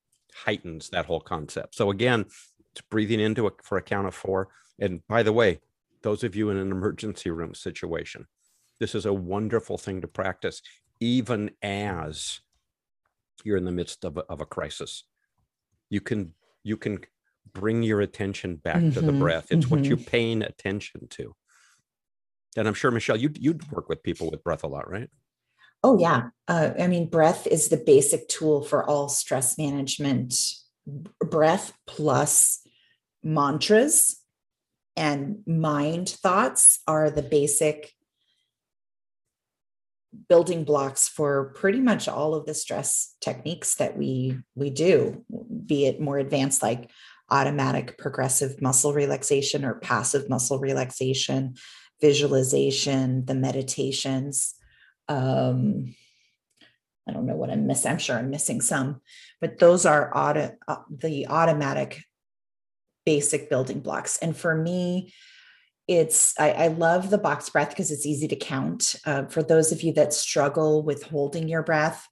heightens 0.46 0.90
that 0.90 1.06
whole 1.06 1.20
concept. 1.20 1.76
So 1.76 1.90
again, 1.90 2.26
it's 2.72 2.82
breathing 2.90 3.20
into 3.20 3.48
it 3.48 3.56
for 3.64 3.78
a 3.78 3.82
count 3.82 4.08
of 4.08 4.14
four. 4.14 4.50
And 4.80 5.02
by 5.08 5.24
the 5.24 5.34
way, 5.34 5.60
those 6.04 6.24
of 6.24 6.36
you 6.36 6.50
in 6.50 6.58
an 6.58 6.72
emergency 6.72 7.32
room 7.32 7.56
situation, 7.56 8.28
this 8.80 8.94
is 8.94 9.06
a 9.06 9.14
wonderful 9.14 9.78
thing 9.78 10.02
to 10.02 10.08
practice, 10.08 10.62
even 11.00 11.52
as 11.62 12.42
you're 13.44 13.58
in 13.58 13.66
the 13.66 13.72
midst 13.72 14.04
of 14.04 14.18
a, 14.18 14.22
of 14.30 14.42
a 14.42 14.46
crisis. 14.46 15.04
You 15.90 16.02
can 16.02 16.34
you 16.64 16.78
can 16.78 17.00
bring 17.54 17.82
your 17.82 18.02
attention 18.02 18.58
back 18.58 18.78
mm-hmm, 18.78 18.92
to 18.92 19.02
the 19.02 19.12
mm-hmm, 19.12 19.20
breath. 19.20 19.48
It's 19.50 19.66
mm-hmm. 19.66 19.76
what 19.76 19.86
you're 19.86 19.98
paying 19.98 20.44
attention 20.44 21.08
to. 21.12 21.34
And 22.56 22.68
I'm 22.68 22.74
sure 22.74 22.92
Michelle, 22.92 23.18
you 23.18 23.32
you'd 23.34 23.72
work 23.72 23.90
with 23.90 24.04
people 24.04 24.30
with 24.30 24.44
breath 24.44 24.64
a 24.64 24.68
lot, 24.68 24.90
right? 24.90 25.10
Oh, 25.84 26.00
yeah. 26.00 26.30
Uh, 26.48 26.72
I 26.80 26.88
mean, 26.88 27.10
breath 27.10 27.48
is 27.48 27.70
the 27.70 27.78
basic 27.78 28.28
tool 28.28 28.64
for 28.64 28.88
all 28.90 29.10
stress 29.10 29.58
management. 29.58 30.36
Breath 31.20 31.74
plus 31.86 32.66
mantras 33.24 34.22
and 34.96 35.44
mind 35.46 36.10
thoughts 36.10 36.80
are 36.88 37.10
the 37.10 37.22
basic 37.22 37.94
building 40.30 40.64
blocks 40.64 41.08
for 41.08 41.54
pretty 41.56 41.80
much 41.80 42.08
all 42.08 42.34
of 42.34 42.46
the 42.46 42.54
stress 42.54 43.16
techniques 43.22 43.76
that 43.76 43.98
we 43.98 44.40
we 44.56 44.70
do 44.70 45.24
be 45.66 45.86
it 45.86 46.02
more 46.02 46.18
advanced 46.18 46.64
like 46.64 46.90
automatic 47.30 47.98
progressive 47.98 48.62
muscle 48.62 48.94
relaxation 48.94 49.64
or 49.64 49.76
passive 49.76 50.30
muscle 50.30 50.60
relaxation 50.60 51.54
visualization 52.02 53.26
the 53.26 53.36
meditations 53.36 54.56
um, 55.08 55.96
I 57.08 57.14
don't 57.14 57.26
know 57.26 57.36
what 57.36 57.50
I'm 57.50 57.68
missing. 57.68 57.92
I'm 57.92 57.98
sure 57.98 58.18
I'm 58.18 58.30
missing 58.30 58.62
some, 58.62 59.02
but 59.40 59.60
those 59.60 59.86
are 59.86 60.16
auto, 60.16 60.56
uh, 60.68 60.78
the 60.90 61.28
automatic 61.28 62.04
basic 63.06 63.50
building 63.50 63.80
blocks. 63.80 64.18
And 64.18 64.36
for 64.36 64.54
me, 64.54 65.14
it's 65.88 66.38
I, 66.38 66.52
I 66.52 66.68
love 66.68 67.10
the 67.10 67.18
box 67.18 67.50
breath 67.50 67.70
because 67.70 67.92
it's 67.92 68.06
easy 68.06 68.28
to 68.28 68.36
count. 68.36 68.96
Uh, 69.06 69.26
for 69.28 69.42
those 69.42 69.72
of 69.72 69.82
you 69.82 69.94
that 69.94 70.14
struggle 70.14 70.84
with 70.84 71.04
holding 71.04 71.48
your 71.48 71.64
breath, 71.64 72.06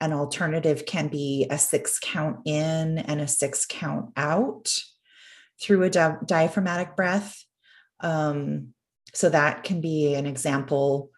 an 0.00 0.12
alternative 0.12 0.86
can 0.86 1.06
be 1.06 1.46
a 1.48 1.58
six 1.58 2.00
count 2.02 2.38
in 2.44 2.98
and 2.98 3.20
a 3.20 3.28
six 3.28 3.66
count 3.66 4.10
out 4.16 4.74
through 5.62 5.84
a 5.84 5.90
di- 5.90 6.16
diaphragmatic 6.26 6.96
breath. 6.96 7.44
Um, 8.00 8.74
so 9.14 9.28
that 9.28 9.62
can 9.62 9.80
be 9.80 10.14
an 10.14 10.26
example, 10.26 11.10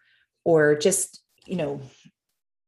or 0.43 0.75
just 0.75 1.22
you 1.45 1.55
know, 1.55 1.81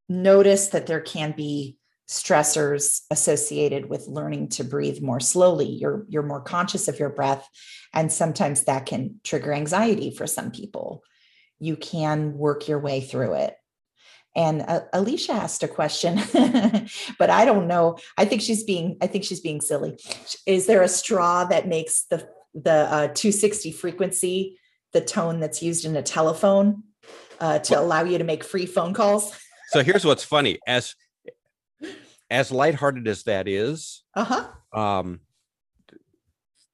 notice 0.09 0.69
that 0.69 0.87
there 0.87 1.01
can 1.01 1.31
be 1.31 1.77
stressors 2.07 3.01
associated 3.09 3.89
with 3.89 4.07
learning 4.07 4.49
to 4.49 4.63
breathe 4.63 5.01
more 5.01 5.19
slowly. 5.19 5.67
You're 5.67 6.05
you're 6.07 6.23
more 6.23 6.41
conscious 6.41 6.87
of 6.87 6.99
your 6.99 7.09
breath 7.09 7.47
and 7.93 8.11
sometimes 8.11 8.65
that 8.65 8.85
can 8.85 9.19
trigger 9.23 9.53
anxiety 9.53 10.11
for 10.11 10.27
some 10.27 10.51
people. 10.51 11.01
You 11.59 11.75
can 11.75 12.37
work 12.37 12.67
your 12.67 12.79
way 12.79 13.01
through 13.01 13.33
it. 13.35 13.55
And 14.35 14.63
uh, 14.67 14.81
alicia 14.93 15.31
asked 15.31 15.63
a 15.63 15.67
question 15.67 16.19
but 17.17 17.29
i 17.29 17.45
don't 17.45 17.67
know. 17.67 17.97
I 18.17 18.25
think 18.25 18.41
she's 18.41 18.63
being 18.63 18.97
i 19.01 19.07
think 19.07 19.23
she's 19.23 19.41
being 19.41 19.61
silly. 19.61 19.97
Is 20.45 20.67
there 20.67 20.83
a 20.83 20.87
straw 20.87 21.45
that 21.45 21.67
makes 21.67 22.03
the 22.11 22.27
the 22.53 22.71
uh, 22.71 23.07
260 23.07 23.71
frequency 23.71 24.59
the 24.93 25.01
tone 25.01 25.39
that's 25.39 25.61
used 25.61 25.83
in 25.85 25.95
a 25.95 26.03
telephone 26.03 26.83
uh, 27.39 27.59
to 27.59 27.79
allow 27.79 28.03
you 28.03 28.17
to 28.17 28.23
make 28.23 28.43
free 28.43 28.65
phone 28.65 28.93
calls 28.93 29.37
so 29.69 29.83
here's 29.83 30.05
what's 30.05 30.23
funny 30.23 30.59
as 30.67 30.95
as 32.29 32.51
lighthearted 32.51 33.07
as 33.07 33.23
that 33.23 33.47
is, 33.47 34.03
uh-huh. 34.15 34.47
um, 34.73 35.21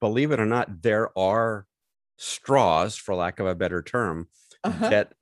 believe 0.00 0.32
it 0.32 0.40
or 0.40 0.46
not, 0.46 0.82
there 0.82 1.16
are 1.18 1.66
straws, 2.16 2.96
for 2.96 3.14
lack 3.14 3.38
of 3.38 3.46
a 3.46 3.54
better 3.54 3.82
term, 3.82 4.28
uh-huh. 4.64 4.88
that 4.88 5.12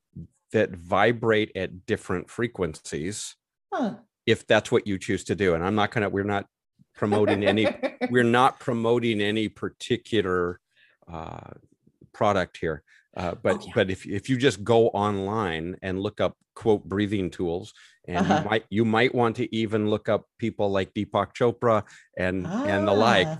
that 0.51 0.71
vibrate 0.71 1.51
at 1.55 1.85
different 1.85 2.29
frequencies. 2.29 3.35
Huh. 3.71 3.95
If 4.25 4.45
that's 4.45 4.71
what 4.71 4.85
you 4.85 4.97
choose 4.97 5.23
to 5.25 5.35
do, 5.35 5.55
and 5.55 5.63
I'm 5.63 5.75
not 5.75 5.91
gonna, 5.91 6.09
we're 6.09 6.23
not 6.23 6.45
promoting 6.95 7.43
any, 7.43 7.67
we're 8.09 8.23
not 8.23 8.59
promoting 8.59 9.21
any 9.21 9.47
particular 9.47 10.59
uh, 11.11 11.51
product 12.13 12.57
here. 12.57 12.83
Uh, 13.15 13.35
but 13.43 13.57
oh, 13.57 13.63
yeah. 13.65 13.71
but 13.75 13.89
if 13.89 14.05
if 14.05 14.29
you 14.29 14.37
just 14.37 14.63
go 14.63 14.87
online 14.89 15.75
and 15.81 15.99
look 15.99 16.21
up 16.21 16.37
quote 16.55 16.83
breathing 16.85 17.29
tools, 17.29 17.73
and 18.07 18.17
uh-huh. 18.17 18.39
you 18.43 18.49
might 18.49 18.65
you 18.69 18.85
might 18.85 19.13
want 19.15 19.35
to 19.35 19.53
even 19.55 19.89
look 19.89 20.07
up 20.07 20.25
people 20.37 20.71
like 20.71 20.93
Deepak 20.93 21.33
Chopra 21.33 21.83
and 22.17 22.47
ah. 22.47 22.65
and 22.65 22.87
the 22.87 22.93
like. 22.93 23.27
Ah. 23.27 23.39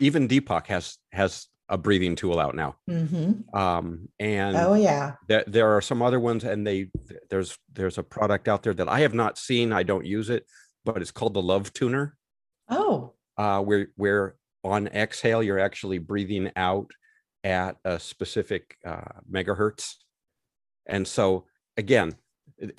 Even 0.00 0.28
Deepak 0.28 0.66
has 0.68 0.96
has 1.12 1.48
a 1.68 1.76
breathing 1.76 2.16
tool 2.16 2.38
out 2.38 2.54
now. 2.54 2.76
Mm-hmm. 2.88 3.56
Um, 3.56 4.08
and 4.18 4.56
oh 4.56 4.74
yeah, 4.74 5.14
there, 5.28 5.44
there 5.46 5.76
are 5.76 5.80
some 5.80 6.02
other 6.02 6.20
ones, 6.20 6.44
and 6.44 6.66
they 6.66 6.90
there's 7.30 7.58
there's 7.72 7.98
a 7.98 8.02
product 8.02 8.48
out 8.48 8.62
there 8.62 8.74
that 8.74 8.88
I 8.88 9.00
have 9.00 9.14
not 9.14 9.38
seen. 9.38 9.72
I 9.72 9.82
don't 9.82 10.06
use 10.06 10.30
it, 10.30 10.46
but 10.84 11.02
it's 11.02 11.10
called 11.10 11.34
the 11.34 11.42
Love 11.42 11.72
Tuner. 11.72 12.16
Oh, 12.68 13.12
uh, 13.36 13.60
where 13.60 13.88
where 13.96 14.36
on 14.64 14.88
exhale 14.88 15.42
you're 15.42 15.58
actually 15.58 15.98
breathing 15.98 16.50
out 16.56 16.90
at 17.44 17.76
a 17.84 17.98
specific 17.98 18.76
uh, 18.84 19.20
megahertz. 19.30 19.94
And 20.86 21.06
so, 21.06 21.46
again, 21.76 22.14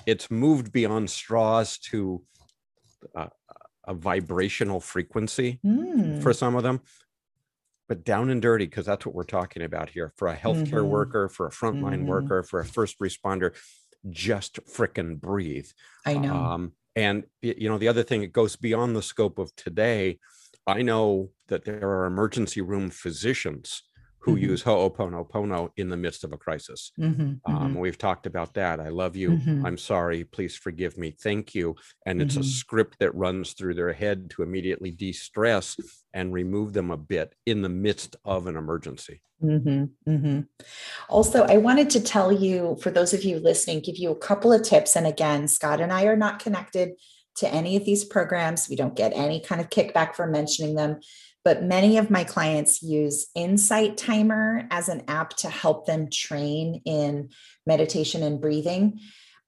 it's 0.06 0.30
moved 0.30 0.72
beyond 0.72 1.10
straws 1.10 1.78
to 1.78 2.22
uh, 3.14 3.28
a 3.86 3.94
vibrational 3.94 4.80
frequency 4.80 5.58
mm. 5.64 6.22
for 6.22 6.32
some 6.32 6.56
of 6.56 6.62
them. 6.62 6.80
But 7.88 8.04
down 8.04 8.30
and 8.30 8.40
dirty, 8.40 8.66
because 8.66 8.86
that's 8.86 9.04
what 9.04 9.14
we're 9.14 9.24
talking 9.24 9.62
about 9.62 9.90
here 9.90 10.12
for 10.16 10.28
a 10.28 10.36
healthcare 10.36 10.80
mm-hmm. 10.80 10.88
worker, 10.88 11.28
for 11.28 11.46
a 11.46 11.50
frontline 11.50 12.00
mm-hmm. 12.00 12.06
worker, 12.06 12.42
for 12.44 12.60
a 12.60 12.64
first 12.64 13.00
responder, 13.00 13.52
just 14.08 14.64
frickin' 14.66 15.20
breathe. 15.20 15.68
I 16.06 16.14
know. 16.14 16.34
Um, 16.34 16.72
and, 16.94 17.24
you 17.42 17.68
know, 17.68 17.78
the 17.78 17.88
other 17.88 18.04
thing, 18.04 18.22
it 18.22 18.32
goes 18.32 18.54
beyond 18.54 18.94
the 18.94 19.02
scope 19.02 19.38
of 19.38 19.54
today. 19.56 20.18
I 20.66 20.82
know 20.82 21.30
that 21.48 21.64
there 21.64 21.88
are 21.88 22.06
emergency 22.06 22.60
room 22.60 22.90
physicians 22.90 23.82
who 24.20 24.34
mm-hmm. 24.34 24.50
use 24.50 24.62
ho'oponopono 24.62 25.70
in 25.76 25.88
the 25.88 25.96
midst 25.96 26.24
of 26.24 26.32
a 26.32 26.36
crisis. 26.36 26.92
Mm-hmm, 26.98 27.22
um, 27.22 27.38
mm-hmm. 27.46 27.78
We've 27.78 27.98
talked 27.98 28.26
about 28.26 28.54
that. 28.54 28.78
I 28.78 28.88
love 28.88 29.16
you. 29.16 29.30
Mm-hmm. 29.30 29.66
I'm 29.66 29.78
sorry. 29.78 30.24
Please 30.24 30.56
forgive 30.56 30.98
me. 30.98 31.10
Thank 31.10 31.54
you. 31.54 31.74
And 32.06 32.20
it's 32.20 32.36
a 32.36 32.40
mm-hmm. 32.40 32.48
script 32.48 32.98
that 33.00 33.14
runs 33.14 33.54
through 33.54 33.74
their 33.74 33.92
head 33.92 34.30
to 34.30 34.42
immediately 34.42 34.90
de 34.90 35.12
stress 35.12 35.76
and 36.12 36.32
remove 36.32 36.72
them 36.72 36.90
a 36.90 36.96
bit 36.96 37.34
in 37.46 37.62
the 37.62 37.68
midst 37.68 38.16
of 38.24 38.46
an 38.46 38.56
emergency. 38.56 39.22
Mm-hmm, 39.42 40.40
also, 41.08 41.44
I 41.44 41.56
wanted 41.56 41.88
to 41.90 42.00
tell 42.02 42.30
you, 42.30 42.76
for 42.82 42.90
those 42.90 43.14
of 43.14 43.24
you 43.24 43.38
listening, 43.38 43.80
give 43.80 43.96
you 43.96 44.10
a 44.10 44.16
couple 44.18 44.52
of 44.52 44.62
tips. 44.62 44.96
And 44.96 45.06
again, 45.06 45.48
Scott 45.48 45.80
and 45.80 45.90
I 45.90 46.04
are 46.04 46.16
not 46.16 46.40
connected 46.40 46.90
to 47.36 47.48
any 47.48 47.76
of 47.76 47.86
these 47.86 48.04
programs. 48.04 48.68
We 48.68 48.76
don't 48.76 48.94
get 48.94 49.14
any 49.14 49.40
kind 49.40 49.62
of 49.62 49.70
kickback 49.70 50.14
for 50.14 50.26
mentioning 50.26 50.74
them 50.74 51.00
but 51.44 51.62
many 51.62 51.96
of 51.96 52.10
my 52.10 52.24
clients 52.24 52.82
use 52.82 53.28
Insight 53.34 53.96
Timer 53.96 54.66
as 54.70 54.88
an 54.88 55.02
app 55.08 55.36
to 55.38 55.48
help 55.48 55.86
them 55.86 56.10
train 56.10 56.82
in 56.84 57.30
meditation 57.66 58.22
and 58.22 58.40
breathing. 58.40 59.00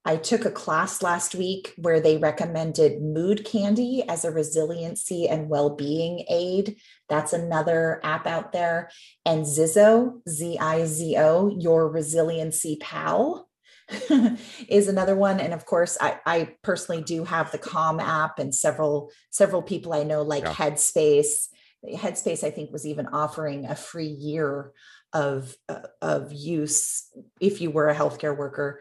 I 0.05 0.16
took 0.16 0.45
a 0.45 0.51
class 0.51 1.01
last 1.01 1.34
week 1.34 1.74
where 1.76 2.01
they 2.01 2.16
recommended 2.16 3.03
Mood 3.03 3.45
Candy 3.45 4.03
as 4.09 4.24
a 4.24 4.32
resiliency 4.32 5.28
and 5.28 5.49
well 5.49 5.70
being 5.76 6.24
aid. 6.28 6.76
That's 7.09 7.32
another 7.32 8.01
app 8.03 8.26
out 8.26 8.53
there. 8.53 8.90
And 9.24 9.45
Zizo, 9.45 10.20
Z 10.28 10.59
I 10.59 10.84
Z 10.86 11.16
O, 11.18 11.57
your 11.57 11.88
resiliency 11.88 12.78
pal. 12.80 13.49
is 14.68 14.88
another 14.88 15.14
one 15.14 15.38
and 15.38 15.53
of 15.53 15.66
course 15.66 15.99
I, 16.01 16.18
I 16.24 16.55
personally 16.62 17.03
do 17.03 17.24
have 17.24 17.51
the 17.51 17.59
calm 17.59 18.01
app 18.01 18.38
and 18.38 18.55
several 18.55 19.11
several 19.30 19.61
people 19.61 19.93
i 19.93 20.03
know 20.03 20.22
like 20.22 20.45
yeah. 20.45 20.55
headspace 20.55 21.49
Headspace, 21.84 22.44
I 22.44 22.50
think, 22.50 22.72
was 22.72 22.86
even 22.86 23.08
offering 23.08 23.66
a 23.66 23.74
free 23.74 24.06
year 24.06 24.72
of, 25.12 25.54
uh, 25.68 25.80
of 26.00 26.32
use 26.32 27.08
if 27.40 27.60
you 27.60 27.70
were 27.70 27.88
a 27.88 27.94
healthcare 27.94 28.36
worker. 28.36 28.80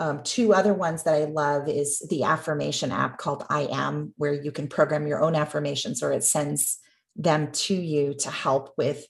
Um, 0.00 0.22
two 0.22 0.52
other 0.52 0.74
ones 0.74 1.04
that 1.04 1.14
I 1.14 1.24
love 1.24 1.68
is 1.68 2.00
the 2.10 2.24
affirmation 2.24 2.90
app 2.90 3.18
called 3.18 3.44
I 3.48 3.68
Am, 3.70 4.12
where 4.16 4.32
you 4.32 4.50
can 4.50 4.66
program 4.66 5.06
your 5.06 5.22
own 5.22 5.36
affirmations 5.36 6.02
or 6.02 6.12
it 6.12 6.24
sends 6.24 6.78
them 7.16 7.52
to 7.52 7.74
you 7.74 8.14
to 8.14 8.30
help 8.30 8.74
with 8.76 9.06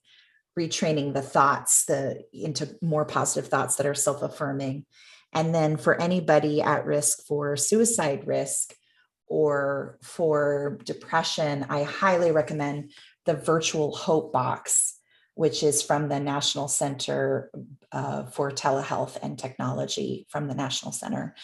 retraining 0.58 1.14
the 1.14 1.22
thoughts 1.22 1.86
the 1.86 2.22
into 2.32 2.76
more 2.82 3.04
positive 3.04 3.48
thoughts 3.48 3.76
that 3.76 3.86
are 3.86 3.94
self-affirming 3.94 4.84
and 5.32 5.54
then 5.54 5.76
for 5.76 6.00
anybody 6.00 6.60
at 6.60 6.84
risk 6.84 7.26
for 7.26 7.56
suicide 7.56 8.26
risk 8.26 8.74
or 9.28 9.98
for 10.02 10.78
depression 10.84 11.64
i 11.70 11.84
highly 11.84 12.32
recommend 12.32 12.92
the 13.24 13.34
virtual 13.34 13.94
hope 13.94 14.32
box 14.32 14.98
which 15.34 15.62
is 15.62 15.82
from 15.82 16.08
the 16.08 16.20
national 16.20 16.68
center 16.68 17.50
uh, 17.90 18.24
for 18.24 18.50
telehealth 18.50 19.16
and 19.22 19.38
technology 19.38 20.26
from 20.28 20.46
the 20.46 20.54
national 20.54 20.92
center. 20.92 21.34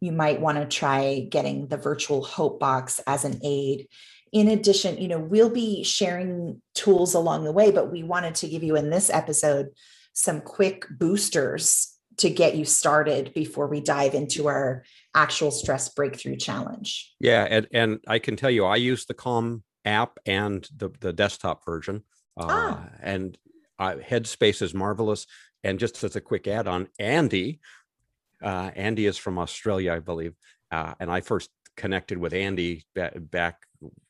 You 0.00 0.12
might 0.12 0.40
want 0.40 0.58
to 0.58 0.66
try 0.66 1.26
getting 1.30 1.68
the 1.68 1.76
virtual 1.76 2.24
hope 2.24 2.58
box 2.58 3.00
as 3.06 3.24
an 3.24 3.40
aid. 3.44 3.88
In 4.32 4.48
addition 4.48 4.98
you 4.98 5.08
know 5.08 5.20
we'll 5.20 5.50
be 5.50 5.84
sharing 5.84 6.60
tools 6.74 7.14
along 7.14 7.44
the 7.44 7.52
way 7.52 7.70
but 7.70 7.92
we 7.92 8.02
wanted 8.02 8.34
to 8.36 8.48
give 8.48 8.64
you 8.64 8.76
in 8.76 8.90
this 8.90 9.08
episode 9.08 9.68
some 10.12 10.40
quick 10.40 10.86
boosters 10.90 11.92
to 12.18 12.30
get 12.30 12.56
you 12.56 12.64
started 12.64 13.32
before 13.34 13.66
we 13.68 13.80
dive 13.80 14.14
into 14.14 14.48
our 14.48 14.84
actual 15.14 15.50
stress 15.50 15.90
breakthrough 15.90 16.36
challenge. 16.36 17.14
Yeah 17.20 17.46
and, 17.48 17.68
and 17.72 18.00
i 18.08 18.18
can 18.18 18.36
tell 18.36 18.50
you 18.50 18.64
i 18.64 18.76
use 18.76 19.06
the 19.06 19.14
calm 19.14 19.62
app 19.86 20.18
and 20.26 20.68
the, 20.76 20.90
the 21.00 21.12
desktop 21.12 21.64
version. 21.64 22.02
Uh, 22.36 22.46
ah. 22.48 22.88
And 23.00 23.38
uh, 23.78 23.94
Headspace 23.94 24.60
is 24.60 24.74
marvelous. 24.74 25.26
And 25.64 25.78
just 25.78 26.02
as 26.04 26.16
a 26.16 26.20
quick 26.20 26.46
add 26.46 26.68
on, 26.68 26.88
Andy, 26.98 27.60
uh, 28.42 28.70
Andy 28.74 29.06
is 29.06 29.16
from 29.16 29.38
Australia, 29.38 29.94
I 29.94 30.00
believe. 30.00 30.34
Uh, 30.70 30.94
and 31.00 31.10
I 31.10 31.20
first 31.20 31.50
connected 31.76 32.18
with 32.18 32.32
Andy 32.32 32.84
back 32.94 33.62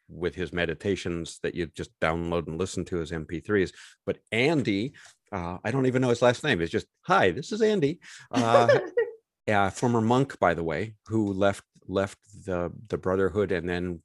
with 0.08 0.34
his 0.34 0.52
meditations 0.52 1.38
that 1.42 1.54
you 1.54 1.66
just 1.66 1.90
download 2.00 2.46
and 2.46 2.58
listen 2.58 2.84
to 2.86 3.00
as 3.00 3.10
MP3s. 3.10 3.72
But 4.04 4.18
Andy, 4.32 4.94
uh, 5.32 5.58
I 5.64 5.70
don't 5.70 5.86
even 5.86 6.02
know 6.02 6.10
his 6.10 6.22
last 6.22 6.44
name. 6.44 6.60
It's 6.60 6.70
just, 6.70 6.86
hi, 7.02 7.32
this 7.32 7.52
is 7.52 7.62
Andy. 7.62 8.00
Uh, 8.30 8.78
former 9.70 10.00
monk, 10.00 10.38
by 10.38 10.54
the 10.54 10.64
way, 10.64 10.94
who 11.06 11.32
left 11.32 11.64
left 11.88 12.18
the 12.44 12.72
the 12.88 12.98
Brotherhood 12.98 13.52
and 13.52 13.68
then 13.68 14.02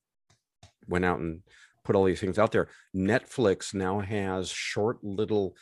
went 0.87 1.05
out 1.05 1.19
and 1.19 1.41
put 1.83 1.95
all 1.95 2.05
these 2.05 2.19
things 2.19 2.39
out 2.39 2.51
there. 2.51 2.67
Netflix 2.95 3.73
now 3.73 3.99
has 3.99 4.49
short 4.49 5.03
little, 5.03 5.55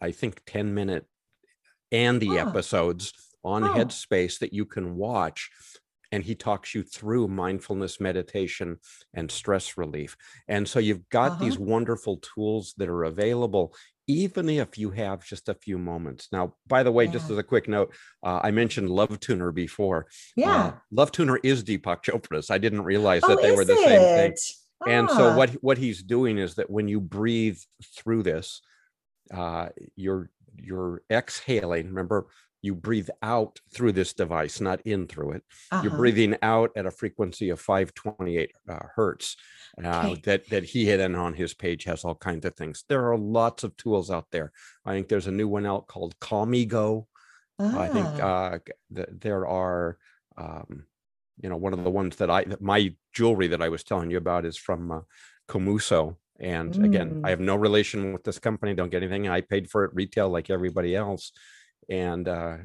I 0.00 0.12
think, 0.12 0.42
10 0.46 0.74
minute 0.74 1.06
Andy 1.90 2.30
oh. 2.30 2.48
episodes 2.48 3.12
on 3.44 3.64
oh. 3.64 3.68
Headspace 3.68 4.38
that 4.40 4.52
you 4.52 4.64
can 4.64 4.96
watch. 4.96 5.50
And 6.10 6.22
he 6.22 6.34
talks 6.34 6.74
you 6.74 6.82
through 6.82 7.28
mindfulness 7.28 7.98
meditation 7.98 8.78
and 9.14 9.30
stress 9.30 9.78
relief. 9.78 10.14
And 10.46 10.68
so 10.68 10.78
you've 10.78 11.08
got 11.08 11.32
uh-huh. 11.32 11.44
these 11.44 11.58
wonderful 11.58 12.18
tools 12.18 12.74
that 12.76 12.90
are 12.90 13.04
available, 13.04 13.74
even 14.06 14.50
if 14.50 14.76
you 14.76 14.90
have 14.90 15.24
just 15.24 15.48
a 15.48 15.54
few 15.54 15.78
moments. 15.78 16.28
Now, 16.30 16.56
by 16.66 16.82
the 16.82 16.92
way, 16.92 17.06
yeah. 17.06 17.12
just 17.12 17.30
as 17.30 17.38
a 17.38 17.42
quick 17.42 17.66
note, 17.66 17.94
uh, 18.22 18.40
I 18.42 18.50
mentioned 18.50 18.90
Love 18.90 19.20
Tuner 19.20 19.52
before. 19.52 20.06
Yeah. 20.36 20.54
Uh, 20.54 20.72
Love 20.90 21.12
Tuner 21.12 21.38
is 21.42 21.64
Deepak 21.64 22.02
Chopra's. 22.02 22.50
I 22.50 22.58
didn't 22.58 22.82
realize 22.82 23.22
oh, 23.24 23.28
that 23.28 23.40
they 23.40 23.52
were 23.52 23.64
the 23.64 23.72
it? 23.72 23.88
same 23.88 24.00
thing. 24.00 24.34
And 24.86 25.08
so 25.10 25.30
ah. 25.30 25.36
what 25.36 25.50
what 25.62 25.78
he's 25.78 26.02
doing 26.02 26.38
is 26.38 26.54
that 26.56 26.70
when 26.70 26.88
you 26.88 27.00
breathe 27.00 27.58
through 27.96 28.22
this, 28.24 28.60
uh, 29.32 29.68
you're 29.96 30.30
you're 30.56 31.02
exhaling. 31.10 31.86
Remember, 31.88 32.26
you 32.60 32.74
breathe 32.74 33.08
out 33.22 33.60
through 33.74 33.92
this 33.92 34.12
device, 34.12 34.60
not 34.60 34.80
in 34.82 35.06
through 35.08 35.32
it. 35.32 35.42
You're 35.72 35.86
Uh-huh. 35.92 35.96
breathing 35.96 36.36
out 36.42 36.70
at 36.76 36.86
a 36.86 36.90
frequency 36.90 37.48
of 37.50 37.60
528 37.60 38.52
uh, 38.68 38.78
hertz. 38.94 39.36
Uh, 39.82 40.12
Okay. 40.12 40.20
that 40.24 40.48
that 40.50 40.64
he 40.64 40.86
had 40.86 41.00
in 41.00 41.14
on 41.14 41.34
his 41.34 41.54
page 41.54 41.84
has 41.84 42.04
all 42.04 42.14
kinds 42.14 42.44
of 42.44 42.54
things. 42.54 42.84
There 42.88 43.10
are 43.10 43.16
lots 43.18 43.64
of 43.64 43.76
tools 43.76 44.10
out 44.10 44.26
there. 44.30 44.52
I 44.84 44.92
think 44.92 45.08
there's 45.08 45.26
a 45.26 45.32
new 45.32 45.48
one 45.48 45.66
out 45.66 45.86
called 45.86 46.18
Calmigo. 46.20 47.06
I 47.58 47.88
think 47.88 48.06
Ah, 48.20 48.50
uh, 48.54 48.58
th- 48.94 49.08
there 49.12 49.46
are, 49.46 49.96
um, 50.36 50.86
you 51.42 51.48
know, 51.48 51.56
one 51.56 51.72
of 51.72 51.82
the 51.84 51.90
ones 51.90 52.16
that 52.16 52.30
I, 52.30 52.44
that 52.44 52.62
my 52.62 52.94
jewelry 53.12 53.48
that 53.48 53.60
I 53.60 53.68
was 53.68 53.82
telling 53.84 54.10
you 54.10 54.16
about 54.16 54.44
is 54.44 54.56
from 54.56 54.90
uh. 54.90 55.00
And 56.40 56.84
again, 56.84 57.10
Mm. 57.10 57.26
I 57.26 57.30
have 57.30 57.40
no 57.40 57.56
relation 57.56 58.12
with 58.12 58.24
this 58.24 58.38
company. 58.38 58.74
Don't 58.74 58.90
get 58.90 59.02
anything. 59.02 59.28
I 59.28 59.42
paid 59.42 59.70
for 59.70 59.84
it 59.84 59.94
retail 59.94 60.28
like 60.28 60.50
everybody 60.50 60.96
else. 60.96 61.32
And 61.88 62.26
uh, 62.26 62.56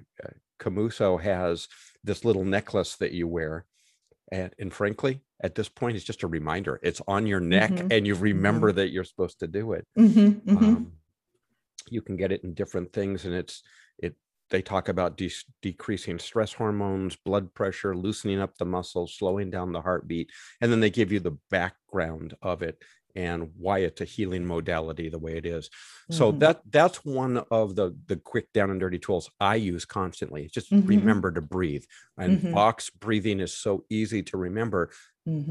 Komuso 0.59 1.21
has 1.21 1.67
this 2.03 2.23
little 2.25 2.45
necklace 2.45 2.95
that 2.95 3.11
you 3.11 3.27
wear. 3.27 3.65
And, 4.31 4.53
and 4.57 4.73
frankly, 4.73 5.21
at 5.43 5.53
this 5.55 5.69
point, 5.69 5.95
it's 5.95 6.05
just 6.05 6.23
a 6.23 6.27
reminder. 6.27 6.79
It's 6.81 7.01
on 7.07 7.27
your 7.27 7.39
neck, 7.39 7.71
Mhm. 7.71 7.91
and 7.93 8.07
you 8.07 8.15
remember 8.15 8.71
that 8.71 8.89
you're 8.89 9.03
supposed 9.03 9.39
to 9.39 9.47
do 9.47 9.73
it 9.73 9.85
mhm, 9.97 10.41
mhm. 10.41 10.57
um, 10.57 10.91
you 11.89 12.01
can 12.01 12.17
get 12.17 12.31
it 12.31 12.43
in 12.43 12.53
different 12.53 12.91
things 12.91 13.25
and 13.25 13.33
it's 13.35 13.61
it 13.99 14.15
they 14.49 14.61
talk 14.61 14.89
about 14.89 15.17
de- 15.17 15.31
decreasing 15.61 16.19
stress 16.19 16.53
hormones 16.53 17.15
blood 17.15 17.53
pressure 17.53 17.95
loosening 17.95 18.39
up 18.39 18.57
the 18.57 18.65
muscles 18.65 19.13
slowing 19.15 19.49
down 19.49 19.71
the 19.71 19.81
heartbeat 19.81 20.29
and 20.61 20.71
then 20.71 20.79
they 20.79 20.89
give 20.89 21.11
you 21.11 21.19
the 21.19 21.37
background 21.49 22.35
of 22.41 22.61
it 22.61 22.81
and 23.15 23.51
why 23.57 23.79
it's 23.79 24.01
a 24.01 24.05
healing 24.05 24.45
modality 24.45 25.09
the 25.09 25.17
way 25.19 25.37
it 25.37 25.45
is 25.45 25.69
so 26.11 26.31
Mhm. 26.31 26.39
that 26.39 26.61
that's 26.71 27.03
one 27.03 27.37
of 27.51 27.75
the 27.75 27.95
the 28.07 28.17
quick 28.17 28.51
down 28.53 28.69
and 28.69 28.79
dirty 28.79 28.99
tools 28.99 29.29
i 29.39 29.55
use 29.55 29.85
constantly 29.85 30.47
just 30.47 30.71
Mhm. 30.71 30.87
remember 30.87 31.31
to 31.31 31.41
breathe 31.41 31.83
and 32.17 32.39
Mhm. 32.41 32.51
box 32.53 32.89
breathing 32.89 33.39
is 33.39 33.53
so 33.53 33.85
easy 33.89 34.21
to 34.23 34.37
remember 34.37 34.91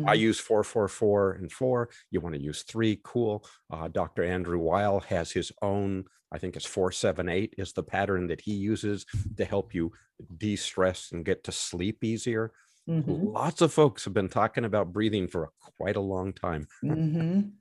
I 0.05 0.15
Mhm. 0.15 0.15
use 0.15 0.39
four, 0.41 0.63
four, 0.65 0.89
four, 0.89 1.33
and 1.33 1.51
four. 1.51 1.91
You 2.11 2.21
want 2.21 2.35
to 2.35 2.41
use 2.41 2.63
three, 2.63 3.01
cool. 3.05 3.47
Uh, 3.71 3.89
Dr. 3.89 4.23
Andrew 4.25 4.59
Weil 4.59 5.01
has 5.01 5.33
his 5.33 5.53
own. 5.63 6.05
I 6.33 6.39
think 6.39 6.57
it's 6.57 6.67
four, 6.67 6.93
seven, 6.93 7.29
eight 7.29 7.55
is 7.59 7.73
the 7.73 7.83
pattern 7.83 8.27
that 8.29 8.41
he 8.43 8.55
uses 8.55 9.07
to 9.37 9.45
help 9.45 9.75
you 9.75 9.93
de-stress 10.39 11.13
and 11.13 11.25
get 11.25 11.45
to 11.45 11.53
sleep 11.53 12.03
easier. 12.05 12.53
Mhm. 12.87 13.35
Lots 13.35 13.61
of 13.61 13.73
folks 13.73 14.05
have 14.05 14.15
been 14.15 14.29
talking 14.29 14.65
about 14.65 14.93
breathing 14.93 15.29
for 15.29 15.51
quite 15.79 15.97
a 15.97 16.01
long 16.01 16.33
time. 16.33 16.67
Mhm. 16.83 17.59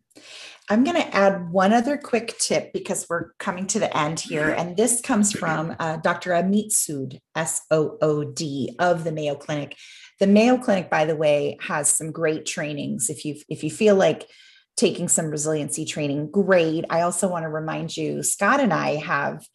I'm 0.69 0.83
going 0.83 0.99
to 0.99 1.15
add 1.15 1.51
one 1.51 1.73
other 1.73 1.95
quick 1.95 2.37
tip 2.39 2.73
because 2.73 3.05
we're 3.07 3.33
coming 3.37 3.67
to 3.67 3.79
the 3.79 3.95
end 3.95 4.19
here. 4.19 4.49
And 4.49 4.75
this 4.75 4.99
comes 4.99 5.31
from 5.31 5.75
uh, 5.79 5.97
Dr. 5.97 6.31
Amit 6.31 6.71
Sood, 6.71 7.19
S 7.35 7.61
O 7.69 7.97
O 8.01 8.23
D, 8.23 8.75
of 8.79 9.03
the 9.03 9.11
Mayo 9.11 9.35
Clinic. 9.35 9.77
The 10.19 10.27
Mayo 10.27 10.57
Clinic, 10.57 10.89
by 10.89 11.05
the 11.05 11.15
way, 11.15 11.57
has 11.61 11.89
some 11.89 12.11
great 12.11 12.45
trainings. 12.47 13.09
If 13.09 13.25
you 13.25 13.35
if 13.47 13.63
you 13.63 13.69
feel 13.69 13.95
like 13.95 14.27
taking 14.75 15.07
some 15.07 15.27
resiliency 15.27 15.85
training, 15.85 16.31
great. 16.31 16.85
I 16.89 17.01
also 17.01 17.27
want 17.27 17.43
to 17.43 17.49
remind 17.49 17.95
you, 17.95 18.23
Scott 18.23 18.59
and 18.59 18.73
I 18.73 18.95
have 18.95 19.45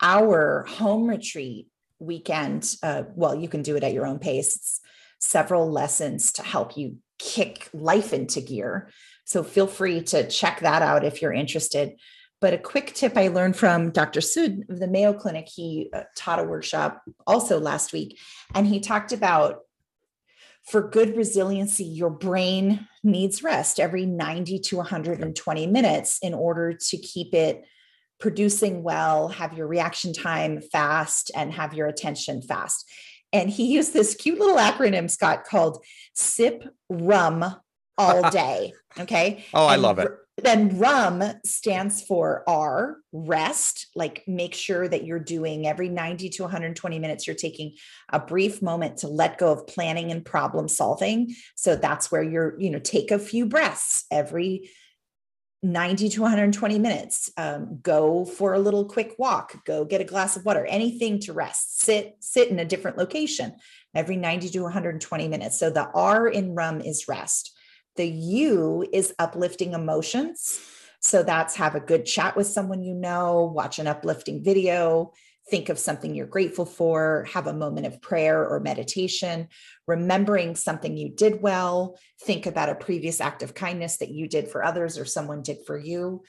our 0.00 0.64
home 0.68 1.08
retreat 1.08 1.66
weekend. 1.98 2.74
Uh, 2.82 3.02
well, 3.14 3.34
you 3.34 3.48
can 3.48 3.62
do 3.62 3.76
it 3.76 3.82
at 3.82 3.92
your 3.92 4.06
own 4.06 4.18
pace. 4.18 4.56
It's 4.56 4.80
several 5.18 5.70
lessons 5.70 6.32
to 6.32 6.42
help 6.42 6.76
you 6.76 6.98
kick 7.18 7.68
life 7.74 8.12
into 8.12 8.40
gear. 8.40 8.88
So 9.30 9.44
feel 9.44 9.68
free 9.68 10.02
to 10.02 10.28
check 10.28 10.58
that 10.58 10.82
out 10.82 11.04
if 11.04 11.22
you're 11.22 11.32
interested. 11.32 11.92
But 12.40 12.52
a 12.52 12.58
quick 12.58 12.94
tip 12.94 13.16
I 13.16 13.28
learned 13.28 13.54
from 13.54 13.92
Dr. 13.92 14.18
Sood 14.18 14.68
of 14.68 14.80
the 14.80 14.88
Mayo 14.88 15.12
Clinic, 15.12 15.48
he 15.48 15.88
uh, 15.92 16.02
taught 16.16 16.40
a 16.40 16.42
workshop 16.42 17.00
also 17.28 17.60
last 17.60 17.92
week, 17.92 18.18
and 18.56 18.66
he 18.66 18.80
talked 18.80 19.12
about 19.12 19.60
for 20.64 20.88
good 20.88 21.16
resiliency, 21.16 21.84
your 21.84 22.10
brain 22.10 22.88
needs 23.04 23.40
rest 23.44 23.78
every 23.78 24.04
90 24.04 24.58
to 24.58 24.78
120 24.78 25.66
minutes 25.68 26.18
in 26.22 26.34
order 26.34 26.72
to 26.72 26.96
keep 26.96 27.32
it 27.32 27.64
producing 28.18 28.82
well, 28.82 29.28
have 29.28 29.56
your 29.56 29.68
reaction 29.68 30.12
time 30.12 30.60
fast, 30.60 31.30
and 31.36 31.52
have 31.52 31.72
your 31.72 31.86
attention 31.86 32.42
fast. 32.42 32.84
And 33.32 33.48
he 33.48 33.72
used 33.72 33.92
this 33.92 34.16
cute 34.16 34.40
little 34.40 34.56
acronym, 34.56 35.08
Scott, 35.08 35.44
called 35.44 35.84
SIP 36.14 36.64
RUM 36.88 37.54
all 38.00 38.30
day. 38.30 38.72
Okay. 38.98 39.44
Oh, 39.54 39.66
I 39.66 39.76
love 39.76 39.98
it. 39.98 40.10
Then 40.42 40.78
RUM 40.78 41.22
stands 41.44 42.02
for 42.02 42.44
R, 42.48 42.96
rest, 43.12 43.88
like 43.94 44.24
make 44.26 44.54
sure 44.54 44.88
that 44.88 45.04
you're 45.04 45.18
doing 45.18 45.66
every 45.66 45.88
90 45.88 46.30
to 46.30 46.42
120 46.44 46.98
minutes, 46.98 47.26
you're 47.26 47.36
taking 47.36 47.74
a 48.10 48.18
brief 48.18 48.62
moment 48.62 48.98
to 48.98 49.08
let 49.08 49.38
go 49.38 49.52
of 49.52 49.66
planning 49.66 50.10
and 50.10 50.24
problem 50.24 50.68
solving. 50.68 51.34
So 51.56 51.76
that's 51.76 52.10
where 52.10 52.22
you're, 52.22 52.58
you 52.58 52.70
know, 52.70 52.78
take 52.78 53.10
a 53.10 53.18
few 53.18 53.46
breaths 53.46 54.04
every 54.10 54.70
90 55.62 56.08
to 56.08 56.22
120 56.22 56.78
minutes. 56.78 57.30
Um, 57.36 57.80
go 57.82 58.24
for 58.24 58.54
a 58.54 58.58
little 58.58 58.86
quick 58.86 59.16
walk, 59.18 59.62
go 59.66 59.84
get 59.84 60.00
a 60.00 60.04
glass 60.04 60.36
of 60.36 60.46
water, 60.46 60.64
anything 60.64 61.20
to 61.20 61.34
rest, 61.34 61.80
sit, 61.80 62.16
sit 62.20 62.48
in 62.48 62.58
a 62.58 62.64
different 62.64 62.96
location 62.96 63.56
every 63.94 64.16
90 64.16 64.48
to 64.50 64.60
120 64.62 65.28
minutes. 65.28 65.58
So 65.58 65.68
the 65.68 65.90
R 65.90 66.28
in 66.28 66.54
RUM 66.54 66.80
is 66.80 67.08
rest. 67.08 67.56
The 67.96 68.06
U 68.06 68.86
is 68.92 69.14
uplifting 69.18 69.72
emotions. 69.72 70.60
So 71.00 71.22
that's 71.22 71.56
have 71.56 71.74
a 71.74 71.80
good 71.80 72.04
chat 72.04 72.36
with 72.36 72.46
someone 72.46 72.82
you 72.82 72.94
know, 72.94 73.52
watch 73.54 73.78
an 73.78 73.86
uplifting 73.86 74.44
video, 74.44 75.12
think 75.50 75.68
of 75.68 75.78
something 75.78 76.14
you're 76.14 76.26
grateful 76.26 76.66
for, 76.66 77.26
have 77.32 77.46
a 77.46 77.52
moment 77.52 77.86
of 77.86 78.02
prayer 78.02 78.46
or 78.46 78.60
meditation, 78.60 79.48
remembering 79.86 80.54
something 80.54 80.96
you 80.96 81.08
did 81.08 81.42
well, 81.42 81.98
think 82.22 82.46
about 82.46 82.68
a 82.68 82.74
previous 82.74 83.20
act 83.20 83.42
of 83.42 83.54
kindness 83.54 83.96
that 83.98 84.10
you 84.10 84.28
did 84.28 84.48
for 84.48 84.62
others 84.62 84.98
or 84.98 85.04
someone 85.04 85.42
did 85.42 85.58
for 85.66 85.78
you, 85.78 86.22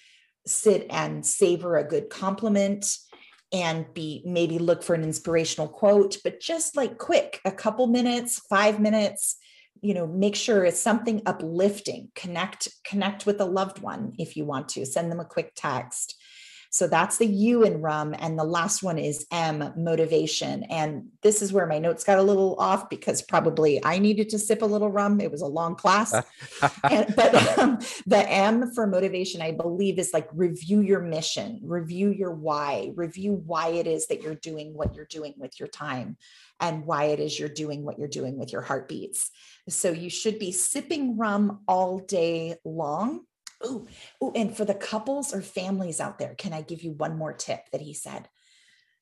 sit 0.48 0.88
and 0.90 1.26
savor 1.26 1.78
a 1.78 1.88
good 1.88 2.10
compliment 2.10 2.86
and 3.54 3.94
be 3.94 4.24
maybe 4.26 4.58
look 4.58 4.82
for 4.82 4.94
an 4.94 5.04
inspirational 5.04 5.68
quote, 5.68 6.18
but 6.24 6.40
just 6.40 6.78
like 6.78 6.98
quick, 6.98 7.42
a 7.44 7.52
couple 7.52 7.88
minutes, 7.88 8.40
5 8.50 8.80
minutes, 8.80 9.36
you 9.82 9.94
know 9.94 10.08
make 10.08 10.36
sure 10.36 10.66
it's 10.66 10.82
something 10.82 11.22
uplifting. 11.26 12.10
Connect 12.16 12.70
connect 12.84 13.26
with 13.26 13.40
a 13.42 13.46
loved 13.46 13.80
one 13.80 14.14
if 14.18 14.36
you 14.36 14.46
want 14.46 14.70
to. 14.70 14.86
Send 14.86 15.12
them 15.12 15.20
a 15.20 15.26
quick 15.26 15.54
text 15.56 16.21
so 16.72 16.88
that's 16.88 17.18
the 17.18 17.28
u 17.28 17.64
in 17.64 17.82
rum 17.82 18.16
and 18.18 18.38
the 18.38 18.44
last 18.44 18.82
one 18.82 18.98
is 18.98 19.26
m 19.32 19.72
motivation 19.78 20.64
and 20.64 21.06
this 21.22 21.44
is 21.44 21.54
where 21.54 21.68
my 21.68 21.78
notes 21.78 22.04
got 22.04 22.18
a 22.18 22.24
little 22.24 22.56
off 22.60 22.90
because 22.90 23.22
probably 23.22 23.80
i 23.86 24.00
needed 24.00 24.30
to 24.30 24.40
sip 24.40 24.64
a 24.64 24.66
little 24.66 24.90
rum 24.90 25.22
it 25.22 25.32
was 25.32 25.42
a 25.42 25.48
long 25.48 25.76
class 25.76 26.14
and, 26.90 27.14
but 27.16 27.60
um, 27.60 27.80
the 28.06 28.30
M 28.30 28.72
for 28.74 28.88
motivation, 28.88 29.42
I 29.42 29.52
believe, 29.52 30.00
is 30.00 30.12
like 30.14 30.28
review 30.34 30.82
your 30.82 31.02
mission, 31.02 31.60
review 31.64 32.12
your 32.12 32.32
why, 32.32 32.92
review 32.96 33.34
why 33.46 33.70
it 33.70 33.88
is 33.88 34.08
that 34.08 34.22
you're 34.22 34.36
doing 34.36 34.74
what 34.74 34.96
you're 34.96 35.06
doing 35.06 35.34
with 35.38 35.60
your 35.60 35.70
time 35.70 36.18
and 36.60 36.86
why 36.86 37.06
it 37.06 37.20
is 37.20 37.40
you're 37.40 37.50
doing 37.50 37.84
what 37.84 38.00
you're 38.00 38.08
doing 38.08 38.38
with 38.38 38.52
your 38.52 38.62
heartbeats. 38.62 39.30
So 39.70 39.92
you 39.92 40.10
should 40.10 40.40
be 40.40 40.52
sipping 40.52 41.18
rum 41.18 41.62
all 41.68 42.00
day 42.00 42.56
long. 42.64 43.22
Oh, 43.64 43.88
and 44.36 44.56
for 44.56 44.66
the 44.66 44.74
couples 44.74 45.34
or 45.34 45.42
families 45.42 46.00
out 46.00 46.18
there, 46.20 46.36
can 46.36 46.54
I 46.54 46.62
give 46.62 46.84
you 46.84 46.92
one 46.94 47.18
more 47.18 47.34
tip 47.34 47.70
that 47.72 47.82
he 47.82 47.94
said? 47.94 48.28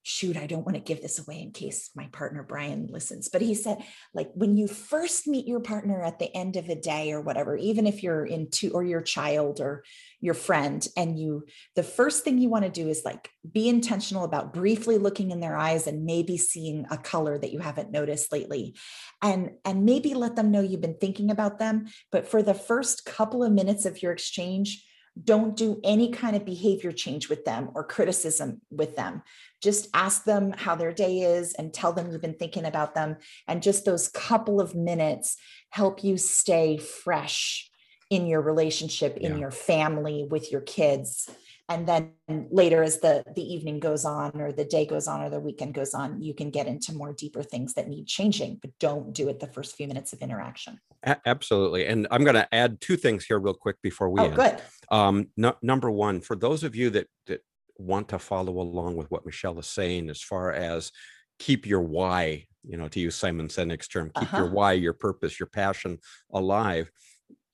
Shoot, 0.03 0.37
I 0.37 0.47
don't 0.47 0.65
want 0.65 0.75
to 0.75 0.81
give 0.81 1.01
this 1.01 1.19
away 1.19 1.41
in 1.41 1.51
case 1.51 1.89
my 1.95 2.07
partner 2.11 2.43
Brian 2.43 2.87
listens. 2.87 3.29
But 3.29 3.41
he 3.41 3.53
said, 3.53 3.83
like, 4.13 4.29
when 4.33 4.57
you 4.57 4.67
first 4.67 5.27
meet 5.27 5.47
your 5.47 5.59
partner 5.59 6.01
at 6.01 6.19
the 6.19 6.33
end 6.35 6.55
of 6.55 6.69
a 6.69 6.75
day 6.75 7.11
or 7.11 7.21
whatever, 7.21 7.55
even 7.57 7.85
if 7.85 8.01
you're 8.01 8.25
in 8.25 8.49
two 8.49 8.71
or 8.71 8.83
your 8.83 9.01
child 9.01 9.59
or 9.59 9.83
your 10.21 10.33
friend, 10.33 10.87
and 10.97 11.19
you, 11.19 11.45
the 11.75 11.83
first 11.83 12.23
thing 12.23 12.37
you 12.37 12.49
want 12.49 12.65
to 12.65 12.71
do 12.71 12.87
is 12.87 13.03
like 13.05 13.29
be 13.49 13.69
intentional 13.69 14.23
about 14.23 14.53
briefly 14.53 14.97
looking 14.97 15.31
in 15.31 15.39
their 15.39 15.57
eyes 15.57 15.87
and 15.87 16.05
maybe 16.05 16.37
seeing 16.37 16.85
a 16.91 16.97
color 16.97 17.37
that 17.37 17.51
you 17.51 17.59
haven't 17.59 17.91
noticed 17.91 18.31
lately. 18.31 18.75
And, 19.21 19.51
and 19.65 19.85
maybe 19.85 20.13
let 20.13 20.35
them 20.35 20.51
know 20.51 20.61
you've 20.61 20.81
been 20.81 20.97
thinking 20.99 21.29
about 21.29 21.59
them. 21.59 21.87
But 22.11 22.27
for 22.27 22.41
the 22.41 22.53
first 22.53 23.05
couple 23.05 23.43
of 23.43 23.51
minutes 23.51 23.85
of 23.85 24.01
your 24.01 24.11
exchange, 24.11 24.85
don't 25.23 25.55
do 25.55 25.79
any 25.83 26.11
kind 26.11 26.35
of 26.35 26.45
behavior 26.45 26.91
change 26.91 27.29
with 27.29 27.45
them 27.45 27.69
or 27.75 27.83
criticism 27.83 28.61
with 28.69 28.95
them. 28.95 29.21
Just 29.61 29.89
ask 29.93 30.23
them 30.23 30.53
how 30.55 30.75
their 30.75 30.93
day 30.93 31.19
is 31.19 31.53
and 31.53 31.73
tell 31.73 31.93
them 31.93 32.11
you've 32.11 32.21
been 32.21 32.35
thinking 32.35 32.65
about 32.65 32.95
them. 32.95 33.17
And 33.47 33.61
just 33.61 33.85
those 33.85 34.07
couple 34.07 34.61
of 34.61 34.75
minutes 34.75 35.35
help 35.69 36.03
you 36.03 36.17
stay 36.17 36.77
fresh 36.77 37.69
in 38.09 38.25
your 38.27 38.41
relationship, 38.41 39.17
in 39.17 39.33
Yeah. 39.33 39.39
your 39.39 39.51
family, 39.51 40.25
with 40.29 40.51
your 40.51 40.61
kids. 40.61 41.29
And 41.69 41.87
then 41.87 42.13
later, 42.51 42.81
as 42.81 42.99
the, 42.99 43.23
the 43.35 43.43
evening 43.43 43.79
goes 43.79 44.03
on, 44.03 44.31
or 44.41 44.51
the 44.51 44.65
day 44.65 44.87
goes 44.87 45.07
on, 45.07 45.21
or 45.21 45.29
the 45.29 45.39
weekend 45.39 45.75
goes 45.75 45.93
on, 45.93 46.19
you 46.19 46.33
can 46.33 46.49
get 46.49 46.65
into 46.65 46.93
more 46.93 47.13
deeper 47.13 47.43
things 47.43 47.75
that 47.75 47.87
need 47.87 48.07
changing, 48.07 48.57
but 48.61 48.71
don't 48.79 49.13
do 49.13 49.29
it 49.29 49.39
the 49.39 49.47
first 49.47 49.75
few 49.75 49.87
minutes 49.87 50.11
of 50.11 50.19
interaction. 50.21 50.79
A- 51.03 51.21
absolutely. 51.27 51.85
And 51.85 52.07
I'm 52.09 52.23
going 52.23 52.35
to 52.35 52.53
add 52.53 52.81
two 52.81 52.97
things 52.97 53.23
here 53.25 53.39
real 53.39 53.53
quick 53.53 53.75
before 53.83 54.09
we 54.09 54.19
Oh, 54.21 54.25
end. 54.25 54.35
good. 54.35 54.61
Um, 54.89 55.27
no, 55.37 55.55
number 55.61 55.91
one, 55.91 56.21
for 56.21 56.35
those 56.35 56.63
of 56.63 56.75
you 56.75 56.89
that 56.89 57.07
that 57.27 57.41
want 57.77 58.09
to 58.09 58.19
follow 58.19 58.59
along 58.59 58.95
with 58.97 59.09
what 59.11 59.25
Michelle 59.25 59.57
is 59.59 59.67
saying, 59.67 60.09
as 60.09 60.21
far 60.21 60.51
as 60.51 60.91
keep 61.37 61.65
your 61.67 61.81
why, 61.81 62.45
you 62.67 62.77
know, 62.77 62.87
to 62.89 62.99
use 62.99 63.15
Simon 63.15 63.47
Sinek's 63.47 63.87
term, 63.87 64.11
keep 64.15 64.31
your 64.33 64.47
Uh-huh. 64.47 64.55
why, 64.55 64.71
your 64.73 64.93
purpose, 64.93 65.39
your 65.39 65.47
passion 65.47 65.99
alive. 66.33 66.89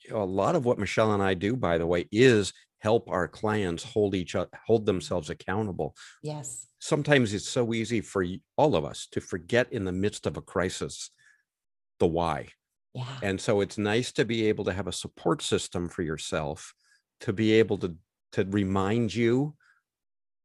A 0.09 0.18
lot 0.18 0.55
of 0.55 0.63
what 0.66 0.80
Michelle 0.80 1.13
and 1.13 1.22
I 1.22 1.34
do, 1.34 1.55
by 1.55 1.78
the 1.78 1.86
way, 1.86 2.07
is 2.11 2.53
help 2.86 3.10
our 3.10 3.28
clients 3.28 3.84
hold 3.84 4.14
each 4.14 4.36
other, 4.36 4.52
hold 4.68 4.86
themselves 4.86 5.32
accountable. 5.32 5.96
Yes. 6.22 6.68
Sometimes 6.78 7.34
it's 7.34 7.50
so 7.50 7.74
easy 7.74 8.00
for 8.00 8.24
all 8.58 8.76
of 8.76 8.86
us 8.86 9.08
to 9.14 9.20
forget 9.20 9.74
in 9.74 9.86
the 9.86 9.92
midst 9.92 10.28
of 10.28 10.38
a 10.38 10.42
crisis 10.54 11.10
the 12.00 12.06
why. 12.06 12.50
Yeah. 12.94 13.18
And 13.24 13.42
so 13.42 13.62
it's 13.62 13.80
nice 13.80 14.12
to 14.12 14.24
be 14.24 14.46
able 14.50 14.66
to 14.66 14.74
have 14.74 14.86
a 14.86 15.00
support 15.04 15.42
system 15.42 15.90
for 15.90 16.04
yourself 16.04 16.76
to 17.22 17.34
be 17.34 17.54
able 17.54 17.80
to 17.80 17.96
to 18.34 18.46
remind 18.46 19.16
you 19.16 19.56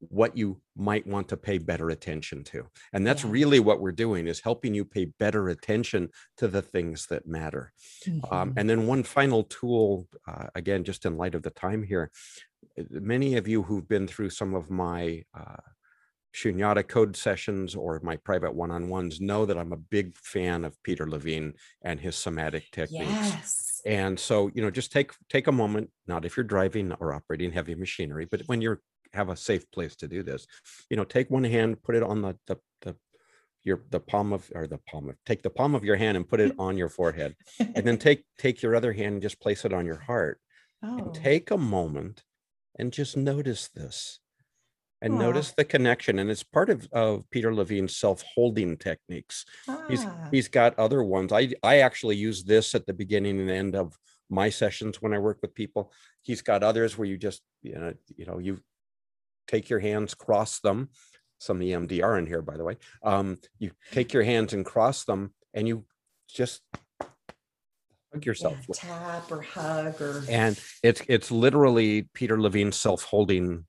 what 0.09 0.36
you 0.36 0.62
might 0.76 1.07
want 1.07 1.28
to 1.28 1.36
pay 1.36 1.59
better 1.59 1.90
attention 1.90 2.42
to. 2.44 2.68
And 2.92 3.07
that's 3.07 3.22
Yeah. 3.22 3.30
really 3.30 3.61
what 3.61 3.80
we're 3.80 3.92
doing 3.92 4.26
is 4.26 4.40
helping 4.40 4.74
you 4.74 4.84
pay 4.84 5.05
better 5.07 5.48
attention 5.48 6.11
to 6.38 6.48
the 6.48 6.62
things 6.62 7.07
that 7.09 7.26
matter. 7.26 7.72
Um, 8.30 8.53
Mhm. 8.53 8.57
and 8.57 8.70
then 8.70 8.86
one 8.86 9.03
final 9.05 9.44
tool, 9.44 10.09
uh, 10.26 10.48
again, 10.55 10.84
just 10.84 11.07
in 11.07 11.16
light 11.16 11.34
of 11.34 11.42
the 11.42 11.51
time 11.51 11.82
here, 11.82 12.11
uh, 12.78 12.84
many 12.90 13.36
of 13.36 13.48
you 13.48 13.62
who've 13.64 13.88
been 13.88 14.07
through 14.09 14.30
some 14.30 14.55
of 14.55 14.70
my 14.70 15.24
uh, 15.34 15.57
Shunyata 16.34 16.86
code 16.86 17.16
sessions 17.16 17.74
or 17.74 18.01
my 18.05 18.16
private 18.16 18.55
one-on-ones 18.55 19.20
know 19.20 19.44
that 19.46 19.59
I'm 19.59 19.72
a 19.72 19.76
big 19.76 20.16
fan 20.16 20.64
of 20.64 20.80
Peter 20.84 21.09
Levine 21.09 21.55
and 21.82 22.01
his 22.01 22.14
somatic 22.16 22.70
techniques. 22.70 23.36
yes. 23.36 23.82
And 23.84 24.20
so, 24.20 24.51
you 24.55 24.62
know, 24.62 24.70
just 24.70 24.92
take 24.92 25.12
take 25.28 25.46
a 25.48 25.53
moment, 25.53 25.90
not 26.07 26.24
if 26.24 26.36
you're 26.36 26.44
driving 26.44 26.92
or 26.92 27.12
operating 27.14 27.53
heavy 27.53 27.74
machinery, 27.74 28.26
but 28.26 28.42
when 28.46 28.61
you're 28.61 28.82
have 29.12 29.28
a 29.28 29.36
safe 29.36 29.70
place 29.70 29.96
to 29.96 30.08
do 30.08 30.22
this, 30.22 30.46
you 30.88 30.96
know, 30.96 31.04
take 31.04 31.30
one 31.30 31.44
hand, 31.44 31.82
put 31.82 31.94
it 31.94 32.02
on 32.02 32.22
the 32.22 32.36
the, 32.46 32.56
the 32.82 32.96
your 33.64 33.82
the 33.90 34.00
palm 34.00 34.32
of 34.32 34.50
or 34.54 34.66
the 34.66 34.78
palm 34.78 35.08
of 35.08 35.16
take 35.26 35.42
the 35.42 35.50
palm 35.50 35.74
of 35.74 35.84
your 35.84 35.96
hand 35.96 36.16
and 36.16 36.28
put 36.28 36.40
it 36.40 36.54
on 36.58 36.76
your 36.76 36.88
forehead. 36.88 37.34
And 37.58 37.86
then 37.86 37.98
take 38.06 38.24
take 38.38 38.62
your 38.62 38.74
other 38.74 38.92
hand 38.92 39.14
and 39.14 39.22
just 39.22 39.40
place 39.40 39.64
it 39.64 39.72
on 39.72 39.86
your 39.86 39.98
heart. 40.00 40.40
Oh. 40.82 40.96
and 40.96 41.14
take 41.14 41.50
a 41.50 41.58
moment 41.58 42.22
and 42.78 42.92
just 42.92 43.16
notice 43.16 43.68
this. 43.68 44.18
And 45.02 45.14
Aw. 45.14 45.18
notice 45.18 45.52
the 45.52 45.64
connection. 45.64 46.18
And 46.18 46.30
it's 46.30 46.42
part 46.42 46.70
of, 46.70 46.88
of 46.92 47.28
peter 47.30 47.54
levine's 47.54 47.96
self-holding 47.96 48.78
techniques. 48.78 49.44
He's 49.88 50.04
Ah, 50.04 50.28
he's 50.30 50.48
got 50.48 50.78
other 50.78 51.02
ones. 51.02 51.32
I 51.32 51.52
i 51.62 51.78
actually 51.78 52.16
use 52.16 52.44
this 52.44 52.74
at 52.74 52.86
the 52.86 52.94
beginning 52.94 53.40
and 53.40 53.50
end 53.50 53.74
of 53.76 53.98
my 54.30 54.48
sessions 54.48 55.02
when 55.02 55.12
i 55.12 55.18
work 55.18 55.38
with 55.42 55.54
people. 55.54 55.92
He's 56.22 56.42
got 56.42 56.62
others 56.62 56.96
where 56.96 57.08
you 57.08 57.18
just 57.18 57.42
you 57.62 57.78
know 57.78 57.92
you 58.16 58.26
know 58.26 58.38
you 58.38 58.61
take 59.51 59.68
your 59.68 59.80
hands 59.80 60.14
cross 60.14 60.61
them. 60.61 60.88
Some 61.38 61.61
emdr 61.61 62.18
in 62.18 62.26
here 62.26 62.42
by 62.42 62.57
the 62.57 62.64
way. 62.64 62.76
Um 63.03 63.38
you 63.59 63.72
take 63.92 64.12
your 64.12 64.22
hands 64.22 64.53
and 64.53 64.64
cross 64.64 65.05
them 65.05 65.34
and 65.55 65.66
you 65.66 65.84
just 66.28 66.62
hug 68.12 68.24
yourself 68.24 68.59
yeah, 68.68 68.74
tap 68.74 69.32
or 69.32 69.42
hug 69.42 70.01
or 70.01 70.24
and 70.28 70.59
it's 70.82 71.03
it's 71.09 71.30
literally 71.30 72.09
peter 72.14 72.40
levine's 72.40 72.76
self-holding 72.76 73.64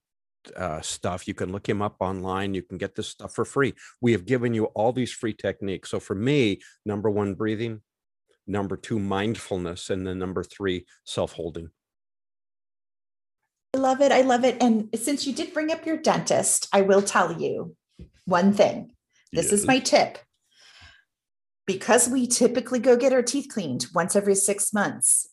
uh, 0.56 0.80
stuff. 0.80 1.28
You 1.28 1.34
can 1.34 1.52
look 1.52 1.68
him 1.68 1.80
up 1.80 1.94
online. 2.00 2.52
You 2.52 2.62
can 2.62 2.76
get 2.76 2.96
this 2.96 3.06
stuff 3.06 3.32
for 3.32 3.44
free. 3.44 3.74
We 4.00 4.10
have 4.10 4.26
given 4.26 4.54
you 4.54 4.64
all 4.74 4.92
these 4.92 5.12
free 5.12 5.34
techniques. 5.34 5.90
So 5.90 6.00
for 6.00 6.16
me 6.16 6.60
number 6.84 7.08
one 7.10 7.34
breathing 7.34 7.80
number 8.46 8.76
two 8.76 8.98
mindfulness 8.98 9.90
and 9.90 10.06
then 10.06 10.18
number 10.18 10.42
three 10.42 10.84
self-holding 11.04 11.70
I 13.74 13.78
love 13.78 14.00
it. 14.00 14.12
I 14.12 14.20
love 14.20 14.44
it. 14.44 14.58
And 14.60 14.88
since 14.94 15.26
you 15.26 15.32
did 15.32 15.54
bring 15.54 15.72
up 15.72 15.86
your 15.86 15.96
dentist, 15.96 16.68
I 16.72 16.82
will 16.82 17.02
tell 17.02 17.40
you 17.40 17.74
one 18.26 18.52
thing. 18.52 18.92
This 19.32 19.50
is 19.50 19.66
my 19.66 19.78
tip. 19.78 20.18
Because 21.66 22.08
we 22.08 22.26
typically 22.26 22.80
go 22.80 22.96
get 22.96 23.12
our 23.12 23.22
teeth 23.22 23.48
cleaned 23.50 23.86
once 23.94 24.14
every 24.14 24.34
six 24.34 24.74
months, 24.74 25.28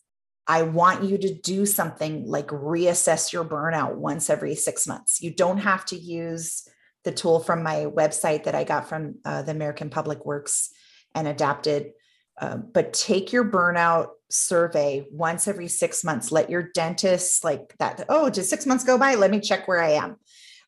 I 0.47 0.61
want 0.61 1.03
you 1.03 1.17
to 1.17 1.33
do 1.33 1.65
something 1.65 2.25
like 2.25 2.47
reassess 2.47 3.33
your 3.33 3.43
burnout 3.43 3.95
once 3.95 4.29
every 4.29 4.55
six 4.55 4.87
months. 4.87 5.21
You 5.21 5.31
don't 5.31 5.57
have 5.57 5.85
to 5.87 5.97
use 5.97 6.67
the 7.03 7.11
tool 7.11 7.39
from 7.39 7.61
my 7.61 7.85
website 7.85 8.45
that 8.45 8.55
I 8.55 8.63
got 8.63 8.87
from 8.87 9.15
uh, 9.25 9.41
the 9.41 9.51
American 9.51 9.89
Public 9.89 10.25
Works 10.25 10.69
and 11.13 11.27
adapted. 11.27 11.91
Um, 12.39 12.69
but 12.73 12.93
take 12.93 13.33
your 13.33 13.45
burnout 13.45 14.09
survey 14.29 15.05
once 15.11 15.47
every 15.47 15.67
six 15.67 16.03
months. 16.03 16.31
Let 16.31 16.49
your 16.49 16.69
dentist, 16.73 17.43
like 17.43 17.75
that, 17.79 18.05
oh, 18.09 18.29
just 18.29 18.49
six 18.49 18.65
months 18.65 18.83
go 18.83 18.97
by? 18.97 19.15
Let 19.15 19.31
me 19.31 19.39
check 19.39 19.67
where 19.67 19.81
I 19.81 19.91
am. 19.91 20.17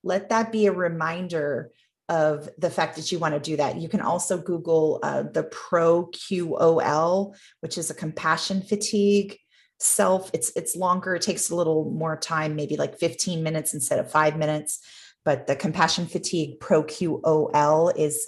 Let 0.04 0.30
that 0.30 0.52
be 0.52 0.66
a 0.66 0.72
reminder 0.72 1.72
of 2.10 2.50
the 2.58 2.70
fact 2.70 2.98
that 2.98 3.12
you 3.12 3.20
want 3.20 3.36
to 3.36 3.40
do 3.40 3.56
that. 3.58 3.78
You 3.78 3.88
can 3.88 4.02
also 4.02 4.38
Google 4.38 5.00
uh, 5.02 5.24
the 5.24 5.44
Pro 5.44 6.08
QOL, 6.08 7.36
which 7.62 7.78
is 7.78 7.90
a 7.90 7.96
compassion 7.96 8.62
fatigue 8.62 9.38
self. 9.80 10.30
It's 10.34 10.52
it's 10.56 10.76
longer. 10.76 11.16
It 11.16 11.22
takes 11.22 11.50
a 11.50 11.56
little 11.56 11.90
more 11.90 12.18
time, 12.18 12.56
maybe 12.56 12.76
like 12.76 13.00
15 13.00 13.44
minutes 13.44 13.74
instead 13.74 14.00
of 14.00 14.12
five 14.12 14.38
minutes. 14.38 14.80
But 15.24 15.48
the 15.48 15.56
compassion 15.56 16.08
fatigue 16.08 16.60
Pro 16.60 16.84
QOL 16.84 17.94
is 17.96 18.28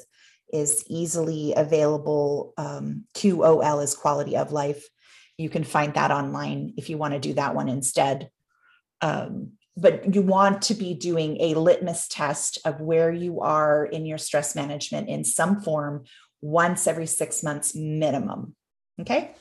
is 0.54 0.84
easily 0.88 1.54
available. 1.56 2.54
Um, 2.58 3.06
QOL 3.16 3.84
is 3.84 3.95
quality 3.95 4.38
of 4.38 4.51
life. 4.51 4.88
You 5.38 5.49
can 5.49 5.64
find 5.64 5.93
that 5.95 6.12
online 6.12 6.74
if 6.78 6.89
you 6.89 6.97
want 6.97 7.14
to 7.16 7.20
do 7.20 7.34
that 7.34 7.56
one 7.56 7.68
instead. 7.68 8.30
Um, 9.01 9.54
but 9.76 10.14
you 10.14 10.22
want 10.22 10.62
to 10.64 10.76
be 10.76 10.93
doing 10.93 11.38
a 11.41 11.56
litmus 11.56 12.08
test 12.08 12.60
of 12.64 12.80
where 12.80 13.12
you 13.12 13.41
are 13.41 13.84
in 13.86 14.06
your 14.06 14.20
stress 14.20 14.56
management 14.56 15.10
in 15.10 15.24
some 15.26 15.60
form 15.62 16.04
once 16.41 16.86
every 16.88 17.08
six 17.08 17.41
months 17.43 17.74
minimum. 17.76 18.56
Okay. 19.01 19.32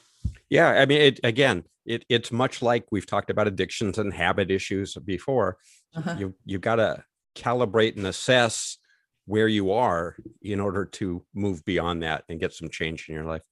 yeah 0.48 0.68
i 0.80 0.86
mean 0.86 1.00
it 1.02 1.20
again 1.24 1.62
it, 1.84 2.04
it's 2.08 2.32
much 2.32 2.62
like 2.62 2.84
we've 2.90 3.04
talked 3.06 3.28
about 3.28 3.46
addictions 3.48 3.98
and 3.98 4.14
habit 4.14 4.50
issues 4.50 4.94
before 5.04 5.58
Uh-huh. 5.94 6.14
you 6.18 6.34
you 6.46 6.58
got 6.58 6.76
to 6.76 7.04
calibrate 7.34 7.96
and 7.98 8.06
assess 8.06 8.78
where 9.26 9.48
you 9.48 9.70
are 9.72 10.16
in 10.42 10.60
order 10.60 10.84
to 10.84 11.24
move 11.34 11.64
beyond 11.64 12.02
that 12.02 12.24
and 12.28 12.40
get 12.40 12.52
some 12.52 12.68
change 12.68 13.08
in 13.08 13.14
your 13.14 13.24
life. 13.24 13.42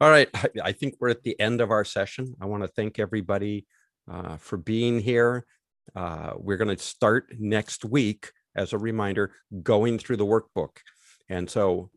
All 0.00 0.10
right 0.10 0.28
i, 0.62 0.72
think 0.72 0.94
we're 1.00 1.08
at 1.08 1.22
the 1.22 1.38
end 1.40 1.60
of 1.60 1.70
our 1.70 1.84
session. 1.84 2.34
I 2.40 2.46
want 2.46 2.62
to 2.62 2.68
thank 2.68 2.98
everybody 2.98 3.66
uh, 4.10 4.36
for 4.36 4.56
being 4.56 5.00
here. 5.00 5.44
Uh, 5.94 6.32
we're 6.36 6.56
going 6.56 6.74
to 6.74 6.82
start 6.82 7.34
next 7.38 7.84
week 7.84 8.30
as 8.54 8.72
a 8.72 8.78
reminder 8.78 9.32
going 9.62 9.98
through 9.98 10.16
the 10.16 10.26
workbook. 10.26 10.76
And 11.28 11.48
so 11.50 11.90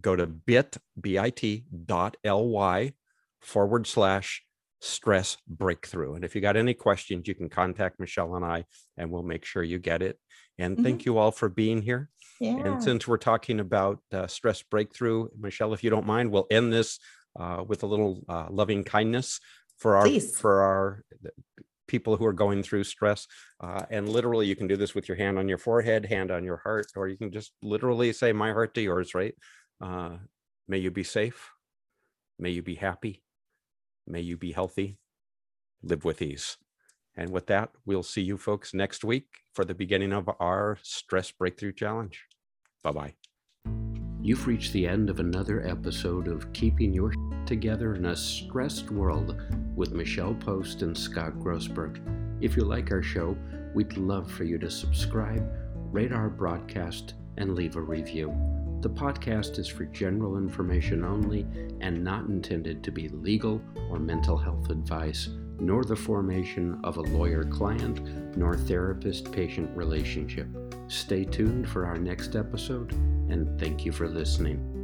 go 0.00 0.16
to 0.16 0.26
bit 0.26 0.76
bit 1.00 1.86
dot 1.86 2.16
ly 2.24 2.92
forward 3.40 3.86
slash 3.86 4.42
stress 4.80 5.36
breakthrough. 5.46 6.14
And 6.14 6.24
if 6.24 6.34
you 6.34 6.40
got 6.40 6.56
any 6.56 6.74
questions 6.74 7.28
you 7.28 7.34
can 7.34 7.48
contact 7.48 7.98
michelle 8.00 8.34
and 8.34 8.44
i 8.44 8.64
and 8.98 9.10
we'll 9.10 9.22
make 9.22 9.44
sure 9.44 9.62
you 9.62 9.78
get 9.78 10.02
it. 10.02 10.18
And 10.58 10.78
thank 10.78 11.04
you 11.04 11.18
all 11.18 11.30
for 11.30 11.48
being 11.48 11.82
here 11.82 12.10
Yeah. 12.40 12.56
and 12.56 12.82
since 12.82 13.06
we're 13.06 13.16
talking 13.16 13.60
about 13.60 14.00
uh, 14.12 14.26
stress 14.26 14.62
breakthrough 14.62 15.28
michelle 15.38 15.72
if 15.72 15.84
you 15.84 15.90
don't 15.90 16.06
mind 16.06 16.30
we'll 16.30 16.48
end 16.50 16.72
this 16.72 16.98
uh, 17.38 17.64
with 17.66 17.82
a 17.82 17.86
little 17.86 18.22
uh, 18.28 18.46
loving 18.50 18.84
kindness 18.84 19.40
for 19.78 19.96
our 19.96 20.04
Please. 20.04 20.38
for 20.38 20.62
our 20.62 21.04
people 21.86 22.16
who 22.16 22.24
are 22.24 22.32
going 22.32 22.62
through 22.62 22.84
stress. 22.84 23.26
Uh, 23.60 23.84
and 23.90 24.08
literally 24.08 24.46
you 24.46 24.56
can 24.56 24.66
do 24.66 24.76
this 24.76 24.94
with 24.94 25.08
your 25.08 25.16
hand 25.16 25.38
on 25.38 25.48
your 25.48 25.58
forehead 25.58 26.06
hand 26.06 26.30
on 26.30 26.44
your 26.44 26.56
heart 26.58 26.86
or 26.96 27.08
you 27.08 27.16
can 27.16 27.30
just 27.30 27.52
literally 27.62 28.12
say 28.12 28.32
my 28.32 28.52
heart 28.52 28.74
to 28.74 28.80
yours 28.80 29.14
right? 29.14 29.34
Uh, 29.80 30.16
may 30.68 30.78
you 30.78 30.90
be 30.90 31.04
safe. 31.04 31.50
May 32.38 32.50
you 32.50 32.62
be 32.62 32.74
happy. 32.74 33.22
May 34.06 34.20
you 34.20 34.36
be 34.36 34.52
healthy. 34.52 34.98
Live 35.82 36.04
with 36.04 36.22
ease 36.22 36.56
and 37.16 37.30
with 37.30 37.46
that 37.46 37.70
we'll 37.84 38.02
see 38.02 38.22
you 38.22 38.36
folks 38.36 38.74
next 38.74 39.04
week 39.04 39.26
for 39.52 39.64
the 39.64 39.74
beginning 39.74 40.12
of 40.12 40.28
our 40.40 40.78
stress 40.82 41.30
breakthrough 41.30 41.72
challenge 41.72 42.26
bye 42.82 42.92
bye 42.92 43.14
You've 44.24 44.46
reached 44.46 44.72
the 44.72 44.88
end 44.88 45.10
of 45.10 45.20
another 45.20 45.68
episode 45.68 46.28
of 46.28 46.50
Keeping 46.54 46.94
Your 46.94 47.12
Together 47.44 47.94
in 47.94 48.06
a 48.06 48.16
Stressed 48.16 48.90
World 48.90 49.36
with 49.76 49.92
Michelle 49.92 50.32
Post 50.32 50.80
and 50.80 50.96
Scott 50.96 51.34
Grossberg. 51.34 52.00
If 52.40 52.56
you 52.56 52.64
like 52.64 52.90
our 52.90 53.02
show, 53.02 53.36
we'd 53.74 53.98
love 53.98 54.32
for 54.32 54.44
you 54.44 54.56
to 54.60 54.70
subscribe, 54.70 55.46
rate 55.92 56.10
our 56.10 56.30
broadcast, 56.30 57.16
and 57.36 57.54
leave 57.54 57.76
a 57.76 57.82
review. 57.82 58.34
The 58.80 58.88
podcast 58.88 59.58
is 59.58 59.68
for 59.68 59.84
general 59.84 60.38
information 60.38 61.04
only 61.04 61.46
and 61.82 62.02
not 62.02 62.24
intended 62.24 62.82
to 62.82 62.90
be 62.90 63.10
legal 63.10 63.60
or 63.90 63.98
mental 63.98 64.38
health 64.38 64.70
advice, 64.70 65.28
nor 65.60 65.84
the 65.84 65.96
formation 65.96 66.78
of 66.84 66.96
a 66.96 67.02
lawyer 67.02 67.44
client 67.44 68.00
nor 68.36 68.56
therapist 68.56 69.30
patient 69.32 69.70
relationship. 69.76 70.48
Stay 70.88 71.24
tuned 71.24 71.68
for 71.68 71.86
our 71.86 71.98
next 71.98 72.36
episode, 72.36 72.92
and 73.30 73.58
thank 73.58 73.84
you 73.84 73.92
for 73.92 74.08
listening. 74.08 74.83